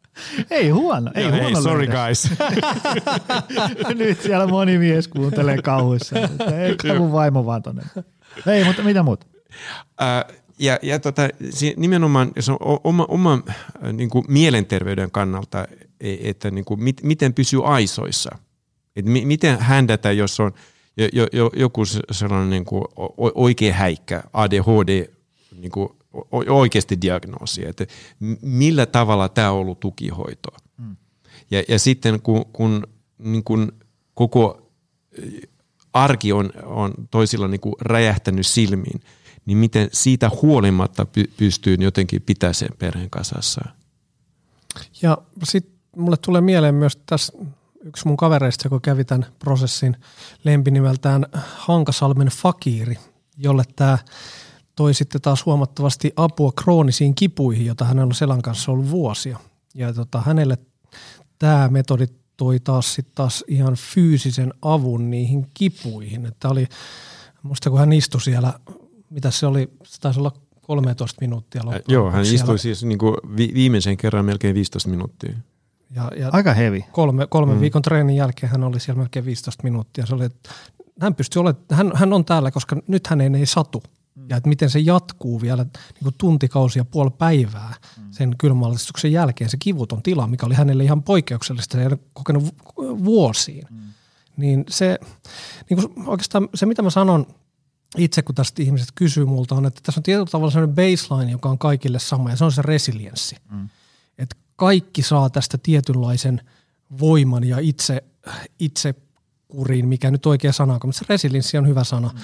Ei 0.49 0.69
huono, 0.69 1.11
ei 1.15 1.29
huono. 1.29 1.43
Hey, 1.43 1.55
sorry 1.63 1.87
guys. 1.87 2.29
Nyt 3.99 4.21
siellä 4.21 4.47
moni 4.47 4.77
mies 4.77 5.07
kuuntelee 5.07 5.61
kauhuissa. 5.61 6.15
Ei 6.83 6.99
mun 6.99 7.11
vaimo 7.11 7.45
vaan 7.45 7.63
tonne. 7.63 7.83
Ei, 8.47 8.63
mutta 8.63 8.83
mitä 8.83 9.03
muuta? 9.03 9.25
Uh, 10.01 10.35
ja, 10.63 10.79
ja 10.81 10.99
tota, 10.99 11.21
nimenomaan 11.77 12.31
jos 12.35 12.49
on 12.49 12.57
oma, 12.83 13.05
oma 13.05 13.43
niin 13.93 14.09
kuin 14.09 14.25
mielenterveyden 14.27 15.11
kannalta, 15.11 15.67
e, 15.99 16.15
että 16.29 16.51
niin 16.51 16.65
kuin, 16.65 16.83
mit, 16.83 17.03
miten 17.03 17.33
pysyy 17.33 17.67
aisoissa. 17.67 18.37
Et 18.95 19.05
mi, 19.05 19.25
miten 19.25 19.59
händätä, 19.59 20.11
jos 20.11 20.39
on 20.39 20.51
jo, 20.97 21.27
jo, 21.33 21.51
joku 21.55 21.85
sellainen 22.11 22.49
niin 22.49 22.65
kuin 22.65 22.83
oikea 23.35 23.73
häikkä, 23.73 24.23
ADHD, 24.33 25.09
niin 25.59 25.71
kuin 25.71 25.89
oikeasti 26.31 27.01
diagnoosi, 27.01 27.65
että 27.65 27.85
millä 28.41 28.85
tavalla 28.85 29.29
tämä 29.29 29.51
on 29.51 29.59
ollut 29.59 29.79
tukihoitoa. 29.79 30.57
Mm. 30.77 30.95
Ja, 31.51 31.63
ja 31.67 31.79
sitten 31.79 32.21
kun, 32.21 32.45
kun 32.45 32.87
niin 33.17 33.43
kuin 33.43 33.71
koko 34.13 34.71
arki 35.93 36.33
on, 36.33 36.51
on 36.63 36.93
toisilla 37.11 37.47
niin 37.47 37.61
kuin 37.61 37.75
räjähtänyt 37.81 38.47
silmiin– 38.47 39.01
niin 39.45 39.57
miten 39.57 39.89
siitä 39.91 40.31
huolimatta 40.41 41.05
pystyy 41.37 41.75
jotenkin 41.79 42.21
pitämään 42.21 42.53
sen 42.53 42.69
perheen 42.79 43.09
kasassa. 43.09 43.61
Ja 45.01 45.17
sitten 45.43 45.73
mulle 45.97 46.17
tulee 46.17 46.41
mieleen 46.41 46.75
myös 46.75 46.95
tässä 47.05 47.33
yksi 47.83 48.07
mun 48.07 48.17
kavereista, 48.17 48.65
joka 48.65 48.79
kävi 48.79 49.05
tämän 49.05 49.25
prosessin 49.39 49.97
lempinimeltään 50.43 51.25
Hankasalmen 51.55 52.27
Fakiri, 52.27 52.97
jolle 53.37 53.63
tämä 53.75 53.97
toi 54.75 54.93
sitten 54.93 55.21
taas 55.21 55.45
huomattavasti 55.45 56.13
apua 56.15 56.51
kroonisiin 56.51 57.15
kipuihin, 57.15 57.65
jota 57.65 57.85
hänellä 57.85 58.09
on 58.09 58.15
selän 58.15 58.41
kanssa 58.41 58.71
ollut 58.71 58.89
vuosia. 58.89 59.39
Ja 59.73 59.93
tota, 59.93 60.21
hänelle 60.21 60.57
tämä 61.39 61.69
metodi 61.69 62.07
toi 62.37 62.59
taas, 62.59 62.93
sit 62.93 63.07
taas 63.15 63.43
ihan 63.47 63.75
fyysisen 63.75 64.53
avun 64.61 65.11
niihin 65.11 65.47
kipuihin. 65.53 66.25
Että 66.25 66.49
oli, 66.49 66.67
musta 67.43 67.69
kun 67.69 67.79
hän 67.79 67.93
istui 67.93 68.21
siellä 68.21 68.53
mitä 69.13 69.31
se 69.31 69.45
oli, 69.47 69.69
se 69.83 70.01
taisi 70.01 70.19
olla 70.19 70.31
13 70.61 71.17
minuuttia 71.21 71.59
Äh, 71.61 71.65
loppujen 71.65 71.83
Joo, 71.87 72.05
hän 72.05 72.13
lopuksi 72.13 72.35
istui 72.35 72.59
siellä. 72.59 72.75
siis 72.75 72.83
niin 72.83 72.97
kuin 72.99 73.15
vi- 73.37 73.51
viimeisen 73.53 73.97
kerran 73.97 74.25
melkein 74.25 74.55
15 74.55 74.89
minuuttia. 74.89 75.33
Ja, 75.95 76.11
ja 76.19 76.29
Aika 76.31 76.53
hevi. 76.53 76.85
kolme, 76.91 77.27
kolmen 77.27 77.55
Mm. 77.55 77.61
viikon 77.61 77.81
treenin 77.81 78.15
jälkeen 78.15 78.51
hän 78.51 78.63
oli 78.63 78.79
siellä 78.79 78.99
melkein 78.99 79.25
15 79.25 79.63
minuuttia. 79.63 80.05
Se 80.05 80.15
oli, 80.15 80.25
että 80.25 80.49
hän 81.01 81.15
pystyi 81.15 81.39
olemaan, 81.39 81.63
hän, 81.71 81.91
hän 81.95 82.13
on 82.13 82.25
täällä, 82.25 82.51
koska 82.51 82.75
nyt 82.87 83.07
hänen 83.07 83.35
ei 83.35 83.45
satu. 83.45 83.83
Mm. 84.15 84.25
Ja 84.29 84.37
että 84.37 84.49
miten 84.49 84.69
se 84.69 84.79
jatkuu 84.79 85.41
vielä 85.41 85.63
niin 85.63 86.03
kuin 86.03 86.15
tuntikausia, 86.17 86.85
puoli 86.85 87.09
päivää 87.17 87.73
Mm. 87.97 88.03
sen 88.11 88.35
kylmäaltistuksen 88.37 89.11
jälkeen, 89.11 89.49
se 89.49 89.57
kivuton 89.59 90.01
tila, 90.03 90.27
mikä 90.27 90.45
oli 90.45 90.55
hänelle 90.55 90.83
ihan 90.83 91.03
poikkeuksellista, 91.03 91.73
se 91.77 91.81
ei 91.81 91.87
ole 91.87 91.97
kokenut 92.13 92.43
vu- 92.43 93.03
vuosiin. 93.05 93.67
Mm. 93.69 93.77
Niin 94.37 94.63
se, 94.69 94.99
niin 95.69 95.79
kuin 95.81 96.07
oikeastaan 96.09 96.49
se, 96.55 96.65
mitä 96.65 96.81
mä 96.81 96.89
sanon 96.89 97.25
itse, 97.97 98.21
kun 98.21 98.35
tästä 98.35 98.61
ihmiset 98.61 98.89
kysyy 98.95 99.25
multa, 99.25 99.55
on, 99.55 99.65
että 99.65 99.81
tässä 99.83 99.99
on 99.99 100.03
tietyllä 100.03 100.27
tavalla 100.31 100.51
sellainen 100.51 100.75
baseline, 100.75 101.31
joka 101.31 101.49
on 101.49 101.57
kaikille 101.57 101.99
sama, 101.99 102.29
ja 102.29 102.35
se 102.35 102.45
on 102.45 102.51
se 102.51 102.61
resilienssi. 102.61 103.35
Mm. 103.51 103.69
Että 104.17 104.35
kaikki 104.55 105.01
saa 105.01 105.29
tästä 105.29 105.57
tietynlaisen 105.57 106.41
voiman 106.99 107.43
ja 107.43 107.59
itse, 107.59 108.03
itse 108.59 108.95
kuriin, 109.47 109.87
mikä 109.87 110.11
nyt 110.11 110.25
oikea 110.25 110.53
sana 110.53 110.73
on, 110.73 110.79
mutta 110.83 110.99
se 110.99 111.05
resilienssi 111.09 111.57
on 111.57 111.67
hyvä 111.67 111.83
sana. 111.83 112.07
Mm. 112.07 112.19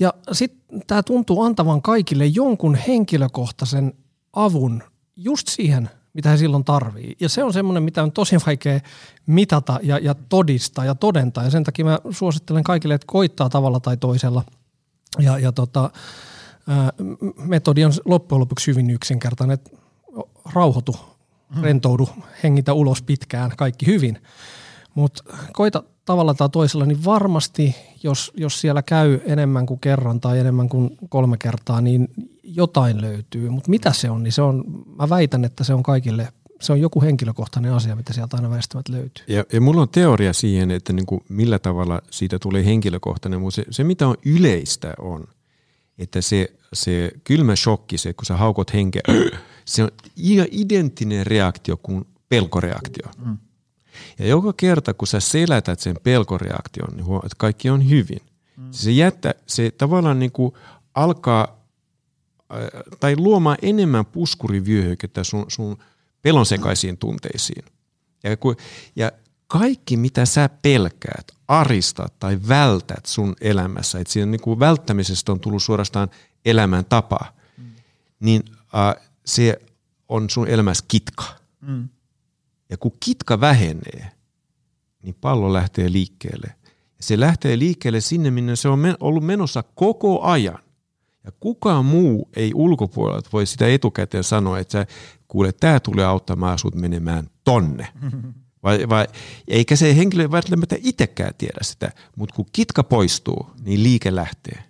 Ja 0.00 0.14
sitten 0.32 0.82
tämä 0.86 1.02
tuntuu 1.02 1.42
antavan 1.42 1.82
kaikille 1.82 2.26
jonkun 2.26 2.74
henkilökohtaisen 2.74 3.92
avun 4.32 4.82
just 5.16 5.48
siihen, 5.48 5.90
mitä 6.14 6.28
he 6.28 6.36
silloin 6.36 6.64
tarvii. 6.64 7.16
Ja 7.20 7.28
se 7.28 7.44
on 7.44 7.52
semmoinen, 7.52 7.82
mitä 7.82 8.02
on 8.02 8.12
tosi 8.12 8.36
vaikea 8.46 8.80
mitata 9.26 9.80
ja, 9.82 9.98
ja 9.98 10.14
todistaa 10.14 10.84
ja 10.84 10.94
todentaa. 10.94 11.44
Ja 11.44 11.50
sen 11.50 11.64
takia 11.64 11.84
mä 11.84 11.98
suosittelen 12.10 12.64
kaikille, 12.64 12.94
että 12.94 13.06
koittaa 13.06 13.48
tavalla 13.48 13.80
tai 13.80 13.96
toisella. 13.96 14.44
Ja, 15.18 15.38
ja 15.38 15.52
tota, 15.52 15.90
ää, 16.68 16.92
metodi 17.38 17.84
on 17.84 17.92
loppujen 18.04 18.40
lopuksi 18.40 18.70
hyvin 18.70 18.90
yksinkertainen, 18.90 19.54
että 19.54 19.70
rauhoitu, 20.54 20.96
rentoudu, 21.62 22.08
hengitä 22.42 22.72
ulos 22.72 23.02
pitkään, 23.02 23.52
kaikki 23.56 23.86
hyvin. 23.86 24.18
Mutta 24.94 25.24
koita 25.52 25.82
tavalla 26.04 26.34
tai 26.34 26.48
toisella, 26.48 26.86
niin 26.86 27.04
varmasti, 27.04 27.76
jos, 28.02 28.32
jos 28.36 28.60
siellä 28.60 28.82
käy 28.82 29.20
enemmän 29.24 29.66
kuin 29.66 29.80
kerran 29.80 30.20
tai 30.20 30.38
enemmän 30.38 30.68
kuin 30.68 30.98
kolme 31.08 31.36
kertaa, 31.36 31.80
niin 31.80 32.08
jotain 32.42 33.00
löytyy. 33.00 33.48
Mutta 33.48 33.70
mitä 33.70 33.92
se 33.92 34.10
on, 34.10 34.22
niin 34.22 34.32
se 34.32 34.42
on, 34.42 34.64
mä 34.98 35.08
väitän, 35.08 35.44
että 35.44 35.64
se 35.64 35.74
on 35.74 35.82
kaikille, 35.82 36.28
se 36.62 36.72
on 36.72 36.80
joku 36.80 37.02
henkilökohtainen 37.02 37.72
asia, 37.72 37.96
mitä 37.96 38.12
sieltä 38.12 38.36
aina 38.36 38.50
väistämättä 38.50 38.92
löytyy. 38.92 39.24
Ja, 39.28 39.44
ja 39.52 39.60
mulla 39.60 39.82
on 39.82 39.88
teoria 39.88 40.32
siihen, 40.32 40.70
että 40.70 40.92
niin 40.92 41.06
kuin 41.06 41.20
millä 41.28 41.58
tavalla 41.58 42.02
siitä 42.10 42.38
tulee 42.38 42.64
henkilökohtainen, 42.64 43.40
mutta 43.40 43.56
se, 43.56 43.64
se 43.70 43.84
mitä 43.84 44.08
on 44.08 44.16
yleistä 44.26 44.94
on, 44.98 45.24
että 45.98 46.20
se, 46.20 46.52
se 46.72 47.10
kylmä 47.24 47.56
shokki, 47.56 47.98
se 47.98 48.12
kun 48.12 48.26
sä 48.26 48.36
haukot 48.36 48.72
henkeä, 48.72 49.02
se 49.64 49.82
on 49.82 49.90
ihan 50.16 50.48
identtinen 50.50 51.26
reaktio 51.26 51.76
kuin 51.76 52.04
pelkoreaktio. 52.28 53.10
Mm. 53.24 53.38
Ja 54.18 54.26
joka 54.26 54.52
kerta, 54.56 54.94
kun 54.94 55.08
sä 55.08 55.20
selätät 55.20 55.80
sen 55.80 55.96
pelkoreaktion, 56.02 56.96
niin 56.96 57.04
huomaat, 57.04 57.24
että 57.24 57.36
kaikki 57.38 57.70
on 57.70 57.90
hyvin. 57.90 58.20
Mm. 58.56 58.68
Se 58.70 58.90
jättää, 58.90 59.34
se 59.46 59.70
tavallaan 59.70 60.18
niin 60.18 60.32
kuin 60.32 60.52
alkaa 60.94 61.66
äh, 62.52 62.82
tai 63.00 63.16
luomaan 63.16 63.58
enemmän 63.62 64.06
puskurivyöhykettä 64.06 65.24
sun, 65.24 65.44
sun 65.48 65.76
pelonsekaisiin 66.22 66.98
tunteisiin. 66.98 67.64
Ja, 68.24 68.36
kun, 68.36 68.56
ja 68.96 69.12
kaikki, 69.46 69.96
mitä 69.96 70.24
sä 70.24 70.50
pelkäät, 70.62 71.32
aristat 71.48 72.18
tai 72.18 72.38
vältät 72.48 73.06
sun 73.06 73.36
elämässä, 73.40 74.00
että 74.00 74.12
siinä 74.12 74.26
niin 74.26 74.40
kuin 74.40 74.58
välttämisestä 74.58 75.32
on 75.32 75.40
tullut 75.40 75.62
suorastaan 75.62 76.10
elämän 76.44 76.84
tapa, 76.84 77.20
mm. 77.58 77.64
niin 78.20 78.42
äh, 78.48 79.08
se 79.26 79.58
on 80.08 80.30
sun 80.30 80.48
elämässä 80.48 80.84
kitka. 80.88 81.24
Mm. 81.60 81.88
Ja 82.70 82.76
kun 82.76 82.92
kitka 83.00 83.40
vähenee, 83.40 84.12
niin 85.02 85.14
pallo 85.20 85.52
lähtee 85.52 85.92
liikkeelle. 85.92 86.54
Ja 86.98 87.02
se 87.02 87.20
lähtee 87.20 87.58
liikkeelle 87.58 88.00
sinne, 88.00 88.30
minne 88.30 88.56
se 88.56 88.68
on 88.68 88.78
men- 88.78 88.96
ollut 89.00 89.24
menossa 89.24 89.64
koko 89.74 90.22
ajan. 90.22 90.58
Ja 91.24 91.32
kukaan 91.40 91.84
muu 91.84 92.28
ei 92.36 92.52
ulkopuolelta 92.54 93.30
voi 93.32 93.46
sitä 93.46 93.66
etukäteen 93.66 94.24
sanoa, 94.24 94.58
että 94.58 94.72
sä, 94.72 94.86
kuule, 95.28 95.52
tämä 95.52 95.80
tulee 95.80 96.04
auttamaan 96.04 96.58
sut 96.58 96.74
menemään 96.74 97.26
tonne. 97.44 97.88
Vai, 98.62 98.88
vai, 98.88 99.06
eikä 99.48 99.76
se 99.76 99.96
henkilö 99.96 100.30
välttämättä 100.30 100.76
itsekään 100.78 101.34
tiedä 101.38 101.58
sitä, 101.62 101.92
mutta 102.16 102.34
kun 102.34 102.46
kitka 102.52 102.84
poistuu, 102.84 103.50
niin 103.64 103.82
liike 103.82 104.14
lähtee. 104.14 104.64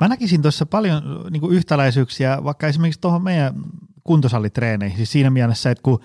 Mä 0.00 0.08
näkisin 0.08 0.42
tuossa 0.42 0.66
paljon 0.66 1.26
niin 1.30 1.40
kuin 1.40 1.56
yhtäläisyyksiä 1.56 2.44
vaikka 2.44 2.66
esimerkiksi 2.66 3.00
tuohon 3.00 3.22
meidän 3.22 3.54
kuntosalitreeneihin. 4.04 4.96
Siis 4.96 5.12
siinä 5.12 5.30
mielessä, 5.30 5.70
että 5.70 5.82
kun 5.82 6.00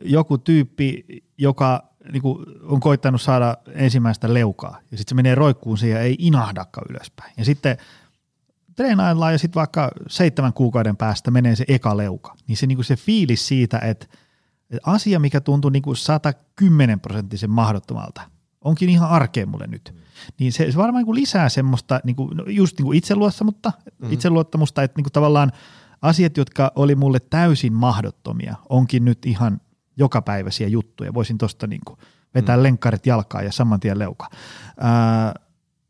joku 0.00 0.38
tyyppi, 0.38 1.04
joka 1.38 1.88
niin 2.12 2.22
kuin 2.22 2.46
on 2.62 2.80
koittanut 2.80 3.22
saada 3.22 3.56
ensimmäistä 3.74 4.34
leukaa 4.34 4.80
ja 4.90 4.98
sitten 4.98 5.10
se 5.10 5.14
menee 5.14 5.34
roikkuun 5.34 5.78
siihen 5.78 5.96
ja 5.96 6.02
ei 6.02 6.16
inahdakaan 6.18 6.86
ylöspäin. 6.90 7.32
Ja 7.36 7.44
sitten 7.44 7.76
treenaillaan 8.76 9.32
ja 9.32 9.38
sitten 9.38 9.60
vaikka 9.60 9.90
seitsemän 10.08 10.52
kuukauden 10.52 10.96
päästä 10.96 11.30
menee 11.30 11.56
se 11.56 11.64
eka 11.68 11.96
leuka. 11.96 12.34
Niin 12.48 12.56
se, 12.56 12.66
niin 12.66 12.76
kuin 12.76 12.84
se 12.84 12.96
fiilis 12.96 13.48
siitä, 13.48 13.78
että, 13.78 14.06
että 14.70 14.90
asia, 14.90 15.20
mikä 15.20 15.40
tuntuu 15.40 15.70
niin 15.70 15.82
kuin 15.82 15.96
110 15.96 17.00
prosenttisen 17.00 17.50
mahdottomalta, 17.50 18.20
onkin 18.60 18.88
ihan 18.88 19.10
arkea 19.10 19.46
mulle 19.46 19.66
nyt. 19.66 19.94
Niin 20.38 20.52
se, 20.52 20.72
se 20.72 20.78
varmaan 20.78 21.00
niin 21.00 21.06
kuin 21.06 21.20
lisää 21.20 21.48
semmoista 21.48 22.00
niin 22.04 22.16
kuin, 22.16 22.36
no 22.36 22.44
just 22.46 22.78
niin 22.78 22.84
kuin 22.84 22.98
itseluottamusta, 22.98 23.72
mm. 23.98 24.12
itseluottamusta, 24.12 24.82
että 24.82 24.98
niin 24.98 25.04
kuin 25.04 25.12
tavallaan 25.12 25.52
asiat, 26.02 26.36
jotka 26.36 26.72
oli 26.74 26.94
mulle 26.94 27.20
täysin 27.20 27.72
mahdottomia, 27.72 28.54
onkin 28.68 29.04
nyt 29.04 29.26
ihan 29.26 29.60
jokapäiväisiä 29.96 30.68
juttuja. 30.68 31.14
Voisin 31.14 31.38
tuosta 31.38 31.66
niin 31.66 31.80
kuin 31.84 31.98
vetää 32.34 32.56
mm. 32.56 32.62
lenkkarit 32.62 33.06
jalkaan 33.06 33.44
ja 33.44 33.52
saman 33.52 33.80
tien 33.80 33.98
leuka. 33.98 34.30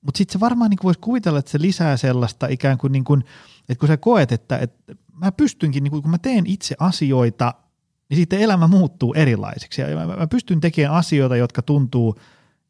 Mutta 0.07 0.19
sitten 0.19 0.33
se 0.33 0.41
varmaan 0.41 0.71
niin 0.71 0.79
voisi 0.83 1.01
kuvitella, 1.01 1.39
että 1.39 1.51
se 1.51 1.61
lisää 1.61 1.97
sellaista 1.97 2.47
ikään 2.47 2.79
kuin, 2.79 2.93
niin 2.93 3.05
kuin 3.05 3.25
että 3.69 3.81
kun 3.81 3.89
sä 3.89 3.97
koet, 3.97 4.33
että, 4.33 4.59
että 4.59 4.95
mä 5.13 5.33
pystynkin, 5.33 5.85
niin 5.85 5.91
kuin, 5.91 6.03
kun 6.03 6.11
mä 6.11 6.19
teen 6.19 6.47
itse 6.47 6.75
asioita, 6.79 7.55
niin 8.09 8.17
sitten 8.17 8.41
elämä 8.41 8.69
muuttuu 8.69 9.15
erilaiseksi. 9.15 9.83
Ja 9.83 10.07
mä, 10.07 10.07
mä 10.07 10.27
pystyn 10.27 10.61
tekemään 10.61 10.95
asioita, 10.95 11.37
jotka 11.37 11.63
tuntuu 11.63 12.17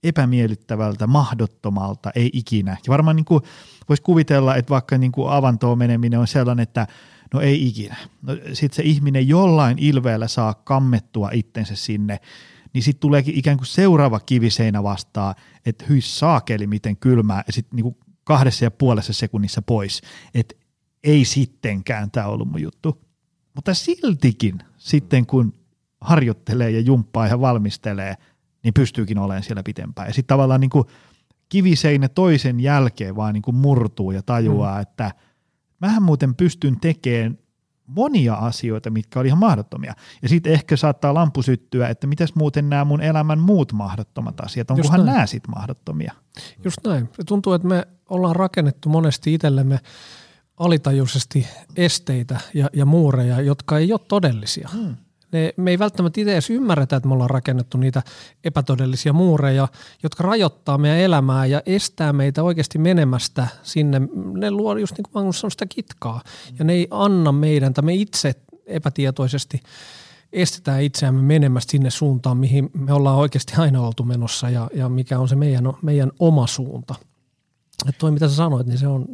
epämiellyttävältä, 0.03 1.07
mahdottomalta, 1.07 2.11
ei 2.15 2.31
ikinä. 2.33 2.71
Ja 2.71 2.91
varmaan 2.91 3.17
niin 3.17 3.43
voisi 3.89 4.03
kuvitella, 4.03 4.57
että 4.57 4.71
vaikka 4.71 4.99
niin 4.99 5.13
kuin 5.13 5.31
avantoon 5.31 5.79
meneminen 5.79 6.21
on 6.21 6.27
sellainen, 6.27 6.63
että 6.63 6.87
no 7.35 7.41
ei 7.41 7.67
ikinä. 7.67 7.97
No, 8.23 8.37
sitten 8.53 8.77
se 8.77 8.83
ihminen 8.83 9.29
jollain 9.29 9.79
ilveellä 9.79 10.29
saa 10.29 10.55
kammettua 10.55 11.31
itsensä 11.33 11.77
sinne, 11.77 12.21
niin 12.77 12.83
sitten 12.83 13.01
tuleekin 13.01 13.35
ikään 13.35 13.57
kuin 13.57 13.67
seuraava 13.67 14.21
kiviseinä 14.21 14.83
vastaan, 14.83 15.35
että 15.67 15.85
hyi 15.89 16.01
saakeli 16.01 16.67
miten 16.67 16.97
kylmää, 16.97 17.43
ja 17.47 17.53
sitten 17.53 17.77
niin 17.77 17.97
kahdessa 18.25 18.65
ja 18.65 18.71
puolessa 18.71 19.13
sekunnissa 19.13 19.63
pois, 19.63 20.03
että 20.35 20.55
ei 21.05 21.25
sittenkään 21.25 22.11
tämä 22.11 22.27
ollut 22.27 22.49
mun 22.49 22.63
juttu. 22.63 23.03
Mutta 23.55 23.75
siltikin 23.75 24.59
sitten 24.79 25.27
kun 25.27 25.53
harjoittelee 26.01 26.71
ja 26.71 26.81
jumppaa 26.81 27.29
ja 27.29 27.41
valmistelee, 27.41 28.15
niin 28.65 28.75
pystyykin 28.75 29.19
olemaan 29.19 29.43
siellä 29.43 29.63
pitempään. 29.63 30.09
Ja 30.09 30.15
sitten 30.15 30.35
tavallaan 30.35 30.61
niin 30.61 30.71
kuin 30.71 30.85
kiviseinä 31.49 32.09
toisen 32.09 32.61
jälkeen 32.61 33.17
vaan 33.17 33.35
niin 33.35 33.43
kuin 33.43 33.57
murtuu 33.57 34.11
ja 34.11 34.23
tajuaa, 34.23 34.75
mm. 34.75 34.83
että 34.83 35.13
mähän 35.81 36.03
muuten 36.03 36.35
pystyn 36.35 36.81
tekemään 36.81 37.39
monia 37.87 38.35
asioita, 38.35 38.91
mitkä 38.91 39.21
oli 39.21 39.29
ihan 39.29 39.39
mahdottomia. 39.39 39.95
Ja 40.23 40.29
sitten 40.29 40.53
ehkä 40.53 40.77
saattaa 40.77 41.15
lampu 41.15 41.43
syttyä, 41.43 41.89
että 41.89 42.07
mitäs 42.07 42.35
muuten 42.35 42.71
nämä 42.71 42.85
mun 42.85 43.03
elämän 43.03 43.39
muut 43.39 43.73
mahdottomat 43.73 44.41
asiat, 44.41 44.71
onkohan 44.71 45.07
nämä 45.07 45.27
sitten 45.27 45.51
mahdottomia? 45.51 46.13
Just 46.65 46.79
näin. 46.87 47.09
Se 47.13 47.25
tuntuu, 47.25 47.53
että 47.53 47.69
me 47.69 47.87
ollaan 48.09 48.37
rakennettu 48.37 48.89
monesti 48.89 49.35
itsellemme 49.35 49.81
alitajuisesti 50.57 51.47
esteitä 51.77 52.41
ja, 52.55 52.71
ja 52.73 52.87
muureja, 52.87 53.41
jotka 53.41 53.79
ei 53.79 53.93
ole 53.93 54.01
todellisia. 54.09 54.69
Hmm. 54.73 54.97
Ne, 55.33 55.55
me 55.57 55.71
ei 55.71 55.79
välttämättä 55.79 56.21
itse 56.21 56.33
edes 56.33 56.51
ymmärretä, 56.51 56.97
että 56.97 57.09
me 57.09 57.15
ollaan 57.15 57.31
rakennettu 57.31 57.79
niitä 57.79 58.03
epätodellisia 58.45 59.13
muureja, 59.13 59.69
jotka 60.03 60.23
rajoittaa 60.23 60.79
meidän 60.79 60.99
elämää 60.99 61.47
ja 61.47 61.63
estää 61.67 62.13
meitä 62.13 62.43
oikeasti 62.43 62.79
menemästä 62.79 63.47
sinne. 63.63 64.01
Ne 64.33 64.51
luo 64.51 64.77
just 64.77 64.97
niin 64.97 65.05
kuin 65.13 65.35
sanoi 65.35 65.51
sitä 65.51 65.67
kitkaa 65.67 66.23
ja 66.59 66.65
ne 66.65 66.73
ei 66.73 66.89
anna 66.91 67.33
meidän, 67.33 67.75
tai 67.75 67.85
me 67.85 67.95
itse 67.95 68.35
epätietoisesti 68.67 69.63
estetään 70.33 70.83
itseämme 70.83 71.23
menemästä 71.23 71.71
sinne 71.71 71.91
suuntaan, 71.91 72.37
mihin 72.37 72.71
me 72.73 72.93
ollaan 72.93 73.19
oikeasti 73.19 73.53
aina 73.57 73.81
oltu 73.81 74.03
menossa 74.05 74.51
ja, 74.51 74.71
ja 74.75 74.89
mikä 74.89 75.19
on 75.19 75.29
se 75.29 75.37
meidän, 75.37 75.65
meidän 75.83 76.13
oma 76.19 76.47
suunta. 76.47 76.95
Että 77.89 77.99
toi 77.99 78.11
mitä 78.11 78.29
sä 78.29 78.35
sanoit, 78.35 78.67
niin 78.67 78.79
se 78.79 78.89
on, 78.89 79.07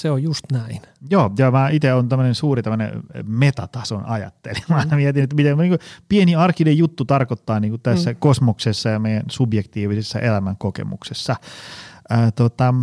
se 0.00 0.10
on 0.10 0.22
just 0.22 0.44
näin. 0.52 0.80
Joo, 1.10 1.30
ja 1.38 1.50
mä 1.50 1.68
itse 1.68 1.94
on 1.94 2.08
tämmöinen 2.08 2.34
suuri 2.34 2.62
tämmöinen 2.62 3.02
metatason 3.24 4.04
ajattelija. 4.06 4.64
Mä 4.68 4.96
mietin, 4.96 5.22
että 5.22 5.36
miten 5.36 5.58
niin 5.58 5.78
pieni 6.08 6.34
arkinen 6.34 6.78
juttu 6.78 7.04
tarkoittaa 7.04 7.60
niin 7.60 7.70
kuin 7.70 7.82
tässä 7.82 8.10
mm. 8.10 8.16
kosmoksessa 8.18 8.88
ja 8.88 8.98
meidän 8.98 9.22
subjektiivisessa 9.28 10.18
elämänkokemuksessa. 10.18 11.36
Ää, 12.10 12.30
tota, 12.30 12.74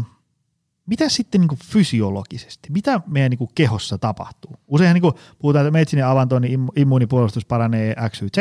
mitä 0.86 1.10
sitten 1.10 1.42
niin 1.42 1.50
kuin 1.50 1.60
fysiologisesti, 1.66 2.70
mitä 2.72 3.02
meidän 3.08 3.30
niin 3.30 3.38
kuin 3.38 3.52
kehossa 3.56 3.98
tapahtuu? 3.98 4.56
Useinhan 4.68 4.94
niin 4.94 5.02
kuin 5.02 5.14
puhutaan, 5.40 5.66
että 5.66 5.72
menet 5.72 5.90
sinne 5.90 6.04
avantoon, 6.04 6.42
niin 6.42 6.60
immu- 6.60 6.74
immuunipuolustus 6.76 7.46
paranee 7.46 7.96
X, 8.10 8.22
Y, 8.22 8.28
Z, 8.36 8.38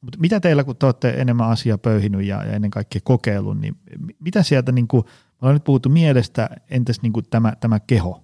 mutta 0.00 0.18
mitä 0.18 0.40
teillä, 0.40 0.64
kun 0.64 0.76
te 0.76 0.86
olette 0.86 1.10
enemmän 1.10 1.48
asiaa 1.48 1.78
pöyhinyt 1.78 2.24
ja, 2.24 2.44
ja 2.44 2.52
ennen 2.52 2.70
kaikkea 2.70 3.00
kokeillut, 3.04 3.60
niin 3.60 3.76
mi- 3.98 4.16
mitä 4.20 4.42
sieltä, 4.42 4.72
niin 4.72 4.88
kuin, 4.88 5.04
me 5.40 5.46
ollaan 5.46 5.54
nyt 5.54 5.64
puhuttu 5.64 5.88
mielestä, 5.88 6.50
entäs 6.70 7.02
niin 7.02 7.12
kuin 7.12 7.26
tämä, 7.30 7.52
tämä 7.60 7.80
keho? 7.80 8.22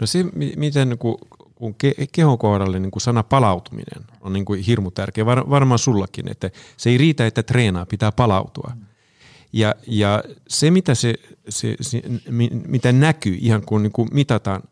No 0.00 0.06
se, 0.06 0.22
mi- 0.22 0.54
miten 0.56 0.98
kun, 0.98 1.18
kun 1.54 1.74
ke- 1.84 2.06
kehon 2.12 2.38
kohdalle 2.38 2.80
niin 2.80 2.90
kuin 2.90 3.00
sana 3.00 3.22
palautuminen 3.22 4.04
on 4.20 4.32
niin 4.32 4.44
kuin 4.44 4.60
hirmu 4.60 4.90
tärkeä, 4.90 5.26
Var, 5.26 5.50
varmaan 5.50 5.78
sullakin, 5.78 6.28
että 6.28 6.50
se 6.76 6.90
ei 6.90 6.98
riitä, 6.98 7.26
että 7.26 7.42
treenaa, 7.42 7.86
pitää 7.86 8.12
palautua. 8.12 8.72
Ja, 9.52 9.74
ja 9.86 10.22
se, 10.48 10.70
mitä, 10.70 10.94
se, 10.94 11.14
se, 11.48 11.76
se, 11.80 12.02
mi- 12.30 12.50
mitä 12.66 12.92
näkyy 12.92 13.36
ihan 13.40 13.62
kun 13.66 13.82
niin 13.82 13.92
kuin 13.92 14.08
mitataan, 14.12 14.62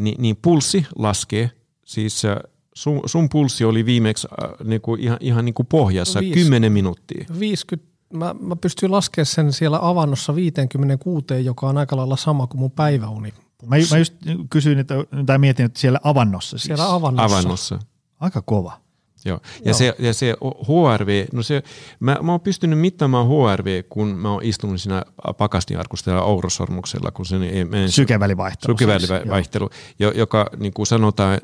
niin, 0.00 0.22
niin 0.22 0.36
pulssi 0.42 0.86
laskee, 0.96 1.50
siis 1.84 2.24
äh, 2.24 2.36
sun, 2.74 3.00
sun 3.06 3.28
pulssi 3.28 3.64
oli 3.64 3.86
viimeksi 3.86 4.28
äh, 4.44 4.50
niin 4.66 4.80
kuin 4.80 5.00
ihan, 5.00 5.18
ihan 5.20 5.44
niin 5.44 5.54
kuin 5.54 5.66
pohjassa 5.66 6.20
Viisi. 6.20 6.34
10 6.44 6.72
minuuttia. 6.72 7.24
50, 7.38 7.95
mä, 8.12 8.34
mä 8.40 8.56
pystyn 8.56 8.92
laskemaan 8.92 9.26
sen 9.26 9.52
siellä 9.52 9.78
avannossa 9.82 10.34
56, 10.34 11.24
joka 11.44 11.66
on 11.68 11.78
aika 11.78 11.96
lailla 11.96 12.16
sama 12.16 12.46
kuin 12.46 12.60
mun 12.60 12.70
päiväuni. 12.70 13.34
Mä, 13.66 13.76
mä 13.90 13.98
just 13.98 14.14
kysyin, 14.50 14.78
että, 14.78 14.94
tai 15.26 15.38
mietin, 15.38 15.66
että 15.66 15.80
siellä 15.80 16.00
avannossa 16.02 16.50
siis. 16.50 16.62
Siellä 16.62 16.94
avannossa. 16.94 17.36
Avannossa. 17.36 17.78
Aika 18.20 18.42
kova. 18.42 18.80
Joo. 19.24 19.40
Ja, 19.64 19.74
Se, 19.74 19.94
ja 19.98 20.14
se 20.14 20.36
HRV, 20.68 21.26
no 21.32 21.42
se, 21.42 21.62
mä, 22.00 22.18
mä 22.22 22.32
oon 22.32 22.40
pystynyt 22.40 22.78
mittaamaan 22.78 23.26
HRV, 23.26 23.82
kun 23.88 24.08
mä 24.08 24.30
oon 24.30 24.42
istunut 24.42 24.80
siinä 24.80 25.02
pakastinarkusta 25.38 26.10
ja 26.10 26.22
ourosormuksella, 26.22 27.10
kun 27.10 27.26
se 27.26 27.36
ei 27.36 27.64
mene 27.64 27.88
Sykevälivaihtelu. 27.88 28.78
siis, 28.78 28.88
joo. 28.88 28.98
sykevälivaihtelu, 28.98 29.70
jo, 29.98 30.10
joka 30.10 30.50
niin 30.56 30.72
kuin 30.72 30.86
sanotaan, 30.86 31.38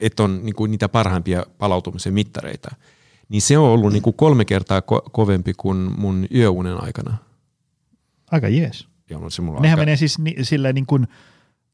että 0.00 0.22
on 0.22 0.40
niin 0.42 0.54
kuin 0.54 0.70
niitä 0.70 0.88
parhaimpia 0.88 1.46
palautumisen 1.58 2.14
mittareita, 2.14 2.74
niin 3.28 3.42
se 3.42 3.58
on 3.58 3.64
ollut 3.70 3.92
niin 3.92 4.02
kuin 4.02 4.16
kolme 4.16 4.44
kertaa 4.44 4.80
ko- 4.80 5.10
kovempi 5.12 5.52
kuin 5.56 5.76
mun 5.98 6.26
yöunen 6.34 6.82
aikana. 6.82 7.16
Aika 8.30 8.48
jees. 8.48 8.88
Joo, 9.10 9.20
no 9.20 9.30
se 9.30 9.42
mulla 9.42 9.60
Nehän 9.60 9.78
aika- 9.78 9.82
menee 9.82 9.96
siis 9.96 10.18
ni, 10.18 10.34
silleen 10.42 10.74
niin 10.74 10.86
kuin 10.86 11.06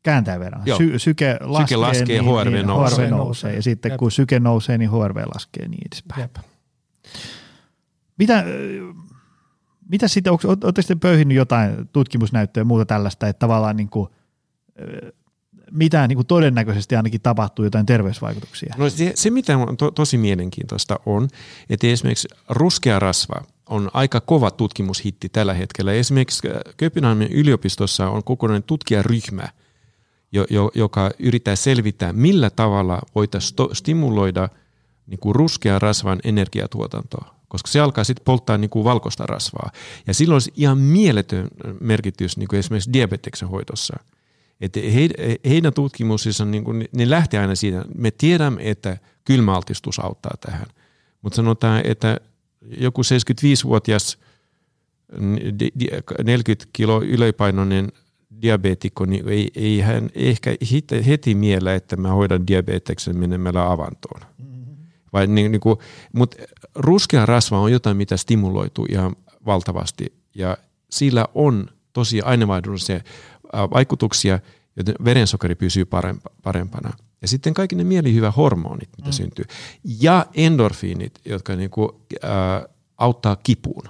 kääntäen 0.02 0.40
verran. 0.40 0.62
Sy, 0.76 0.98
syke 0.98 1.36
laskee, 1.40 1.76
laskee, 1.76 2.04
niin, 2.22 2.24
HRV 2.24 2.52
niin, 2.52 2.66
nousee. 2.66 3.04
HRV 3.04 3.10
nousee. 3.10 3.10
Nousee. 3.10 3.54
Ja 3.54 3.62
sitten 3.62 3.90
Jep. 3.92 3.98
kun 3.98 4.10
syke 4.10 4.40
nousee, 4.40 4.78
niin 4.78 4.90
HRV 4.90 5.16
laskee 5.34 5.68
niin 5.68 5.82
edespäin. 5.86 6.20
Jep. 6.20 6.36
Mitä, 8.18 8.38
ö, 8.38 8.80
mitä 9.88 10.08
sitten, 10.08 10.32
oletteko 10.32 10.72
te 10.88 10.94
pöyhinyt 10.94 11.36
jotain 11.36 11.88
tutkimusnäyttöä 11.92 12.60
ja 12.60 12.64
muuta 12.64 12.86
tällaista, 12.86 13.28
että 13.28 13.38
tavallaan 13.38 13.76
niin 13.76 13.88
kuin, 13.88 14.08
ö, 15.72 15.76
mitä 15.76 16.08
niin 16.08 16.16
kuin 16.16 16.26
todennäköisesti 16.26 16.96
ainakin 16.96 17.20
tapahtuu 17.20 17.64
jotain 17.64 17.86
terveysvaikutuksia? 17.86 18.74
No 18.78 18.90
se, 18.90 19.12
se 19.14 19.30
mitä 19.30 19.58
on 19.58 19.76
to, 19.76 19.90
tosi 19.90 20.18
mielenkiintoista 20.18 21.00
on, 21.06 21.28
että 21.70 21.86
esimerkiksi 21.86 22.28
ruskea 22.48 22.98
rasva 22.98 23.42
on 23.66 23.90
aika 23.94 24.20
kova 24.20 24.50
tutkimushitti 24.50 25.28
tällä 25.28 25.54
hetkellä. 25.54 25.92
Esimerkiksi 25.92 26.48
äh, 26.48 26.54
Kööpenhaminan 26.76 27.32
yliopistossa 27.32 28.08
on 28.08 28.24
kokonainen 28.24 28.62
tutkijaryhmä, 28.62 29.48
jo, 30.32 30.46
jo, 30.50 30.70
joka 30.74 31.10
yrittää 31.18 31.56
selvittää, 31.56 32.12
millä 32.12 32.50
tavalla 32.50 33.02
voitaisiin 33.14 33.56
stimuloida 33.72 34.48
niin 35.06 35.18
kuin 35.18 35.34
ruskea 35.34 35.78
rasvan 35.78 36.20
energiatuotantoa, 36.24 37.34
koska 37.48 37.68
se 37.68 37.80
alkaa 37.80 38.04
sitten 38.04 38.24
polttaa 38.24 38.58
niin 38.58 38.70
kuin 38.70 38.84
valkoista 38.84 39.26
rasvaa. 39.26 39.70
Ja 40.06 40.14
silloin 40.14 40.34
olisi 40.34 40.52
ihan 40.56 40.78
mieletön 40.78 41.48
merkitys 41.80 42.36
niin 42.36 42.48
kuin 42.48 42.58
esimerkiksi 42.58 42.92
diabeteksen 42.92 43.48
hoidossa. 43.48 43.96
Että 44.62 44.80
he, 44.80 45.08
heidän 45.48 45.72
tutkimuksissa 45.72 46.44
niin 46.44 46.64
kuin, 46.64 46.88
ne 46.96 47.10
lähtee 47.10 47.40
aina 47.40 47.54
siitä, 47.54 47.84
me 47.94 48.10
tiedämme, 48.10 48.70
että 48.70 48.96
kylmäaltistus 49.24 49.98
auttaa 49.98 50.34
tähän. 50.40 50.66
Mutta 51.22 51.36
sanotaan, 51.36 51.82
että 51.84 52.20
joku 52.78 53.02
75-vuotias 53.02 54.18
di- 55.58 55.72
di- 55.80 55.88
40 56.24 56.66
kilo 56.72 57.02
ylipainoinen 57.02 57.92
diabeetikko, 58.42 59.04
niin 59.04 59.28
ei, 59.28 59.50
ei 59.54 59.80
hän 59.80 60.10
ehkä 60.14 60.56
heti 61.06 61.34
miellä, 61.34 61.74
että 61.74 61.96
mä 61.96 62.08
hoidan 62.08 62.46
diabeteksen 62.46 63.16
menemällä 63.18 63.72
avantoon. 63.72 64.20
Vai 65.12 65.26
niin, 65.26 65.52
niin 65.52 65.60
kuin, 65.60 65.78
mutta 66.12 66.36
ruskea 66.74 67.26
rasva 67.26 67.60
on 67.60 67.72
jotain, 67.72 67.96
mitä 67.96 68.16
stimuloituu 68.16 68.86
ihan 68.90 69.16
valtavasti 69.46 70.12
ja 70.34 70.56
sillä 70.90 71.28
on 71.34 71.68
tosi 71.92 72.20
aineenvaihdollisia 72.20 72.96
äh, 72.96 73.02
vaikutuksia, 73.52 74.38
joten 74.76 74.94
verensokeri 75.04 75.54
pysyy 75.54 75.84
parempa- 75.84 76.34
parempana. 76.42 76.90
Ja 77.22 77.28
sitten 77.28 77.54
kaikki 77.54 77.76
ne 77.76 77.84
mielihyvä 77.84 78.30
hormonit, 78.30 78.88
mitä 78.96 79.08
mm. 79.08 79.12
syntyy. 79.12 79.44
Ja 80.00 80.26
endorfiinit, 80.34 81.20
jotka 81.24 81.56
niin 81.56 81.70
kuin, 81.70 81.88
äh, 82.24 82.30
auttaa 82.98 83.36
kipuun. 83.36 83.84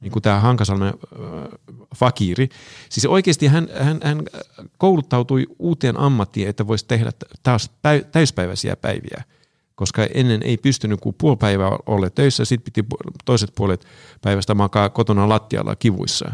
Niin 0.00 0.12
kuin 0.12 0.22
tämä 0.22 0.40
Hankasalmen 0.40 0.88
äh, 0.88 1.78
fakiri. 1.96 2.48
Siis 2.88 3.06
oikeasti 3.06 3.46
hän, 3.46 3.68
hän, 3.80 4.00
hän 4.02 4.22
kouluttautui 4.78 5.46
uuteen 5.58 6.00
ammattiin, 6.00 6.48
että 6.48 6.66
voisi 6.66 6.84
tehdä 6.88 7.10
taas 7.42 7.70
päi- 7.82 8.04
täyspäiväisiä 8.12 8.76
päiviä 8.76 9.24
koska 9.74 10.06
ennen 10.14 10.42
ei 10.42 10.56
pystynyt 10.56 11.00
kuin 11.00 11.14
puoli 11.18 11.36
päivää 11.36 11.78
olla 11.86 12.10
töissä, 12.10 12.44
sitten 12.44 12.72
piti 12.72 12.88
toiset 13.24 13.52
puolet 13.56 13.86
päivästä 14.22 14.54
makaa 14.54 14.88
kotona 14.88 15.28
lattialla 15.28 15.76
kivuissa. 15.76 16.32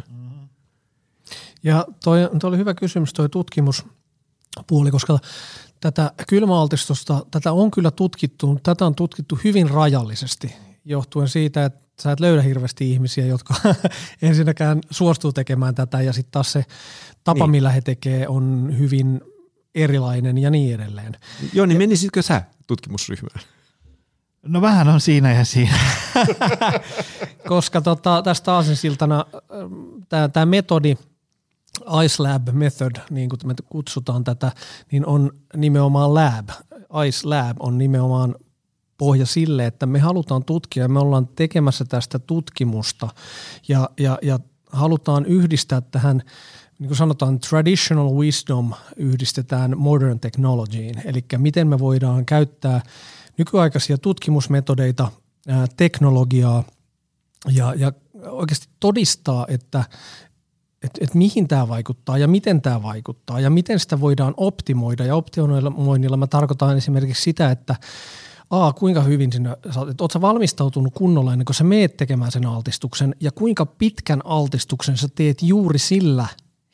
Ja 1.63 1.87
toi, 2.05 2.31
toi 2.41 2.49
oli 2.49 2.57
hyvä 2.59 2.75
kysymys 2.75 3.13
toi 3.13 3.29
tutkimuspuoli, 3.29 4.91
koska 4.91 5.19
tätä 5.81 6.13
kylmäaltistusta, 6.29 7.27
tätä 7.31 7.53
on 7.53 7.71
kyllä 7.71 7.91
tutkittu, 7.91 8.59
tätä 8.63 8.87
on 8.87 8.95
tutkittu 8.95 9.39
hyvin 9.45 9.71
rajallisesti 9.71 10.55
johtuen 10.85 11.29
siitä, 11.29 11.65
että 11.65 11.81
sä 12.03 12.13
et 12.13 12.21
löydä 12.21 12.43
hirveästi 12.43 12.91
ihmisiä, 12.91 13.27
jotka 13.27 13.55
ensinnäkään 14.23 14.81
suostuu 14.91 15.33
tekemään 15.33 15.75
tätä 15.75 16.01
ja 16.03 16.13
sitten 16.13 16.33
taas 16.33 16.53
se 16.53 16.65
tapa, 17.25 17.35
Niin. 17.35 17.43
niin. 17.43 17.51
millä 17.51 17.71
he 17.71 17.81
tekee 17.81 18.29
on 18.29 18.75
hyvin 18.79 19.21
erilainen 19.75 20.39
ja 20.39 20.51
niin 20.51 20.75
edelleen. 20.75 21.17
Joo, 21.53 21.67
niin 21.67 21.79
menisitkö 21.79 22.23
sä 22.23 22.43
tutkimusryhmään? 22.67 23.41
No 24.43 24.61
vähän 24.61 24.89
on 24.89 25.01
siinä 25.01 25.33
ja 25.33 25.45
siinä. 25.45 25.79
Koska 27.49 27.81
tota, 27.81 28.23
tästä 28.23 28.55
aasinsiltana 28.55 29.25
tämä 30.33 30.47
metodi, 30.47 30.97
Ice 32.05 32.23
Lab 32.23 32.49
Method, 32.53 32.97
niin 33.11 33.29
kuin 33.29 33.41
me 33.45 33.55
kutsutaan 33.67 34.25
tätä, 34.25 34.53
niin 34.93 35.07
on 35.07 35.31
nimenomaan 35.57 36.15
lab. 36.15 36.49
Ice 37.07 37.29
Lab 37.29 37.57
on 37.61 37.79
nimenomaan 37.79 38.35
pohja 38.99 39.27
sille, 39.27 39.67
että 39.67 39.87
me 39.87 39.99
halutaan 39.99 40.45
tutkia 40.45 40.83
ja 40.83 40.89
me 40.89 40.99
ollaan 40.99 41.29
tekemässä 41.29 41.85
tästä 41.85 42.19
tutkimusta 42.19 43.09
ja, 43.69 43.91
ja, 44.01 44.19
ja 44.23 44.39
halutaan 44.73 45.27
yhdistää 45.27 45.81
tähän, 45.81 46.23
niin 46.79 46.89
kuin 46.89 46.97
sanotaan, 46.97 47.41
traditional 47.41 48.15
wisdom 48.15 48.75
yhdistetään 48.97 49.79
modern 49.79 50.21
technologyin, 50.21 51.03
eli 51.05 51.25
miten 51.37 51.69
me 51.69 51.79
voidaan 51.79 52.27
käyttää 52.27 52.81
nykyaikaisia 53.39 53.99
tutkimusmetodeita, 53.99 55.09
teknologiaa 55.77 56.65
ja, 57.49 57.75
ja 57.75 57.93
oikeasti 58.31 58.69
todistaa, 58.81 59.47
että 59.49 59.85
et, 60.83 60.91
et 61.01 61.15
mihin 61.15 61.49
tämä 61.49 61.69
vaikuttaa 61.69 62.19
ja 62.19 62.29
miten 62.29 62.63
tämä 62.63 62.83
vaikuttaa 62.83 63.41
ja 63.41 63.51
miten 63.51 63.81
sitä 63.81 64.01
voidaan 64.01 64.35
optimoida. 64.37 65.05
Ja 65.05 65.17
optimoinnilla 65.17 66.17
mä 66.17 66.27
tarkoitan 66.27 66.77
esimerkiksi 66.77 67.23
sitä, 67.23 67.51
että 67.51 67.77
A, 68.51 68.73
kuinka 68.73 69.03
hyvin 69.03 69.33
sinä, 69.33 69.53
että 69.53 69.81
oletko 69.81 70.21
valmistautunut 70.21 70.95
kunnolla 70.95 71.33
ennen 71.33 71.45
kuin 71.45 71.57
sä 71.57 71.65
meet 71.65 71.97
tekemään 71.97 72.33
sen 72.33 72.47
altistuksen 72.47 73.15
ja 73.21 73.33
kuinka 73.33 73.67
pitkän 73.67 74.27
altistuksen 74.27 74.97
sä 74.97 75.09
teet 75.15 75.43
juuri 75.43 75.79
sillä 75.79 76.27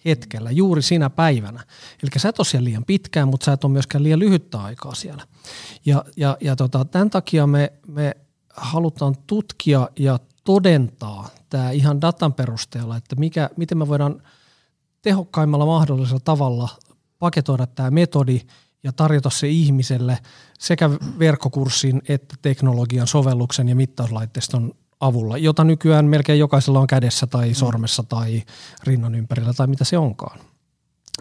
hetkellä, 0.04 0.50
juuri 0.50 0.82
sinä 0.82 1.11
päivänä. 1.11 1.64
Eli 2.02 2.11
sä 2.16 2.28
et 2.28 2.38
ole 2.38 2.46
siellä 2.46 2.64
liian 2.64 2.84
pitkään, 2.84 3.28
mutta 3.28 3.44
sä 3.44 3.52
et 3.52 3.64
ole 3.64 3.72
myöskään 3.72 4.04
liian 4.04 4.18
lyhyttä 4.18 4.62
aikaa 4.62 4.94
siellä. 4.94 5.26
Ja, 5.86 6.04
ja, 6.16 6.36
ja 6.40 6.57
tota, 6.57 6.84
tämän 6.84 7.11
takia 7.11 7.46
me, 7.46 7.72
me 7.86 8.16
halutaan 8.57 9.14
tutkia 9.26 9.88
ja 9.98 10.18
todentaa 10.44 11.28
tämä 11.57 11.70
ihan 11.70 12.00
datan 12.00 12.34
perusteella, 12.34 12.96
että 12.96 13.16
mikä, 13.16 13.50
miten 13.57 13.78
me 13.78 13.88
voidaan 13.88 14.22
tehokkaimmalla 15.02 15.66
mahdollisella 15.66 16.20
tavalla 16.24 16.68
paketoida 17.18 17.66
tämä 17.66 17.90
metodi 17.90 18.40
ja 18.82 18.92
tarjota 18.92 19.30
se 19.30 19.48
ihmiselle 19.48 20.18
sekä 20.59 20.90
verkkokurssin 21.18 22.02
että 22.09 22.34
teknologian 22.42 23.07
sovelluksen 23.07 23.68
ja 23.68 23.76
mittauslaitteiston 23.76 24.74
avulla, 25.00 25.38
jota 25.38 25.64
nykyään 25.64 26.04
melkein 26.04 26.38
jokaisella 26.38 26.80
on 26.80 26.86
kädessä 26.86 27.26
tai 27.26 27.54
sormessa 27.54 28.02
tai 28.02 28.42
rinnan 28.84 29.14
ympärillä 29.14 29.52
tai 29.52 29.66
mitä 29.66 29.84
se 29.84 29.98
onkaan. 29.98 30.40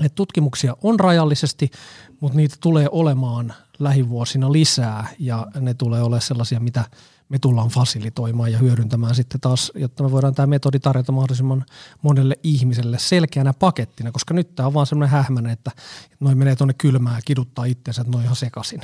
Et 0.03 0.15
tutkimuksia 0.15 0.75
on 0.83 0.99
rajallisesti, 0.99 1.71
mutta 2.19 2.37
niitä 2.37 2.55
tulee 2.59 2.87
olemaan 2.91 3.53
lähivuosina 3.79 4.51
lisää 4.51 5.07
ja 5.19 5.47
ne 5.59 5.73
tulee 5.73 6.01
olemaan 6.01 6.21
sellaisia, 6.21 6.59
mitä 6.59 6.85
me 7.29 7.39
tullaan 7.39 7.69
fasilitoimaan 7.69 8.51
ja 8.51 8.57
hyödyntämään 8.57 9.15
sitten 9.15 9.41
taas, 9.41 9.71
jotta 9.75 10.03
me 10.03 10.11
voidaan 10.11 10.35
tämä 10.35 10.47
metodi 10.47 10.79
tarjota 10.79 11.11
mahdollisimman 11.11 11.65
monelle 12.01 12.35
ihmiselle 12.43 12.99
selkeänä 12.99 13.53
pakettina, 13.53 14.11
koska 14.11 14.33
nyt 14.33 14.55
tämä 14.55 14.67
on 14.67 14.73
vaan 14.73 14.85
semmoinen 14.85 15.11
hähmäinen, 15.11 15.51
että 15.51 15.71
noin 16.19 16.37
menee 16.37 16.55
tuonne 16.55 16.73
kylmään 16.77 17.15
ja 17.15 17.21
kiduttaa 17.25 17.65
itsensä, 17.65 18.01
että 18.01 18.11
noin 18.11 18.23
ihan 18.23 18.35
sekaisin. 18.35 18.81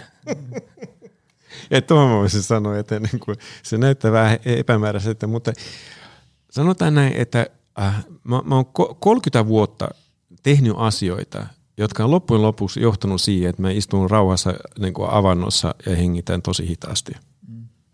Ja 1.70 1.82
tuohon 1.88 2.10
mä 2.10 2.16
voisin 2.16 2.44
sanoa, 2.44 2.78
että 2.78 3.00
niin 3.00 3.20
kuin, 3.20 3.38
se 3.64 3.78
näyttää 3.78 4.12
vähän 4.12 4.38
epämääräiseltä, 4.46 5.28
mutta 5.28 5.54
sanotaan 6.52 6.96
näin, 6.96 7.14
että 7.14 7.48
äh, 7.80 8.06
mä, 8.24 8.42
mä 8.46 8.56
oon 8.56 8.66
ko- 8.66 8.96
30 9.00 9.48
vuotta 9.48 9.89
tehnyt 10.44 10.74
asioita, 10.78 11.46
jotka 11.78 12.04
on 12.04 12.12
loppujen 12.12 12.42
lopuksi 12.42 12.82
johtanut 12.82 13.22
siihen, 13.22 13.50
että 13.50 13.62
mä 13.62 13.72
istun 13.72 14.10
rauhassa 14.10 14.54
niin 14.80 14.94
kuin 14.94 15.10
avannossa 15.10 15.76
ja 15.86 15.96
hengitän 15.96 16.42
tosi 16.42 16.68
hitaasti. 16.68 17.12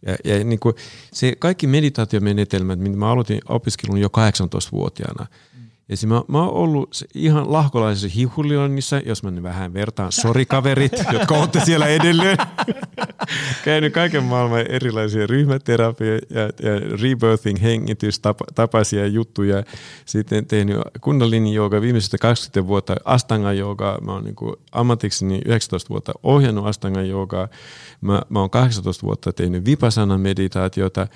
Ja, 0.08 0.16
ja 0.24 0.44
niin 0.44 0.60
kuin 0.60 0.76
se 1.14 1.36
kaikki 1.40 1.68
meditaatiomenetelmät, 1.68 2.80
mitä 2.80 2.98
mä 2.98 3.12
aloitin 3.12 3.42
opiskelun 3.50 3.98
jo 3.98 4.08
18-vuotiaana, 4.08 5.28
ja 5.90 6.08
mä, 6.08 6.22
mä 6.28 6.44
oon 6.44 6.54
ollut 6.54 7.04
ihan 7.16 7.52
lahkolaisessa 7.52 8.16
hihulionnissa, 8.16 9.02
jos 9.06 9.24
mä 9.24 9.32
nyt 9.32 9.44
vähän 9.44 9.74
vertaan, 9.74 10.12
sori 10.12 10.46
kaverit, 10.46 10.92
jotka 11.14 11.36
olette 11.36 11.62
siellä 11.66 11.88
edelleen. 11.88 12.38
Käynyt 13.66 13.94
kaiken 13.94 14.24
maailman 14.24 14.72
erilaisia 14.72 15.28
ryhmäterapia- 15.28 16.26
ja, 16.30 16.42
ja 16.42 16.80
rebirthing 17.02 17.62
hengitystapaisia 17.62 19.08
juttuja. 19.08 19.64
Sitten 20.06 20.46
tehnyt 20.46 20.78
kundalini 21.02 21.54
jooga 21.54 21.82
viimeisestä 21.82 22.18
20 22.18 22.68
vuotta, 22.68 22.96
astanga 23.06 23.54
jooga. 23.54 23.98
Mä 24.02 24.12
oon 24.12 24.24
niin 24.24 24.36
ammatikseni 24.72 25.42
19 25.46 25.90
vuotta 25.90 26.14
ohjannut 26.24 26.66
astanga 26.66 27.02
joogaa. 27.02 27.48
Mä, 28.02 28.22
mä 28.30 28.40
oon 28.40 28.50
18 28.50 29.06
vuotta 29.06 29.34
tehnyt 29.34 29.66
vipassana 29.66 30.18
meditaatiota. 30.18 31.08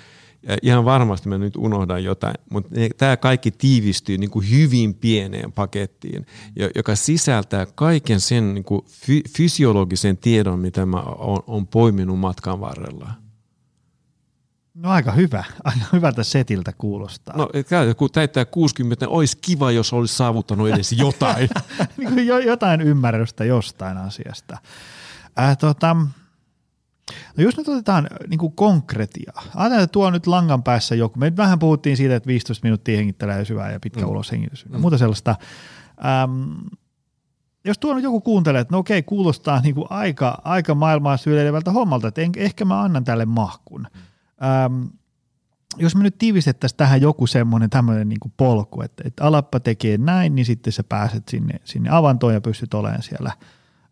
Ja 0.48 0.56
ihan 0.62 0.84
varmasti 0.84 1.28
mä 1.28 1.38
nyt 1.38 1.56
unohdan 1.56 2.04
jotain, 2.04 2.34
mutta 2.50 2.70
tämä 2.96 3.16
kaikki 3.16 3.50
tiivistyy 3.50 4.18
niin 4.18 4.30
kuin 4.30 4.50
hyvin 4.50 4.94
pieneen 4.94 5.52
pakettiin, 5.52 6.26
joka 6.74 6.96
sisältää 6.96 7.66
kaiken 7.74 8.20
sen 8.20 8.54
niin 8.54 8.64
kuin 8.64 8.84
fy- 8.88 9.28
fysiologisen 9.36 10.16
tiedon, 10.16 10.58
mitä 10.58 10.86
mä 10.86 11.00
oon, 11.00 11.42
oon 11.46 11.66
poiminut 11.66 12.18
matkan 12.18 12.60
varrella. 12.60 13.10
No 14.74 14.90
aika 14.90 15.12
hyvä. 15.12 15.44
Aika 15.64 15.84
hyvältä 15.92 16.22
setiltä 16.22 16.72
kuulostaa. 16.78 17.36
No 17.36 17.48
kun 17.96 18.10
täyttää 18.12 18.44
60, 18.44 19.08
olisi 19.08 19.36
kiva, 19.36 19.70
jos 19.70 19.92
olisi 19.92 20.16
saavuttanut 20.16 20.68
edes 20.68 20.92
jotain. 21.06 21.48
niin 21.96 22.08
kuin 22.08 22.26
jo, 22.26 22.38
jotain 22.38 22.80
ymmärrystä 22.80 23.44
jostain 23.44 23.98
asiasta. 23.98 24.58
Äh, 25.38 25.56
tota, 25.56 25.96
No 27.36 27.44
jos 27.44 27.56
nyt 27.56 27.68
otetaan 27.68 28.08
niin 28.28 28.38
kuin 28.38 28.52
konkretia. 28.52 29.32
Ajatellaan, 29.36 29.84
että 29.84 29.92
tuo 29.92 30.10
nyt 30.10 30.26
langan 30.26 30.62
päässä 30.62 30.94
joku. 30.94 31.18
Me 31.18 31.36
vähän 31.36 31.58
puhuttiin 31.58 31.96
siitä, 31.96 32.16
että 32.16 32.26
15 32.26 32.66
minuuttia 32.66 32.96
hengittelee 32.96 33.44
syvää 33.44 33.72
ja 33.72 33.80
pitkä 33.80 34.00
mm. 34.00 34.08
ulos 34.08 34.32
hengitys. 34.32 34.68
Mm. 34.68 34.80
Muuta 34.80 34.98
sellaista. 34.98 35.36
Ähm, 36.04 36.52
jos 37.64 37.78
tuo 37.78 37.94
nyt 37.94 38.04
joku 38.04 38.20
kuuntelee, 38.20 38.60
että 38.60 38.74
no 38.74 38.78
okei, 38.78 39.02
kuulostaa 39.02 39.60
niin 39.60 39.74
kuin 39.74 39.86
aika, 39.90 40.38
aika 40.44 40.74
maailmaa 40.74 41.16
syleilevältä 41.16 41.70
hommalta, 41.70 42.08
että 42.08 42.20
en, 42.20 42.32
ehkä 42.36 42.64
mä 42.64 42.82
annan 42.82 43.04
tälle 43.04 43.24
mahkun. 43.24 43.86
Ähm, 44.42 44.82
jos 45.76 45.96
me 45.96 46.02
nyt 46.02 46.18
tiivistettäisiin 46.18 46.76
tähän 46.76 47.00
joku 47.00 47.26
semmoinen 47.26 47.70
tämmöinen 47.70 48.08
niin 48.08 48.20
kuin 48.20 48.32
polku, 48.36 48.82
että, 48.82 49.02
että 49.06 49.24
alappa 49.24 49.60
tekee 49.60 49.98
näin, 49.98 50.34
niin 50.34 50.44
sitten 50.44 50.72
sä 50.72 50.84
pääset 50.84 51.28
sinne, 51.28 51.60
sinne 51.64 51.90
avantoon 51.90 52.34
ja 52.34 52.40
pystyt 52.40 52.74
olemaan 52.74 53.02
siellä 53.02 53.32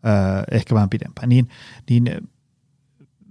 öö, 0.05 0.43
ehkä 0.51 0.75
vähän 0.75 0.89
pidempään. 0.89 1.29
Niin, 1.29 1.49
niin 1.89 2.30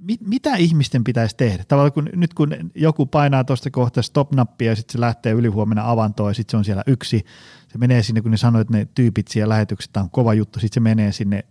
mit, 0.01 0.21
mitä 0.21 0.57
ihmisten 0.57 1.05
pitäisi 1.05 1.37
tehdä? 1.37 1.65
Tavallaan 1.65 1.93
kun, 1.93 2.09
nyt 2.15 2.35
kun 2.35 2.57
joku 2.75 3.07
painaa 3.07 3.45
tuosta 3.45 3.71
kohta 3.71 4.03
stop-nappia 4.03 4.71
ja 4.71 4.77
sitten 4.77 4.93
se 4.93 5.01
lähtee 5.01 5.33
ylihuomenna 5.33 5.91
avantoon 5.91 6.31
ja 6.31 6.35
sitten 6.35 6.51
se 6.51 6.57
on 6.57 6.65
siellä 6.65 6.83
yksi, 6.87 7.25
se 7.69 7.79
menee 7.79 8.03
sinne, 8.03 8.21
kun 8.21 8.31
ne 8.31 8.37
sanoo, 8.37 8.61
että 8.61 8.73
ne 8.73 8.89
tyypit 8.95 9.29
siellä 9.29 9.53
lähetykset 9.53 9.97
on 9.97 10.11
kova 10.11 10.35
juttu, 10.35 10.61
sitten 10.61 10.75
se 10.75 10.81
menee 10.81 11.13
sinne 11.13 11.45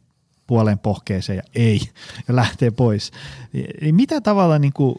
puoleen 0.47 0.79
pohkeeseen 0.79 1.37
ja 1.37 1.43
ei, 1.55 1.79
ja 2.27 2.35
lähtee 2.35 2.71
pois. 2.71 3.11
Niin 3.81 3.95
mitä 3.95 4.21
tavalla, 4.21 4.59
niin 4.59 4.73
kuin, 4.73 4.95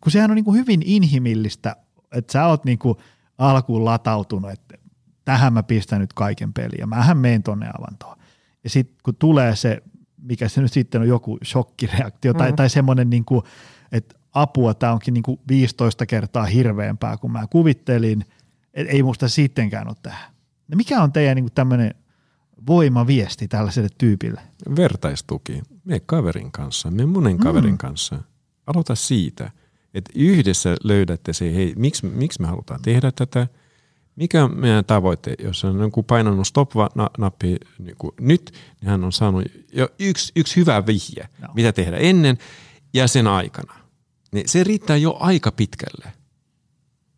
kun 0.00 0.12
sehän 0.12 0.30
on 0.30 0.34
niin 0.34 0.44
kuin 0.44 0.56
hyvin 0.56 0.82
inhimillistä, 0.84 1.76
että 2.12 2.32
sä 2.32 2.46
oot 2.46 2.64
niin 2.64 2.78
kuin 2.78 2.98
alkuun 3.38 3.84
latautunut, 3.84 4.50
että 4.50 4.78
tähän 5.24 5.52
mä 5.52 5.62
pistän 5.62 6.00
nyt 6.00 6.12
kaiken 6.12 6.52
peliä, 6.52 6.86
mähän 6.86 7.18
menen 7.18 7.42
tonne 7.42 7.70
avantoon. 7.78 8.16
Ja 8.64 8.70
sitten 8.70 8.96
kun 9.02 9.16
tulee 9.16 9.56
se 9.56 9.82
mikä 10.22 10.48
se 10.48 10.60
nyt 10.60 10.72
sitten 10.72 11.00
on 11.00 11.08
joku 11.08 11.38
shokkireaktio 11.44 12.34
tai, 12.34 12.50
mm. 12.50 12.56
tai 12.56 12.70
semmoinen, 12.70 13.10
niin 13.10 13.24
kuin, 13.24 13.42
että 13.92 14.16
apua, 14.34 14.74
tämä 14.74 14.92
onkin 14.92 15.14
niin 15.14 15.22
kuin 15.22 15.40
15 15.48 16.06
kertaa 16.06 16.46
hirveämpää 16.46 17.16
kuin 17.16 17.32
mä 17.32 17.46
kuvittelin, 17.50 18.24
et 18.74 18.86
ei 18.90 19.02
musta 19.02 19.28
sittenkään 19.28 19.88
ole 19.88 19.96
tähän. 20.02 20.32
No 20.68 20.76
mikä 20.76 21.02
on 21.02 21.12
teidän 21.12 21.36
niin 21.36 21.48
tämmöinen 21.54 21.94
voimaviesti 22.66 23.48
tällaiselle 23.48 23.88
tyypille? 23.98 24.40
Vertaistuki. 24.76 25.62
Me 25.84 26.00
kaverin 26.00 26.52
kanssa, 26.52 26.90
me 26.90 27.06
monen 27.06 27.36
mm. 27.36 27.38
kaverin 27.38 27.78
kanssa. 27.78 28.22
Aloita 28.66 28.94
siitä, 28.94 29.50
että 29.94 30.10
yhdessä 30.14 30.76
löydätte 30.84 31.32
se, 31.32 31.54
hei, 31.54 31.74
miksi, 31.76 32.06
miksi 32.06 32.40
me 32.40 32.46
halutaan 32.46 32.82
tehdä 32.82 33.12
tätä– 33.12 33.46
mikä 34.18 34.44
on 34.44 34.56
meidän 34.56 34.84
tavoite, 34.84 35.34
jos 35.38 35.64
on 35.64 35.80
joku 35.80 36.02
painanut 36.02 36.46
stop-nappi 36.46 37.56
niin 37.78 37.96
nyt, 38.20 38.52
niin 38.80 38.90
hän 38.90 39.04
on 39.04 39.12
saanut 39.12 39.44
jo 39.72 39.88
yksi, 39.98 40.32
yksi 40.36 40.56
hyvä 40.56 40.86
vihje, 40.86 41.28
no. 41.38 41.48
mitä 41.54 41.72
tehdä 41.72 41.96
ennen 41.96 42.38
ja 42.94 43.08
sen 43.08 43.26
aikana. 43.26 43.74
Niin 44.32 44.48
se 44.48 44.64
riittää 44.64 44.96
jo 44.96 45.16
aika 45.20 45.52
pitkälle. 45.52 46.12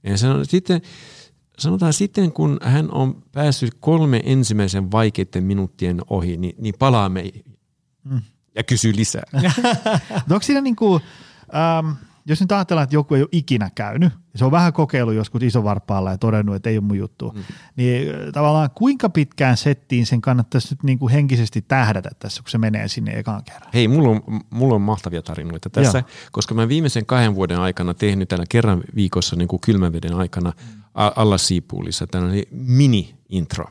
Ja 0.03 0.19
sanon, 0.19 0.47
sitten, 0.47 0.83
sanotaan 1.59 1.93
sitten, 1.93 2.33
kun 2.33 2.59
hän 2.63 2.93
on 2.93 3.23
päässyt 3.33 3.75
kolme 3.81 4.23
ensimmäisen 4.25 4.91
vaikeiden 4.93 5.45
minuuttien 5.45 6.01
ohi, 6.11 6.37
niin, 6.37 6.55
niin 6.59 6.75
palaa 6.79 7.09
meihin 7.09 7.45
mm. 8.05 8.21
ja 8.55 8.65
kysyy 8.65 8.97
lisää. 8.97 9.23
no 10.29 10.35
onko 10.35 10.43
siinä 10.43 10.61
niin 10.61 10.77
kuin, 10.77 11.03
ähm, 11.55 11.91
jos 12.27 12.41
nyt 12.41 12.53
ajatellaan, 12.53 12.83
että 12.85 12.97
joku 12.97 13.15
ei 13.15 13.23
ole 13.23 13.29
ikinä 13.33 13.71
käynyt, 13.75 14.13
se 14.35 14.45
on 14.45 14.51
vähän 14.51 14.73
kokeilu 14.73 15.13
joskus 15.13 15.43
isovarpaalla 15.43 16.11
ja 16.11 16.19
todennut, 16.19 16.57
että 16.57 16.71
ei 16.71 16.79
ole 16.79 16.85
mun 16.85 16.99
juttu, 16.99 17.33
mm. 17.35 17.43
niin 17.77 18.09
tavallaan 18.33 18.71
kuinka 18.75 19.09
pitkään 19.09 19.57
settiin 19.57 20.07
sen 20.07 20.21
kannattaisi 20.21 20.69
nyt 20.71 20.83
niin 20.83 20.99
kuin 20.99 21.13
henkisesti 21.13 21.63
tähdätä 21.63 22.11
tässä, 22.19 22.43
kun 22.43 22.51
se 22.51 22.59
menee 22.59 22.89
sinne 22.89 23.19
ekaan 23.19 23.45
kerran? 23.45 23.71
Hei, 23.75 23.89
mulla 23.89 24.11
on, 24.11 24.41
mulla 24.51 24.75
on 24.75 24.83
mahtavia 24.83 25.23
tarinoita 25.23 25.71
tässä, 25.71 25.99
Joo. 25.99 26.09
koska 26.33 26.55
mä 26.55 26.69
viimeisen 26.69 27.07
kahden 27.07 27.35
vuoden 27.35 27.61
aikana 27.61 27.95
tehnyt 27.95 28.29
täällä 28.29 28.47
kerran 28.49 28.85
viikossa 28.95 29.37
niin 29.37 29.49
kuin 29.49 29.61
kylmäveden 29.61 30.15
aikana 30.15 30.53
mm. 30.57 30.83
alla 30.95 31.39
siipuulissa 31.39 32.07
tällainen 32.07 32.45
mini-intro. 32.51 33.65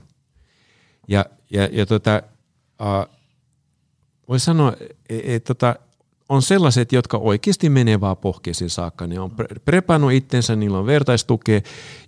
Ja, 1.08 1.26
ja, 1.52 1.70
ja 1.72 1.86
tota, 1.86 2.22
uh, 2.82 3.16
voisi 4.30 4.46
sanoa, 4.46 4.74
että 5.10 5.34
et, 5.34 5.44
tota, 5.44 5.76
on 6.30 6.42
sellaiset, 6.42 6.92
jotka 6.92 7.18
oikeasti 7.18 7.70
menee 7.70 8.02
vaan 8.02 8.18
pohkeeseen 8.18 8.70
saakka. 8.70 9.08
Ne 9.08 9.20
on 9.20 9.32
prepannut 9.66 10.12
itsensä, 10.12 10.56
niillä 10.56 10.78
on 10.78 10.86
vertaistukea 10.86 11.62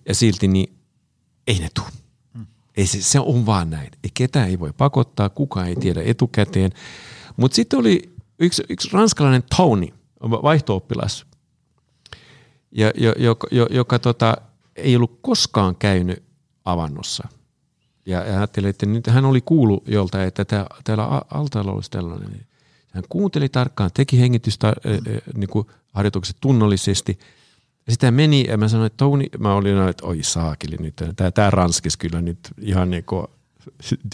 ja 0.07 0.15
silti 0.15 0.47
niin 0.47 0.77
ei 1.47 1.59
ne 1.59 1.67
tule. 1.75 1.87
Mm. 2.33 2.45
Ei 2.77 2.87
se, 2.87 3.01
se 3.01 3.19
on 3.19 3.45
vaan 3.45 3.69
näin. 3.69 3.91
Ei 4.03 4.09
ketään 4.13 4.49
ei 4.49 4.59
voi 4.59 4.73
pakottaa, 4.73 5.29
kukaan 5.29 5.67
ei 5.67 5.75
tiedä 5.75 6.01
etukäteen. 6.05 6.71
Mutta 7.37 7.55
sitten 7.55 7.79
oli 7.79 8.13
yksi, 8.39 8.63
yksi 8.69 8.89
ranskalainen 8.93 9.43
Tony, 9.57 9.87
vaihtooppilas, 10.21 11.25
ja, 12.71 12.91
jo, 12.97 13.13
joka, 13.17 13.47
jo, 13.51 13.67
joka 13.69 13.99
tota, 13.99 14.37
ei 14.75 14.95
ollut 14.95 15.19
koskaan 15.21 15.75
käynyt 15.75 16.23
avannossa. 16.65 17.27
Ja, 18.05 18.19
ja 18.19 18.37
ajattelin, 18.37 18.69
että 18.69 18.85
nyt 18.85 19.07
hän 19.07 19.25
oli 19.25 19.41
kuullut 19.41 19.87
jolta, 19.87 20.23
että 20.23 20.45
tää, 20.45 20.65
täällä 20.83 21.21
altaalla 21.29 21.71
olisi 21.71 21.91
tällainen. 21.91 22.50
Hän 22.91 23.03
kuunteli 23.09 23.49
tarkkaan, 23.49 23.89
teki 23.93 24.19
hengitystä 24.19 24.73
niin 25.35 25.49
kuin 25.49 25.67
harjoitukset 25.93 26.37
tunnollisesti. 26.41 27.19
Sitten 27.89 28.13
meni 28.13 28.45
ja 28.47 28.57
mä 28.57 28.67
sanoin, 28.67 28.87
että 28.87 28.97
Tony, 28.97 29.25
mä 29.39 29.53
olin, 29.53 29.87
että 29.89 30.05
oi 30.05 30.23
saakeli 30.23 30.75
nyt, 30.79 30.95
tämä, 31.15 31.31
tämä 31.31 31.49
ranskis 31.49 31.97
kyllä 31.97 32.21
nyt 32.21 32.39
ihan 32.61 32.89
niin 32.89 33.03
kuin 33.03 33.27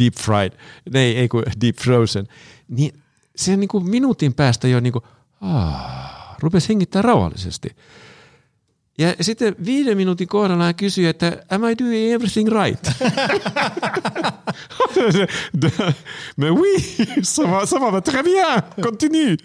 deep 0.02 0.14
fried, 0.14 0.52
ei, 0.94 1.18
ei 1.18 1.28
kuin 1.28 1.46
deep 1.62 1.76
frozen. 1.76 2.28
Niin 2.68 3.02
se 3.36 3.58
niin 3.58 3.68
kuin 3.68 3.90
minuutin 3.90 4.34
päästä 4.34 4.68
jo 4.68 4.80
niin 4.80 4.94
kuin, 4.94 5.04
aah, 5.42 6.38
rupesi 6.40 6.70
hengittää 6.70 7.02
rauhallisesti. 7.02 7.70
Ja 8.98 9.16
sitten 9.22 9.56
viiden 9.66 9.98
minuutin 9.98 10.28
kohdalla 10.28 10.64
hän 10.64 10.76
kysyi, 10.76 11.06
että 11.06 11.44
am 11.50 11.64
I 11.64 11.76
doing 11.84 12.12
everything 12.14 12.50
right? 12.50 12.88
Mais 16.38 16.52
oui, 16.52 16.78
ça 17.22 17.52
va, 17.52 17.66
ça 17.66 17.80
va 17.80 18.02
très 18.02 18.24
bien, 18.24 18.64
continue. 18.82 19.38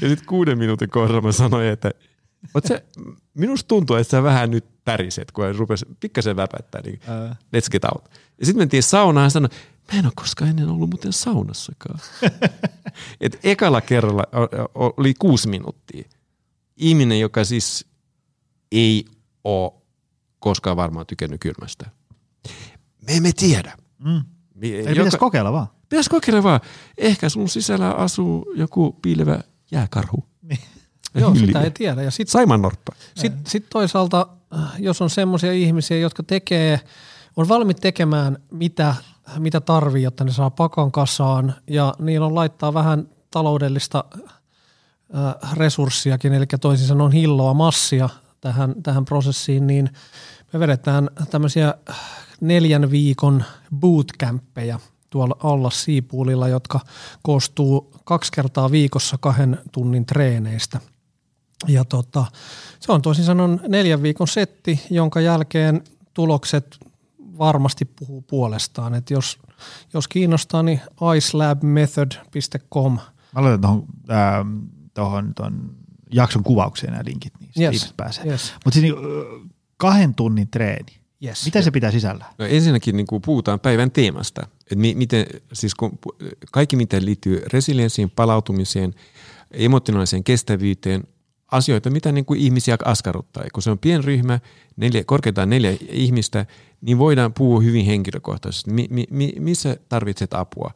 Ja 0.00 0.08
sitten 0.08 0.26
kuuden 0.26 0.58
minuutin 0.58 0.90
kohdalla 0.90 1.20
mä 1.20 1.32
sanoin, 1.32 1.66
että 1.66 1.90
se, 2.64 2.84
minusta 3.34 3.68
tuntuu, 3.68 3.96
että 3.96 4.10
sä 4.10 4.22
vähän 4.22 4.50
nyt 4.50 4.64
täriset, 4.84 5.32
kun 5.32 5.44
hän 5.44 5.54
rupesi 5.54 5.86
pikkasen 6.00 6.36
väpättää, 6.36 6.80
niin 6.82 7.00
uh. 7.02 7.36
let's 7.56 7.70
get 7.70 7.84
out. 7.84 8.04
Ja 8.40 8.46
sitten 8.46 8.60
mentiin 8.60 8.82
saunaan 8.82 9.24
ja 9.24 9.30
sanoi, 9.30 9.48
mä 9.92 9.98
en 9.98 10.04
ole 10.04 10.12
koskaan 10.16 10.50
ennen 10.50 10.68
ollut 10.68 10.90
muuten 10.90 11.12
saunassakaan. 11.12 11.98
Et 13.20 13.38
ekalla 13.44 13.80
kerralla 13.80 14.24
oli 14.74 15.14
kuusi 15.14 15.48
minuuttia. 15.48 16.08
ihminen, 16.76 17.20
joka 17.20 17.44
siis 17.44 17.86
ei 18.72 19.04
ole 19.44 19.72
koskaan 20.38 20.76
varmaan 20.76 21.06
tykännyt 21.06 21.40
kylmästä. 21.40 21.90
Me 23.06 23.16
emme 23.16 23.32
tiedä. 23.32 23.76
Mm. 23.98 24.24
Eli 24.62 24.94
pitäisi 24.94 25.18
kokeilla 25.18 25.52
vaan. 25.52 25.66
Pitäisi 25.88 26.10
kokeilla 26.10 26.42
vaan. 26.42 26.60
Ehkä 26.98 27.28
sun 27.28 27.48
sisällä 27.48 27.90
asuu 27.90 28.52
joku 28.56 28.92
piilevä 29.02 29.40
jääkarhu. 29.70 30.24
Joo, 31.14 31.30
Hylli. 31.30 31.46
sitä 31.46 31.60
ei 31.60 31.70
tiedä. 31.70 32.02
Ja 32.02 32.10
sitten 32.10 32.32
Saiman 32.32 32.62
norppa. 32.62 32.92
Sitten 33.14 33.42
sit 33.46 33.66
toisaalta, 33.70 34.26
äh, 34.58 34.72
jos 34.78 35.02
on 35.02 35.10
semmoisia 35.10 35.52
ihmisiä, 35.52 35.98
jotka 35.98 36.22
tekee, 36.22 36.80
on 37.36 37.48
valmiit 37.48 37.80
tekemään 37.80 38.38
mitä, 38.50 38.94
mitä 39.38 39.60
tarvii, 39.60 40.02
jotta 40.02 40.24
ne 40.24 40.32
saa 40.32 40.50
pakan 40.50 40.92
kasaan 40.92 41.54
ja 41.66 41.94
niillä 41.98 42.26
on 42.26 42.34
laittaa 42.34 42.74
vähän 42.74 43.08
taloudellista 43.30 44.04
äh, 44.14 45.52
resurssiakin, 45.56 46.32
eli 46.32 46.46
toisin 46.60 46.86
sanoen 46.86 47.12
hilloa, 47.12 47.54
massia 47.54 48.08
tähän, 48.44 48.74
tähän 48.82 49.04
prosessiin, 49.04 49.66
niin 49.66 49.90
me 50.52 50.60
vedetään 50.60 51.10
tämmöisiä 51.30 51.74
neljän 52.40 52.90
viikon 52.90 53.44
bootcampeja 53.76 54.80
tuolla 55.10 55.36
alla 55.42 55.70
Siipuulilla, 55.70 56.48
jotka 56.48 56.80
koostuu 57.22 57.94
kaksi 58.04 58.32
kertaa 58.32 58.70
viikossa 58.70 59.18
kahden 59.20 59.58
tunnin 59.72 60.06
treeneistä– 60.06 60.80
ja 61.68 61.84
tota, 61.84 62.24
se 62.80 62.92
on 62.92 63.02
toisin 63.02 63.24
sanoen 63.24 63.60
neljän 63.68 64.02
viikon 64.02 64.28
setti, 64.28 64.80
jonka 64.90 65.20
jälkeen 65.20 65.82
tulokset 66.14 66.78
varmasti 67.38 67.84
puhuu 67.84 68.22
puolestaan. 68.22 68.94
Et 68.94 69.10
jos, 69.10 69.38
jos 69.92 70.08
kiinnostaa, 70.08 70.62
niin 70.62 70.80
icelabmethod.com. 71.16 72.98
Mä 73.34 73.42
laitan 73.42 73.60
tuohon, 73.60 73.84
äh, 74.10 74.46
tohon, 74.94 75.34
ton 75.34 75.70
jakson 76.12 76.42
kuvaukseen 76.42 76.92
nämä 76.92 77.04
linkit, 77.04 77.32
Yes, 77.58 77.74
ihmiset 77.74 77.96
pääsee. 77.96 78.24
yes. 78.26 78.52
Mutta 78.64 78.80
siis 78.80 78.94
niin, 78.94 79.04
ö, 79.04 79.24
kahden 79.76 80.14
tunnin 80.14 80.48
treeni. 80.48 80.92
Yes. 81.24 81.44
Mitä 81.44 81.62
se 81.62 81.70
pitää 81.70 81.90
sisällä? 81.90 82.24
No 82.38 82.44
ensinnäkin 82.44 82.96
niin 82.96 83.06
kuin 83.06 83.22
puhutaan 83.22 83.60
päivän 83.60 83.90
teemasta. 83.90 84.46
Et 84.72 84.78
mi, 84.78 84.94
miten, 84.94 85.26
siis 85.52 85.74
kun, 85.74 85.98
kaikki, 86.52 86.76
mitä 86.76 87.04
liittyy 87.04 87.42
resilienssiin, 87.52 88.10
palautumiseen, 88.10 88.94
emotionaaliseen 89.50 90.24
kestävyyteen, 90.24 91.04
asioita, 91.50 91.90
mitä 91.90 92.12
niin 92.12 92.24
kuin 92.24 92.40
ihmisiä 92.40 92.76
askarruttaa. 92.84 93.42
Ja 93.42 93.50
kun 93.52 93.62
se 93.62 93.70
on 93.70 93.78
pienryhmä, 93.78 94.40
neljä, 94.76 95.04
korkeintaan 95.04 95.50
neljä 95.50 95.76
ihmistä, 95.88 96.46
niin 96.80 96.98
voidaan 96.98 97.32
puhua 97.32 97.60
hyvin 97.60 97.86
henkilökohtaisesti, 97.86 98.70
mi, 98.70 98.86
mi, 98.90 99.04
mi, 99.10 99.32
missä 99.38 99.76
tarvitset 99.88 100.34
apua. 100.34 100.70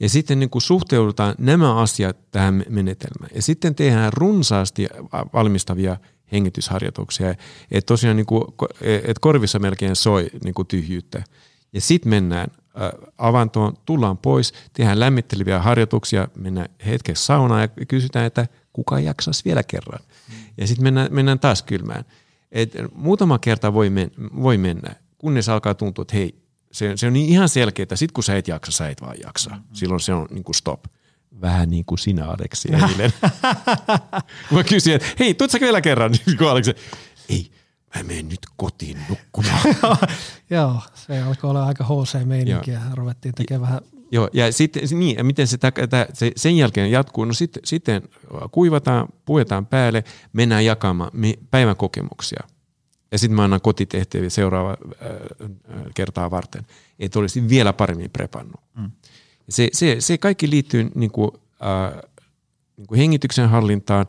Ja 0.00 0.08
sitten 0.08 0.40
niin 0.40 0.50
kuin 0.50 0.62
suhteudutaan 0.62 1.34
nämä 1.38 1.76
asiat 1.76 2.30
tähän 2.30 2.64
menetelmään. 2.68 3.30
Ja 3.34 3.42
sitten 3.42 3.74
tehdään 3.74 4.12
runsaasti 4.12 4.86
valmistavia 5.32 5.96
hengitysharjoituksia, 6.32 7.30
että 7.70 7.86
tosiaan 7.86 8.16
niin 8.16 8.26
kuin, 8.26 8.44
että 8.80 9.20
korvissa 9.20 9.58
melkein 9.58 9.96
soi 9.96 10.30
niin 10.44 10.54
kuin 10.54 10.68
tyhjyyttä. 10.68 11.24
Ja 11.72 11.80
sitten 11.80 12.10
mennään 12.10 12.48
äh, 12.82 12.90
avantoon, 13.18 13.76
tullaan 13.86 14.18
pois, 14.18 14.52
tehdään 14.72 15.00
lämmitteleviä 15.00 15.62
harjoituksia, 15.62 16.28
mennään 16.36 16.68
hetkeksi 16.86 17.24
saunaan 17.24 17.60
ja 17.60 17.86
kysytään, 17.88 18.26
että 18.26 18.46
kuka 18.72 19.00
jaksaisi 19.00 19.44
vielä 19.44 19.62
kerran. 19.62 20.00
Ja 20.56 20.66
sitten 20.66 20.84
mennään, 20.84 21.08
mennään 21.10 21.38
taas 21.38 21.62
kylmään. 21.62 22.04
Et 22.52 22.72
muutama 22.94 23.38
kerta 23.38 23.74
voi, 23.74 23.90
men, 23.90 24.10
voi 24.42 24.58
mennä, 24.58 24.94
kunnes 25.18 25.48
alkaa 25.48 25.74
tuntua, 25.74 26.02
että 26.02 26.16
hei, 26.16 26.34
se, 26.72 26.96
se 26.96 27.06
on 27.06 27.12
niin 27.12 27.28
ihan 27.28 27.48
selkeää, 27.48 27.82
että 27.82 27.96
sit 27.96 28.12
kun 28.12 28.24
sä 28.24 28.36
et 28.36 28.48
jaksa, 28.48 28.72
sä 28.72 28.88
et 28.88 29.00
vaan 29.00 29.16
jaksa. 29.22 29.58
Silloin 29.72 30.00
se 30.00 30.14
on 30.14 30.26
niin 30.30 30.44
kuin 30.44 30.54
stop. 30.54 30.84
Vähän 31.40 31.70
niin 31.70 31.84
kuin 31.84 31.98
sinä, 31.98 32.26
Aleksi, 32.26 32.68
eilen. 32.72 33.12
Mä 34.52 34.64
kysyin, 34.64 34.96
että 34.96 35.08
hei, 35.18 35.34
tuut 35.34 35.50
sä 35.50 35.60
vielä 35.60 35.80
kerran? 35.80 36.10
Niin 36.26 36.38
kun 36.38 36.50
Aleksi, 36.50 36.74
ei, 37.28 37.50
mä 37.96 38.02
menen 38.02 38.28
nyt 38.28 38.40
kotiin 38.56 38.98
nukkumaan. 39.08 39.60
Joo, 40.50 40.80
se 40.94 41.22
alkoi 41.22 41.50
olla 41.50 41.66
aika 41.66 41.84
HC-meininkiä. 41.84 42.80
Ruvettiin 42.94 43.34
tekemään 43.34 43.62
vähän 43.62 43.80
Joo, 44.14 44.28
ja 44.32 44.52
sitten 44.52 44.82
niin, 44.94 45.16
ja 45.16 45.24
miten 45.24 45.46
se, 45.46 45.58
tä, 45.58 45.72
tä, 45.90 46.06
se 46.12 46.32
sen 46.36 46.56
jälkeen 46.56 46.90
jatkuu, 46.90 47.24
no 47.24 47.32
sitten, 47.32 47.62
sitten 47.64 48.02
kuivataan, 48.50 49.08
puetaan 49.24 49.66
päälle, 49.66 50.04
mennään 50.32 50.64
jakamaan 50.64 51.10
päivän 51.50 51.76
kokemuksia. 51.76 52.42
Ja 53.12 53.18
sitten 53.18 53.36
mä 53.36 53.44
annan 53.44 53.60
kotitehtäviä 53.60 54.30
seuraava 54.30 54.70
äh, 54.70 55.08
äh, 55.10 55.82
kertaa 55.94 56.30
varten, 56.30 56.66
että 56.98 57.18
olisi 57.18 57.48
vielä 57.48 57.72
paremmin 57.72 58.10
prepannut. 58.10 58.60
Mm. 58.76 58.90
Se, 59.48 59.68
se, 59.72 59.96
se 59.98 60.18
kaikki 60.18 60.50
liittyy 60.50 60.90
niin 60.94 61.10
kuin, 61.10 61.30
äh, 61.62 62.02
niin 62.76 62.86
kuin 62.86 62.98
hengityksen 62.98 63.48
hallintaan 63.48 64.06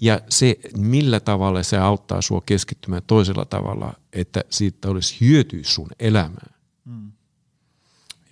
ja 0.00 0.20
se, 0.28 0.56
millä 0.76 1.20
tavalla 1.20 1.62
se 1.62 1.78
auttaa 1.78 2.22
sua 2.22 2.42
keskittymään 2.46 3.02
toisella 3.06 3.44
tavalla, 3.44 3.92
että 4.12 4.44
siitä 4.50 4.88
olisi 4.88 5.20
hyötyä 5.20 5.60
sun 5.62 5.88
elämään. 6.00 6.56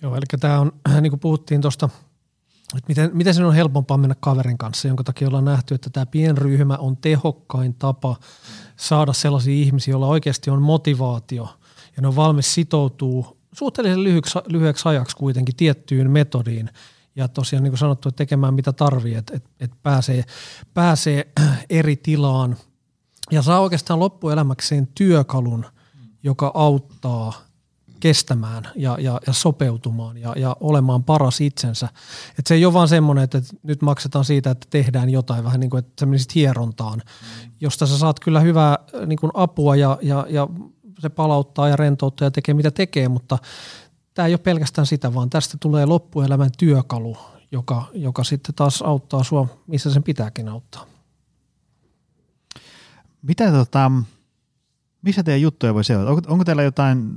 Joo, 0.01 0.15
eli 0.15 0.25
tämä 0.39 0.59
on, 0.59 0.71
niin 1.01 1.11
kuin 1.11 1.19
puhuttiin 1.19 1.61
tuosta, 1.61 1.89
että 2.77 2.87
miten, 2.87 3.09
miten 3.13 3.33
sen 3.33 3.45
on 3.45 3.53
helpompaa 3.53 3.97
mennä 3.97 4.15
kaverin 4.19 4.57
kanssa, 4.57 4.87
jonka 4.87 5.03
takia 5.03 5.27
ollaan 5.27 5.45
nähty, 5.45 5.75
että 5.75 5.89
tämä 5.89 6.05
pienryhmä 6.05 6.77
on 6.77 6.97
tehokkain 6.97 7.73
tapa 7.73 8.15
saada 8.77 9.13
sellaisia 9.13 9.53
ihmisiä, 9.53 9.91
joilla 9.91 10.07
oikeasti 10.07 10.49
on 10.49 10.61
motivaatio 10.61 11.59
ja 11.95 12.01
ne 12.01 12.07
on 12.07 12.15
valmis 12.15 12.53
sitoutuu 12.53 13.34
suhteellisen 13.57 14.03
lyhyeksi, 14.03 14.39
lyhyeksi 14.47 14.89
ajaksi 14.89 15.15
kuitenkin 15.15 15.55
tiettyyn 15.55 16.11
metodiin 16.11 16.69
ja 17.15 17.27
tosiaan 17.27 17.63
niin 17.63 17.71
kuin 17.71 17.79
sanottu, 17.79 18.09
että 18.09 18.17
tekemään 18.17 18.53
mitä 18.53 18.73
tarvii, 18.73 19.15
että, 19.15 19.33
että, 19.35 19.49
että 19.59 19.77
pääsee, 19.83 20.23
pääsee 20.73 21.31
eri 21.69 21.95
tilaan 21.95 22.57
ja 23.31 23.41
saa 23.41 23.59
oikeastaan 23.59 23.99
loppuelämäkseen 23.99 24.87
työkalun, 24.95 25.65
joka 26.23 26.51
auttaa 26.53 27.33
kestämään 27.99 28.67
ja, 28.75 28.97
ja, 28.99 29.19
ja 29.27 29.33
sopeutumaan 29.33 30.17
ja, 30.17 30.33
ja 30.37 30.57
olemaan 30.59 31.03
paras 31.03 31.41
itsensä. 31.41 31.89
Et 32.39 32.47
se 32.47 32.55
ei 32.55 32.65
ole 32.65 32.73
vaan 32.73 32.87
semmoinen, 32.87 33.23
että 33.23 33.41
nyt 33.63 33.81
maksetaan 33.81 34.25
siitä, 34.25 34.51
että 34.51 34.67
tehdään 34.69 35.09
jotain 35.09 35.43
vähän 35.43 35.59
niin 35.59 35.69
kuin, 35.69 35.79
että 35.79 36.05
sä 36.05 36.25
hierontaan, 36.35 36.99
mm. 37.05 37.51
josta 37.61 37.87
sä 37.87 37.97
saat 37.97 38.19
kyllä 38.19 38.39
hyvää 38.39 38.77
niin 39.05 39.19
kuin 39.19 39.31
apua 39.33 39.75
ja, 39.75 39.97
ja, 40.01 40.25
ja 40.29 40.47
se 41.05 41.09
palauttaa 41.09 41.69
ja 41.69 41.75
rentouttaa 41.75 42.25
ja 42.25 42.31
tekee 42.31 42.53
mitä 42.53 42.71
tekee, 42.71 43.07
mutta 43.07 43.37
tämä 44.13 44.25
ei 44.25 44.33
ole 44.33 44.39
pelkästään 44.39 44.85
sitä, 44.87 45.13
vaan 45.13 45.29
tästä 45.29 45.57
tulee 45.59 45.85
loppuelämän 45.85 46.49
työkalu, 46.57 47.17
joka, 47.51 47.87
joka 47.93 48.23
sitten 48.23 48.55
taas 48.55 48.81
auttaa 48.81 49.23
sua, 49.23 49.47
missä 49.67 49.93
sen 49.93 50.03
pitääkin 50.03 50.49
auttaa. 50.49 50.85
Mitä 53.21 53.51
tota, 53.51 53.91
missä 55.01 55.23
teidän 55.23 55.41
juttuja 55.41 55.73
voi 55.73 55.83
seurata? 55.83 56.09
Onko, 56.11 56.21
onko 56.27 56.43
teillä 56.43 56.63
jotain 56.63 57.13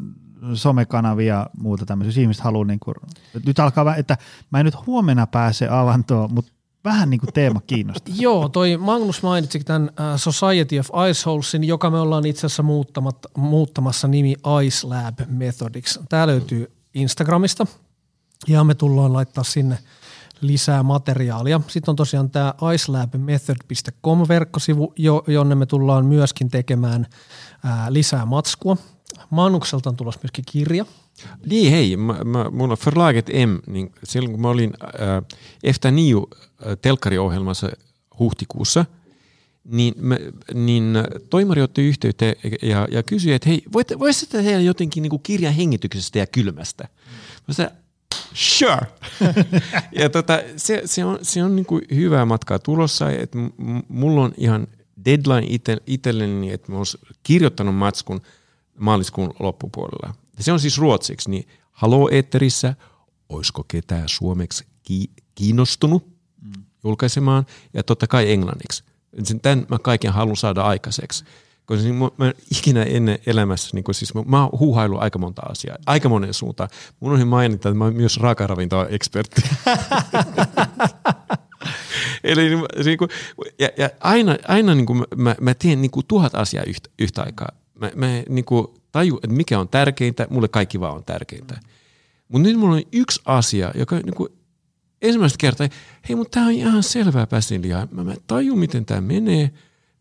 somekanavia 0.54 1.46
muuta 1.58 1.86
tämmöisiä, 1.86 2.10
jos 2.10 2.18
ihmiset 2.18 2.44
haluaa, 2.44 2.64
niin 2.64 2.80
kuin, 2.80 2.94
nyt 3.46 3.58
alkaa, 3.58 3.96
että 3.96 4.16
mä 4.50 4.60
en 4.60 4.64
nyt 4.64 4.86
huomenna 4.86 5.26
pääse 5.26 5.68
avantoon, 5.68 6.32
mutta 6.32 6.52
vähän 6.84 7.10
niin 7.10 7.20
kuin 7.20 7.32
teema 7.32 7.60
kiinnostaa. 7.60 8.14
Joo, 8.18 8.48
toi 8.48 8.76
Magnus 8.76 9.22
mainitsi 9.22 9.60
tämän 9.60 9.90
Society 10.16 10.78
of 10.78 10.90
Iceholesin, 11.10 11.64
joka 11.64 11.90
me 11.90 12.00
ollaan 12.00 12.26
itse 12.26 12.46
asiassa 12.46 12.64
muuttamassa 13.36 14.08
nimi 14.08 14.36
Ice 14.64 14.86
Lab 14.86 15.18
Methodiksi. 15.28 16.00
Tämä 16.08 16.26
löytyy 16.26 16.72
Instagramista 16.94 17.66
ja 18.48 18.64
me 18.64 18.74
tullaan 18.74 19.12
laittaa 19.12 19.44
sinne 19.44 19.78
lisää 20.40 20.82
materiaalia. 20.82 21.60
Sitten 21.66 21.92
on 21.92 21.96
tosiaan 21.96 22.30
tämä 22.30 22.54
icelabmethod.com-verkkosivu, 22.74 24.94
jonne 25.26 25.54
me 25.54 25.66
tullaan 25.66 26.06
myöskin 26.06 26.48
tekemään 26.48 27.06
ää, 27.64 27.92
lisää 27.92 28.26
matskua. 28.26 28.76
Magnukselta 29.30 29.90
on 29.90 29.96
tulossa 29.96 30.20
myöskin 30.22 30.44
kirja. 30.52 30.84
Niin 31.46 31.72
hei, 31.72 31.96
mä, 31.96 32.16
mä, 32.24 32.76
Förlaget 32.76 33.26
M, 33.28 33.72
niin 33.72 33.92
silloin 34.04 34.32
kun 34.32 34.40
mä 34.40 34.48
olin 34.48 34.72
äh, 35.84 35.92
Niu 35.92 36.28
äh, 36.32 36.76
telkkariohjelmassa 36.82 37.70
huhtikuussa, 38.18 38.84
niin, 39.64 39.94
mä, 39.96 40.16
niin 40.54 40.94
toimari 41.30 41.62
otti 41.62 41.88
yhteyttä 41.88 42.24
ja, 42.62 42.88
ja 42.90 43.02
kysyi, 43.02 43.32
että 43.32 43.48
hei, 43.48 43.62
voisitte 43.98 44.42
tehdä 44.42 44.60
jotenkin 44.60 45.02
niin 45.02 45.10
kuin 45.10 45.22
kirjan 45.22 45.54
hengityksestä 45.54 46.18
ja 46.18 46.26
kylmästä? 46.26 46.88
Mä 47.48 47.54
sanoin, 47.54 47.76
sure. 48.34 48.86
ja 50.00 50.10
tota, 50.10 50.40
se, 50.56 50.82
se 50.84 51.04
on, 51.04 51.18
se 51.22 51.44
on 51.44 51.56
niin 51.56 51.66
kuin 51.66 51.82
hyvää 51.94 52.24
matkaa 52.24 52.58
tulossa, 52.58 53.10
että 53.10 53.38
mulla 53.88 54.22
on 54.22 54.32
ihan 54.36 54.66
deadline 55.04 55.60
itselleni, 55.86 56.52
että 56.52 56.72
mä 56.72 56.78
olisin 56.78 57.00
kirjoittanut 57.22 57.74
matskun 57.74 58.20
maaliskuun 58.78 59.34
loppupuolella. 59.38 60.14
Ja 60.36 60.44
se 60.44 60.52
on 60.52 60.60
siis 60.60 60.78
ruotsiksi, 60.78 61.30
niin 61.30 61.48
Halo 61.72 62.08
Eetterissä, 62.12 62.74
olisiko 63.28 63.64
ketään 63.68 64.08
suomeksi 64.08 64.66
ki- 64.82 65.10
kiinnostunut 65.34 66.08
mm. 66.42 66.64
julkaisemaan, 66.84 67.46
ja 67.74 67.82
totta 67.82 68.06
kai 68.06 68.32
englanniksi. 68.32 68.84
Tämän 69.42 69.66
mä 69.68 69.78
kaiken 69.78 70.12
haluan 70.12 70.36
saada 70.36 70.62
aikaiseksi. 70.62 71.24
Koska 71.68 71.82
siis 71.82 71.94
mä, 71.94 72.08
mä 72.16 72.32
ikinä 72.58 72.82
ennen 72.82 73.18
elämässä, 73.26 73.70
niin 73.74 73.84
siis 73.92 74.14
mä, 74.14 74.22
mä 74.26 74.42
oon 74.42 74.58
huuhaillut 74.58 75.02
aika 75.02 75.18
monta 75.18 75.42
asiaa, 75.42 75.76
aika 75.86 76.08
monen 76.08 76.34
suuntaan. 76.34 76.70
Mun 77.00 77.12
on 77.12 77.28
mainita, 77.28 77.68
että 77.68 77.78
mä 77.78 77.84
oon 77.84 77.96
myös 77.96 78.16
raakaravintoa-ekspertti. 78.16 79.42
Eli 82.24 82.42
niin 82.84 82.98
kuin, 82.98 83.10
ja, 83.58 83.68
ja 83.76 83.90
aina, 84.00 84.36
aina 84.48 84.74
niin 84.74 84.86
kuin 84.86 85.04
mä, 85.16 85.36
mä 85.40 85.54
teen 85.54 85.82
niin 85.82 85.90
kuin 85.90 86.06
tuhat 86.06 86.34
asiaa 86.34 86.64
yhtä, 86.64 86.90
yhtä 86.98 87.22
aikaa. 87.22 87.48
Mä, 87.78 87.90
mä 87.94 88.06
niin 88.28 88.44
kuin 88.44 88.66
taju, 88.92 89.16
että 89.16 89.36
mikä 89.36 89.60
on 89.60 89.68
tärkeintä, 89.68 90.26
mulle 90.30 90.48
kaikki 90.48 90.80
vaan 90.80 90.94
on 90.94 91.04
tärkeintä. 91.04 91.60
Mutta 92.28 92.48
nyt 92.48 92.56
mulla 92.56 92.74
on 92.74 92.82
yksi 92.92 93.22
asia, 93.24 93.72
joka 93.74 93.96
niin 93.96 94.14
kuin 94.14 94.28
ensimmäistä 95.02 95.36
kertaa, 95.38 95.68
hei, 96.08 96.16
mutta 96.16 96.30
tämä 96.30 96.46
on 96.46 96.52
ihan 96.52 96.82
selvää 96.82 97.26
pässinlihaa. 97.26 97.88
Mä, 97.90 98.04
mä 98.04 98.14
tajun, 98.26 98.58
miten 98.58 98.84
tämä 98.84 99.00
menee. 99.00 99.50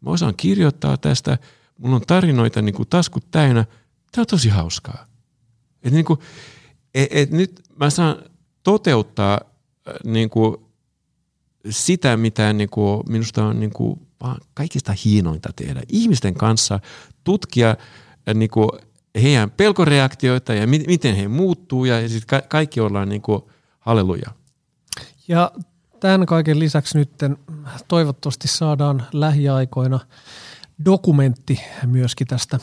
Mä 0.01 0.09
osaan 0.09 0.33
kirjoittaa 0.37 0.97
tästä. 0.97 1.37
Mulla 1.77 1.95
on 1.95 2.01
tarinoita 2.07 2.61
niin 2.61 2.75
kuin 2.75 2.89
taskut 2.89 3.31
täynnä. 3.31 3.65
Tämä 4.11 4.21
on 4.21 4.27
tosi 4.27 4.49
hauskaa. 4.49 5.05
Et 5.83 5.93
niin 5.93 6.05
kuin, 6.05 6.19
et, 6.95 7.07
et 7.11 7.31
nyt 7.31 7.61
mä 7.75 7.89
saan 7.89 8.15
toteuttaa 8.63 9.41
niin 10.03 10.29
kuin 10.29 10.57
sitä, 11.69 12.17
mitä 12.17 12.53
niin 12.53 12.69
kuin 12.69 13.03
minusta 13.09 13.45
on 13.45 13.59
niin 13.59 13.73
kuin 13.73 14.07
vaan 14.21 14.37
kaikista 14.53 14.93
hienointa 15.05 15.49
tehdä. 15.55 15.81
Ihmisten 15.89 16.33
kanssa 16.33 16.79
tutkia 17.27 17.69
äh, 17.69 18.35
niin 18.35 18.49
kuin 18.49 18.69
heidän 19.21 19.51
pelkoreaktioita 19.51 20.53
ja 20.53 20.67
mi- 20.67 20.83
miten 20.87 21.15
he 21.15 21.27
muuttuu 21.27 21.85
ja 21.85 22.09
sitten 22.09 22.27
ka- 22.27 22.47
kaikki 22.49 22.79
ollaan 22.79 23.09
niin 23.09 23.21
kuin 23.21 23.41
halleluja. 23.79 24.31
Ja 25.27 25.51
tämän 25.99 26.25
kaiken 26.25 26.59
lisäksi 26.59 26.97
nyt 26.97 27.11
toivottavasti 27.87 28.47
saadaan 28.47 29.03
lähiaikoina 29.13 29.99
dokumentti 30.85 31.59
myöskin 31.85 32.27
tästä, 32.27 32.59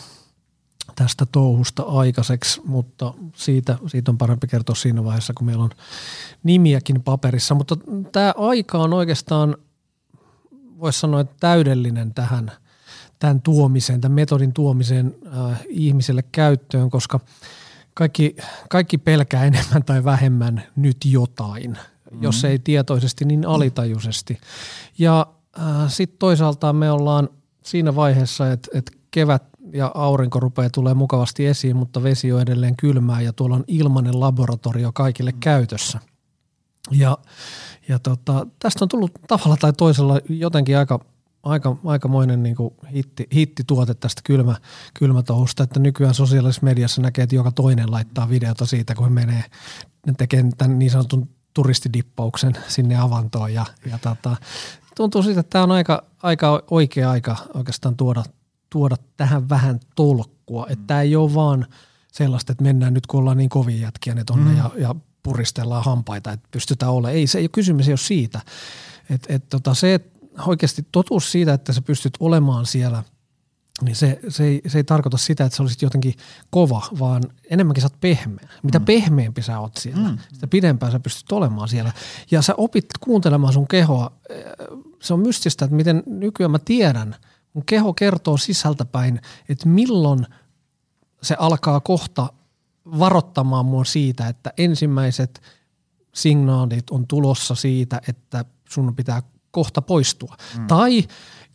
tästä 0.96 1.26
touhusta 1.32 1.82
aikaiseksi, 1.82 2.60
mutta 2.64 3.14
siitä, 3.34 3.78
siitä 3.86 4.10
on 4.10 4.18
parempi 4.18 4.46
kertoa 4.46 4.74
siinä 4.74 5.04
vaiheessa, 5.04 5.32
kun 5.36 5.46
meillä 5.46 5.64
on 5.64 5.70
nimiäkin 6.42 7.02
paperissa. 7.02 7.54
Mutta 7.54 7.76
tämä 8.12 8.34
aika 8.36 8.78
on 8.78 8.92
oikeastaan, 8.92 9.56
voisi 10.80 11.00
sanoa, 11.00 11.20
että 11.20 11.36
täydellinen 11.40 12.14
tähän 12.14 12.52
tämän 13.18 13.42
tuomiseen, 13.42 14.00
tämän 14.00 14.14
metodin 14.14 14.52
tuomiseen 14.52 15.14
äh, 15.26 15.60
ihmiselle 15.68 16.22
käyttöön, 16.32 16.90
koska 16.90 17.20
kaikki, 17.94 18.36
kaikki 18.70 18.98
pelkää 18.98 19.44
enemmän 19.54 19.84
tai 19.84 20.04
vähemmän 20.04 20.62
nyt 20.76 20.96
jotain, 21.04 21.70
mm-hmm. 21.70 22.22
jos 22.22 22.44
ei 22.44 22.58
tietoisesti, 22.58 23.24
niin 23.24 23.46
alitajuisesti. 23.46 24.38
Ja 24.98 25.26
äh, 25.58 25.64
sitten 25.88 26.18
toisaalta 26.18 26.72
me 26.72 26.90
ollaan 26.90 27.28
siinä 27.62 27.96
vaiheessa, 27.96 28.52
että, 28.52 28.68
että 28.74 28.92
kevät 29.10 29.42
ja 29.72 29.90
aurinko 29.94 30.40
rupeaa 30.40 30.70
tulee 30.70 30.94
mukavasti 30.94 31.46
esiin, 31.46 31.76
mutta 31.76 32.02
vesi 32.02 32.32
on 32.32 32.40
edelleen 32.40 32.76
kylmää 32.76 33.20
ja 33.20 33.32
tuolla 33.32 33.56
on 33.56 33.64
ilmainen 33.68 34.20
laboratorio 34.20 34.92
kaikille 34.92 35.30
mm. 35.30 35.40
käytössä. 35.40 36.00
Ja, 36.90 37.18
ja 37.88 37.98
tota, 37.98 38.46
tästä 38.58 38.84
on 38.84 38.88
tullut 38.88 39.12
tavalla 39.28 39.56
tai 39.56 39.72
toisella 39.72 40.20
jotenkin 40.28 40.78
aika, 40.78 41.00
aika, 41.44 41.76
aikamoinen 41.84 42.42
niin 42.42 42.56
kuin 42.56 42.74
hitti, 42.94 43.26
hittituote 43.34 43.94
tästä 43.94 44.22
kylmä, 44.24 44.56
kylmätouhusta, 44.94 45.62
että 45.62 45.80
nykyään 45.80 46.14
sosiaalisessa 46.14 46.64
mediassa 46.64 47.02
näkee, 47.02 47.22
että 47.22 47.36
joka 47.36 47.52
toinen 47.52 47.90
laittaa 47.90 48.28
videota 48.28 48.66
siitä, 48.66 48.94
kun 48.94 49.04
he 49.04 49.10
menee, 49.10 49.44
ne 50.06 50.14
tekee 50.18 50.44
tämän 50.58 50.78
niin 50.78 50.90
sanotun 50.90 51.28
turistidippauksen 51.54 52.52
sinne 52.68 52.96
avantoon 52.96 53.54
ja, 53.54 53.66
ja 53.90 53.98
tota, 53.98 54.36
tuntuu 54.96 55.22
siitä, 55.22 55.40
että 55.40 55.50
tämä 55.50 55.64
on 55.64 55.70
aika, 55.70 56.04
aika 56.22 56.62
oikea 56.70 57.10
aika 57.10 57.36
oikeastaan 57.54 57.96
tuoda, 57.96 58.24
tuoda 58.70 58.96
tähän 59.16 59.48
vähän 59.48 59.80
tolkkua, 59.96 60.66
että 60.70 60.84
tämä 60.86 61.02
ei 61.02 61.16
ole 61.16 61.34
vaan 61.34 61.66
sellaista, 62.12 62.52
että 62.52 62.64
mennään 62.64 62.94
nyt 62.94 63.06
kun 63.06 63.20
ollaan 63.20 63.36
niin 63.36 63.48
kovin 63.48 63.80
jätkiä 63.80 64.14
ne 64.14 64.24
tonne 64.24 64.50
mm. 64.50 64.56
ja, 64.56 64.70
ja 64.76 64.94
puristellaan 65.22 65.84
hampaita, 65.84 66.32
että 66.32 66.48
pystytään 66.50 66.92
olla. 66.92 67.10
Ei, 67.10 67.26
se 67.26 67.38
ei 67.38 67.44
ole 67.44 67.48
kysymys 67.48 67.88
ei 67.88 67.92
ole 67.92 67.98
siitä. 67.98 68.40
Et, 69.10 69.26
et 69.28 69.48
tota, 69.48 69.74
se, 69.74 69.94
että 69.94 70.13
oikeasti 70.46 70.86
totuus 70.92 71.32
siitä, 71.32 71.54
että 71.54 71.72
sä 71.72 71.82
pystyt 71.82 72.14
olemaan 72.20 72.66
siellä, 72.66 73.02
niin 73.82 73.96
se, 73.96 74.20
se, 74.28 74.44
ei, 74.44 74.62
se 74.66 74.78
ei 74.78 74.84
tarkoita 74.84 75.16
sitä, 75.16 75.44
että 75.44 75.56
sä 75.56 75.62
olisit 75.62 75.82
jotenkin 75.82 76.14
kova, 76.50 76.82
vaan 76.98 77.22
enemmänkin 77.50 77.82
sä 77.82 77.86
oot 77.86 78.00
pehmeä. 78.00 78.48
Mitä 78.62 78.78
mm. 78.78 78.84
pehmeämpi 78.84 79.42
sä 79.42 79.58
oot 79.58 79.76
siellä, 79.76 80.08
mm. 80.08 80.18
sitä 80.32 80.46
pidempään 80.46 80.92
sä 80.92 81.00
pystyt 81.00 81.32
olemaan 81.32 81.68
siellä. 81.68 81.92
Ja 82.30 82.42
sä 82.42 82.54
opit 82.56 82.86
kuuntelemaan 83.00 83.52
sun 83.52 83.68
kehoa. 83.68 84.12
Se 85.02 85.14
on 85.14 85.20
mystistä, 85.20 85.64
että 85.64 85.76
miten 85.76 86.02
nykyään 86.06 86.50
mä 86.50 86.58
tiedän, 86.58 87.16
mun 87.52 87.64
keho 87.64 87.94
kertoo 87.94 88.36
sisältäpäin, 88.36 89.20
että 89.48 89.68
milloin 89.68 90.26
se 91.22 91.36
alkaa 91.38 91.80
kohta 91.80 92.32
varoittamaan 92.98 93.66
mua 93.66 93.84
siitä, 93.84 94.28
että 94.28 94.52
ensimmäiset 94.56 95.42
signaalit 96.14 96.90
on 96.90 97.06
tulossa 97.06 97.54
siitä, 97.54 98.00
että 98.08 98.44
sun 98.68 98.96
pitää 98.96 99.22
kohta 99.54 99.82
poistua. 99.82 100.36
Mm. 100.58 100.66
Tai, 100.66 101.04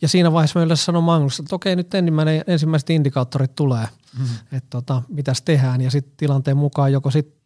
ja 0.02 0.08
siinä 0.08 0.32
vaiheessa 0.32 0.58
mä 0.58 0.64
yleensä 0.64 0.84
sanon 0.84 1.04
Magnus, 1.04 1.40
että 1.40 1.56
okei 1.56 1.76
nyt 1.76 1.94
ensimmäinen, 1.94 2.44
ensimmäiset 2.46 2.90
indikaattorit 2.90 3.54
tulee, 3.54 3.88
mm. 4.18 4.24
että 4.52 4.70
tota, 4.70 5.02
mitäs 5.08 5.42
tehdään, 5.42 5.80
ja 5.80 5.90
sitten 5.90 6.14
tilanteen 6.16 6.56
mukaan 6.56 6.92
joko 6.92 7.10
sitten 7.10 7.40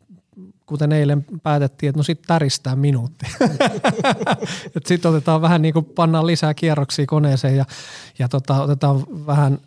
kuten 0.67 0.93
eilen 0.93 1.27
päätettiin, 1.43 1.89
että 1.89 1.99
no 1.99 2.03
sitten 2.03 2.27
täristää 2.27 2.77
minuutti. 2.77 3.27
sitten 4.87 5.11
otetaan 5.11 5.43
vähän 5.43 5.63
niin 5.63 5.75
kuin 5.75 5.85
pannaan 5.85 6.27
lisää 6.27 6.55
kierroksia 6.55 7.07
koneeseen 7.07 7.57
ja, 7.57 7.65
ja 8.19 8.29
tota, 8.29 8.63
otetaan 8.63 9.07
vähän 9.27 9.59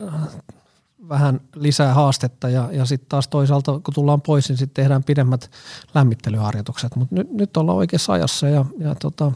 vähän 1.10 1.42
lisää 1.56 1.94
haastetta 1.94 2.50
ja, 2.50 2.70
ja 2.72 2.86
sitten 2.86 3.10
taas 3.10 3.28
toisaalta 3.28 3.72
kun 3.72 3.94
tullaan 3.94 4.22
pois, 4.22 4.50
niin 4.50 4.58
sitten 4.58 4.84
tehdään 4.84 5.04
pidemmät 5.04 5.52
lämmittelyharjoitukset. 5.96 6.96
Mutta 6.96 7.16
nyt, 7.16 7.32
nyt 7.32 7.58
ollaan 7.58 7.78
oikeassa 7.78 8.14
ajassa 8.14 8.50
ja, 8.50 8.66
ja 8.80 8.96
tota, 8.96 9.32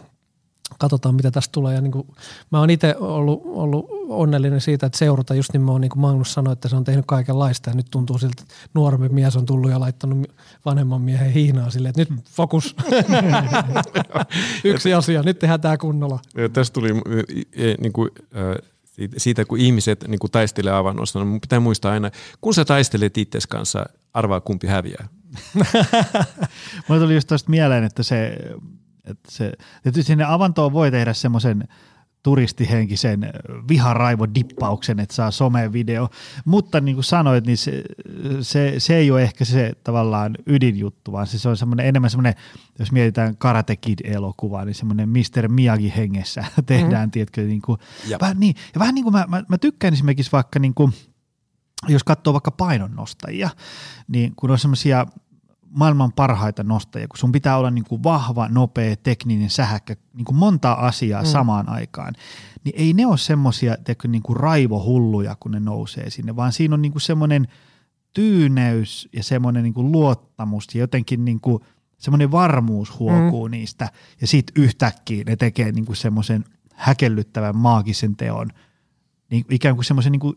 katsotaan 0.79 1.15
mitä 1.15 1.31
tästä 1.31 1.51
tulee. 1.51 1.75
Ja 1.75 1.81
niin 1.81 1.91
kuin, 1.91 2.07
mä 2.51 2.59
oon 2.59 2.69
itse 2.69 2.95
ollut, 2.99 3.41
ollut, 3.45 3.85
onnellinen 4.09 4.61
siitä, 4.61 4.85
että 4.85 4.97
seurata 4.97 5.35
just 5.35 5.53
niin 5.53 5.61
mä 5.61 5.71
oon, 5.71 5.81
niin 5.81 5.89
kuin 5.89 6.01
Magnus 6.01 6.33
sanoi, 6.33 6.53
että 6.53 6.69
se 6.69 6.75
on 6.75 6.83
tehnyt 6.83 7.05
kaikenlaista 7.07 7.69
ja 7.69 7.75
nyt 7.75 7.87
tuntuu 7.91 8.17
siltä, 8.17 8.41
että 8.41 8.55
nuorempi 8.73 9.09
mies 9.09 9.35
on 9.35 9.45
tullut 9.45 9.71
ja 9.71 9.79
laittanut 9.79 10.27
vanhemman 10.65 11.01
miehen 11.01 11.31
hihnaa 11.31 11.69
silleen, 11.69 11.93
että 11.97 12.13
nyt 12.13 12.23
fokus. 12.29 12.75
Yksi 14.63 14.93
asia, 14.93 15.23
nyt 15.23 15.39
tehdään 15.39 15.61
tämä 15.61 15.77
kunnolla. 15.77 16.19
Ja 16.37 16.49
tästä 16.49 16.73
tuli 16.73 16.89
niin 17.81 17.93
kuin, 17.93 18.09
äh, 18.35 18.71
siitä, 19.17 19.45
kun 19.45 19.59
ihmiset 19.59 20.07
niin 20.07 20.19
kuin 20.19 20.31
taistelee 20.31 20.73
avannosta, 20.73 21.23
niin 21.23 21.41
pitää 21.41 21.59
muistaa 21.59 21.91
aina, 21.91 22.11
kun 22.41 22.53
sä 22.53 22.65
taistelet 22.65 23.17
itsesi 23.17 23.47
kanssa, 23.47 23.85
arvaa 24.13 24.41
kumpi 24.41 24.67
häviää. 24.67 25.07
Mulle 26.87 27.01
tuli 27.01 27.13
just 27.13 27.27
tuosta 27.27 27.49
mieleen, 27.49 27.83
että 27.83 28.03
se, 28.03 28.37
että 29.05 29.31
se, 29.31 29.51
että 29.85 30.01
sinne 30.01 30.23
avantoon 30.23 30.73
voi 30.73 30.91
tehdä 30.91 31.13
semmoisen 31.13 31.67
turistihenkisen 32.23 33.31
viharaivodippauksen, 33.67 34.99
että 34.99 35.15
saa 35.15 35.31
somevideo. 35.31 36.09
Mutta 36.45 36.81
niin 36.81 36.95
kuin 36.95 37.03
sanoit, 37.03 37.45
niin 37.45 37.57
se, 37.57 37.83
se, 38.41 38.75
se 38.77 38.95
ei 38.95 39.11
ole 39.11 39.23
ehkä 39.23 39.45
se 39.45 39.71
tavallaan 39.83 40.37
ydinjuttu, 40.47 41.11
vaan 41.11 41.27
se, 41.27 41.39
se 41.39 41.49
on 41.49 41.57
semmoinen, 41.57 41.85
enemmän 41.85 42.09
semmoinen, 42.09 42.33
jos 42.79 42.91
mietitään 42.91 43.37
Karate 43.37 43.75
Kid-elokuvaa, 43.75 44.65
niin 44.65 44.75
semmoinen 44.75 45.09
Mr. 45.09 45.47
Miyagi 45.47 45.93
hengessä 45.95 46.45
tehdään, 46.65 47.09
mm. 47.09 47.11
tiedätkö, 47.11 47.41
niin 47.41 47.61
kuin, 47.61 47.79
vähän 48.21 48.39
niin, 48.39 48.55
ja 48.73 48.79
vähän 48.79 48.95
niin 48.95 49.03
kuin 49.03 49.13
mä, 49.13 49.25
mä, 49.27 49.43
mä 49.47 49.57
tykkään 49.57 49.93
esimerkiksi 49.93 50.31
vaikka 50.31 50.59
niin 50.59 50.73
kuin, 50.73 50.93
jos 51.87 52.03
katsoo 52.03 52.33
vaikka 52.33 52.51
painonnostajia, 52.51 53.49
niin 54.07 54.33
kun 54.35 54.51
on 54.51 54.59
semmoisia 54.59 55.05
maailman 55.71 56.13
parhaita 56.13 56.63
nostajia, 56.63 57.07
kun 57.07 57.17
sun 57.17 57.31
pitää 57.31 57.57
olla 57.57 57.71
niin 57.71 57.83
kuin 57.83 58.03
vahva, 58.03 58.47
nopea, 58.47 58.95
tekninen, 58.95 59.49
sähäkkä, 59.49 59.95
niin 60.13 60.25
kuin 60.25 60.37
montaa 60.37 60.85
asiaa 60.85 61.21
mm. 61.21 61.27
samaan 61.27 61.69
aikaan, 61.69 62.13
niin 62.63 62.75
ei 62.77 62.93
ne 62.93 63.05
ole 63.05 63.17
semmoisia 63.17 63.75
niin 64.07 64.23
kuin 64.23 64.37
raivohulluja, 64.37 65.35
kun 65.39 65.51
ne 65.51 65.59
nousee 65.59 66.09
sinne, 66.09 66.35
vaan 66.35 66.51
siinä 66.51 66.73
on 66.73 66.81
niin 66.81 66.91
kuin 66.91 67.01
semmoinen 67.01 67.47
tyyneys 68.13 69.09
ja 69.13 69.23
semmoinen 69.23 69.63
niin 69.63 69.73
kuin 69.73 69.91
luottamus 69.91 70.75
ja 70.75 70.81
jotenkin 70.81 71.25
niin 71.25 71.41
kuin 71.41 71.63
semmoinen 71.97 72.31
varmuus 72.31 72.99
huokuu 72.99 73.47
mm. 73.47 73.51
niistä 73.51 73.89
ja 74.21 74.27
sitten 74.27 74.63
yhtäkkiä 74.63 75.23
ne 75.27 75.35
tekee 75.35 75.71
niin 75.71 75.85
kuin 75.85 75.95
semmoisen 75.95 76.45
häkellyttävän 76.73 77.57
maagisen 77.57 78.15
teon, 78.15 78.49
niin 79.29 79.45
ikään 79.49 79.75
kuin 79.75 79.85
semmoisen 79.85 80.11
niin 80.11 80.19
kuin 80.19 80.35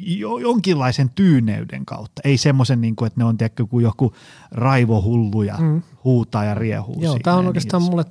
jo, 0.00 0.38
jonkinlaisen 0.38 1.10
tyyneyden 1.14 1.86
kautta. 1.86 2.22
Ei 2.24 2.38
semmoisen, 2.38 2.80
niin 2.80 2.96
kuin, 2.96 3.06
että 3.06 3.20
ne 3.20 3.24
on 3.24 3.38
tiedätkö, 3.38 3.66
kuin 3.66 3.82
joku 3.82 4.14
raivohullu 4.50 5.42
ja 5.42 5.56
mm. 5.58 5.82
huutaa 6.04 6.44
ja 6.44 6.54
riehuu 6.54 6.96
Joo, 7.00 7.18
tämä 7.22 7.36
on 7.36 7.46
oikeastaan 7.46 7.82
niin 7.82 7.90
mulle 7.90 8.04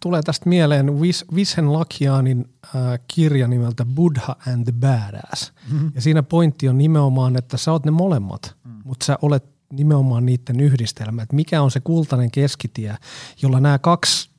tulee 0.00 0.22
tästä 0.22 0.48
mieleen 0.48 1.00
Vis, 1.00 1.24
Vishen 1.34 1.72
Lakianin 1.72 2.48
äh, 2.64 2.72
kirja 3.14 3.48
nimeltä 3.48 3.84
Buddha 3.84 4.36
and 4.52 4.64
the 4.64 4.72
Badass. 4.72 5.52
Mm-hmm. 5.72 5.92
Ja 5.94 6.00
siinä 6.00 6.22
pointti 6.22 6.68
on 6.68 6.78
nimenomaan, 6.78 7.36
että 7.36 7.56
sä 7.56 7.72
oot 7.72 7.84
ne 7.84 7.90
molemmat, 7.90 8.56
mm. 8.64 8.72
mutta 8.84 9.04
sä 9.04 9.18
olet 9.22 9.44
nimenomaan 9.72 10.26
niiden 10.26 10.60
yhdistelmä. 10.60 11.22
Että 11.22 11.36
mikä 11.36 11.62
on 11.62 11.70
se 11.70 11.80
kultainen 11.80 12.30
keskitie, 12.30 12.96
jolla 13.42 13.60
nämä 13.60 13.78
kaksi 13.78 14.30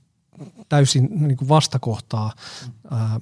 täysin 0.70 1.10
niin 1.28 1.38
kuin 1.38 1.50
vastakohtaa 1.50 2.32
mm. 2.66 2.98
äh, 2.98 3.18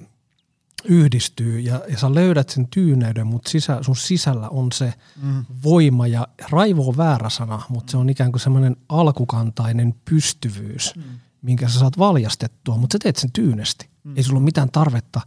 yhdistyy 0.84 1.60
ja, 1.60 1.80
ja 1.88 1.98
sä 1.98 2.14
löydät 2.14 2.48
sen 2.48 2.68
tyyneyden, 2.68 3.26
mutta 3.26 3.50
sisä, 3.50 3.78
sun 3.82 3.96
sisällä 3.96 4.48
on 4.48 4.72
se 4.72 4.92
mm. 5.22 5.44
voima 5.64 6.06
ja 6.06 6.28
raivo 6.50 6.88
on 6.88 6.96
väärä 6.96 7.30
sana, 7.30 7.62
mutta 7.68 7.90
se 7.90 7.96
on 7.96 8.10
ikään 8.10 8.32
kuin 8.32 8.40
semmoinen 8.40 8.76
alkukantainen 8.88 9.94
pystyvyys, 10.04 10.96
mm. 10.96 11.02
minkä 11.42 11.68
sä 11.68 11.78
saat 11.78 11.98
valjastettua, 11.98 12.76
mutta 12.76 12.94
sä 12.94 12.98
teet 13.02 13.16
sen 13.16 13.32
tyynesti. 13.32 13.88
Mm. 14.04 14.16
Ei 14.16 14.22
sulla 14.22 14.38
ole 14.38 14.44
mitään 14.44 14.70
tarvetta 14.70 15.20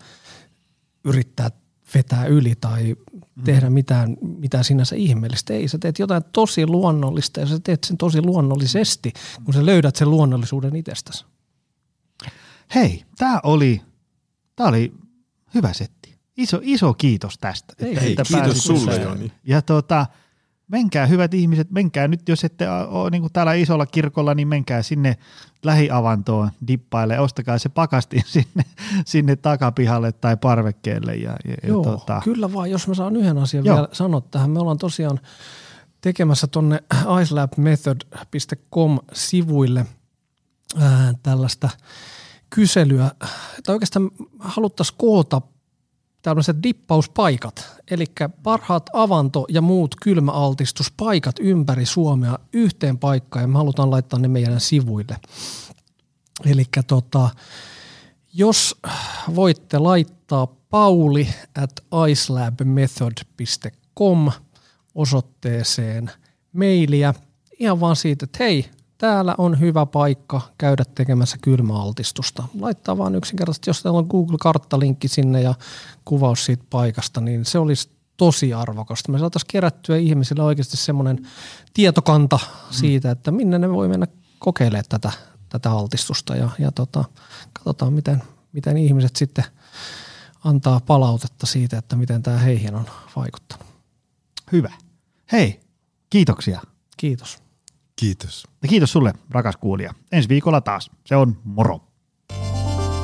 yrittää 1.03 1.49
vetää 1.93 2.25
yli 2.25 2.55
tai 2.61 2.95
mm. 3.13 3.43
tehdä 3.43 3.69
mitään, 3.69 4.17
mitään 4.21 4.63
sinänsä 4.63 4.95
ihmeellistä. 4.95 5.53
Ei, 5.53 5.67
sä 5.67 5.77
teet 5.77 5.99
jotain 5.99 6.23
tosi 6.33 6.67
luonnollista 6.67 7.39
ja 7.39 7.45
sä 7.45 7.59
teet 7.63 7.83
sen 7.83 7.97
tosi 7.97 8.21
luonnollisesti, 8.21 9.13
kun 9.43 9.53
sä 9.53 9.65
löydät 9.65 9.95
sen 9.95 10.09
luonnollisuuden 10.09 10.75
itsestäsi. 10.75 11.25
Hei, 12.75 13.03
tämä 13.17 13.39
oli, 13.43 13.81
tää 14.55 14.67
oli 14.67 14.93
hyvä 15.53 15.73
setti. 15.73 16.15
Iso, 16.37 16.59
iso 16.61 16.93
kiitos 16.93 17.37
tästä. 17.37 17.73
Ei, 17.79 17.89
että, 17.89 18.01
hei, 18.01 18.11
että 18.11 18.23
kiitos 18.23 18.63
sulle. 18.63 18.95
Joni. 18.95 19.31
Ja 19.43 19.61
tota, 19.61 20.05
menkää 20.67 21.05
hyvät 21.05 21.33
ihmiset, 21.33 21.71
menkää 21.71 22.07
nyt, 22.07 22.29
jos 22.29 22.43
ette 22.43 22.69
ole 22.69 23.09
niin 23.09 23.21
kuin 23.21 23.33
täällä 23.33 23.53
isolla 23.53 23.85
kirkolla, 23.85 24.33
niin 24.33 24.47
menkää 24.47 24.81
sinne 24.81 25.17
lähiavantoon 25.63 26.51
dippaille, 26.67 27.19
ostakaa 27.19 27.57
se 27.57 27.69
pakasti 27.69 28.21
sinne, 28.33 28.65
sinne 29.05 29.35
takapihalle 29.35 30.11
tai 30.11 30.37
parvekkeelle. 30.37 31.15
Ja, 31.15 31.35
ja, 31.47 31.55
Joo, 31.67 31.83
ja 31.83 31.91
tota, 31.91 32.21
kyllä 32.23 32.53
vaan, 32.53 32.71
jos 32.71 32.87
mä 32.87 32.93
saan 32.93 33.15
yhden 33.15 33.37
asian 33.37 33.65
Joo. 33.65 33.75
vielä 33.75 33.87
sanoa 33.91 34.21
tähän. 34.21 34.49
Me 34.49 34.59
ollaan 34.59 34.77
tosiaan 34.77 35.19
tekemässä 36.01 36.47
tonne 36.47 36.83
icelabmethod.com-sivuille 37.21 39.85
ää, 40.79 41.13
tällaista 41.23 41.69
kyselyä, 42.55 43.11
tai 43.63 43.75
oikeastaan 43.75 44.11
haluttaisiin 44.39 44.97
koota 44.97 45.41
tällaiset 46.21 46.63
dippauspaikat, 46.63 47.81
eli 47.91 48.05
parhaat 48.43 48.89
avanto- 48.93 49.45
ja 49.49 49.61
muut 49.61 49.95
kylmäaltistuspaikat 50.01 51.35
ympäri 51.39 51.85
Suomea 51.85 52.39
yhteen 52.53 52.97
paikkaan, 52.97 53.43
ja 53.43 53.47
me 53.47 53.57
halutaan 53.57 53.91
laittaa 53.91 54.19
ne 54.19 54.27
meidän 54.27 54.59
sivuille. 54.59 55.17
Eli 56.45 56.65
tota, 56.87 57.29
jos 58.33 58.79
voitte 59.35 59.77
laittaa 59.77 60.47
pauli 60.47 61.27
at 61.63 61.71
icelabmethod.com 62.09 64.31
osoitteeseen 64.95 66.11
mailia 66.53 67.13
ihan 67.59 67.79
vaan 67.79 67.95
siitä, 67.95 68.23
että 68.23 68.43
hei, 68.43 68.69
täällä 69.01 69.35
on 69.37 69.59
hyvä 69.59 69.85
paikka 69.85 70.41
käydä 70.57 70.83
tekemässä 70.95 71.37
kylmäaltistusta. 71.41 72.43
Laittaa 72.59 72.97
vaan 72.97 73.15
yksinkertaisesti, 73.15 73.69
jos 73.69 73.83
teillä 73.83 73.99
on 73.99 74.07
Google-karttalinkki 74.09 75.07
sinne 75.07 75.41
ja 75.41 75.53
kuvaus 76.05 76.45
siitä 76.45 76.63
paikasta, 76.69 77.21
niin 77.21 77.45
se 77.45 77.59
olisi 77.59 77.89
tosi 78.17 78.53
arvokasta. 78.53 79.11
Me 79.11 79.19
saataisiin 79.19 79.47
kerättyä 79.51 79.97
ihmisille 79.97 80.43
oikeasti 80.43 80.77
semmoinen 80.77 81.27
tietokanta 81.73 82.39
siitä, 82.71 83.11
että 83.11 83.31
minne 83.31 83.59
ne 83.59 83.69
voi 83.69 83.87
mennä 83.87 84.07
kokeilemaan 84.39 84.85
tätä, 84.89 85.11
tätä 85.49 85.71
altistusta 85.71 86.35
ja, 86.35 86.49
ja 86.59 86.71
tota, 86.71 87.05
katsotaan, 87.53 87.93
miten, 87.93 88.23
miten 88.53 88.77
ihmiset 88.77 89.15
sitten 89.15 89.45
antaa 90.43 90.79
palautetta 90.79 91.45
siitä, 91.45 91.77
että 91.77 91.95
miten 91.95 92.23
tämä 92.23 92.37
heihin 92.37 92.75
on 92.75 92.85
vaikuttanut. 93.15 93.67
hyvä. 94.51 94.73
Hei, 95.31 95.59
kiitoksia. 96.09 96.61
Kiitos. 96.97 97.40
Kiitos. 98.01 98.47
Ja 98.63 98.69
kiitos 98.69 98.91
sulle, 98.91 99.13
rakas 99.31 99.57
kuulija. 99.57 99.93
Ensi 100.11 100.29
viikolla 100.29 100.61
taas. 100.61 100.91
Se 101.05 101.15
on 101.15 101.37
moro. 101.43 101.79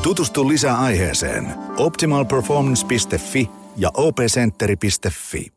Tutustu 0.04 0.48
lisää 0.48 0.80
aiheeseen 0.80 1.56
optimalperformance.fi 1.78 3.50
ja 3.76 3.92
opcenteri.fi. 3.94 5.57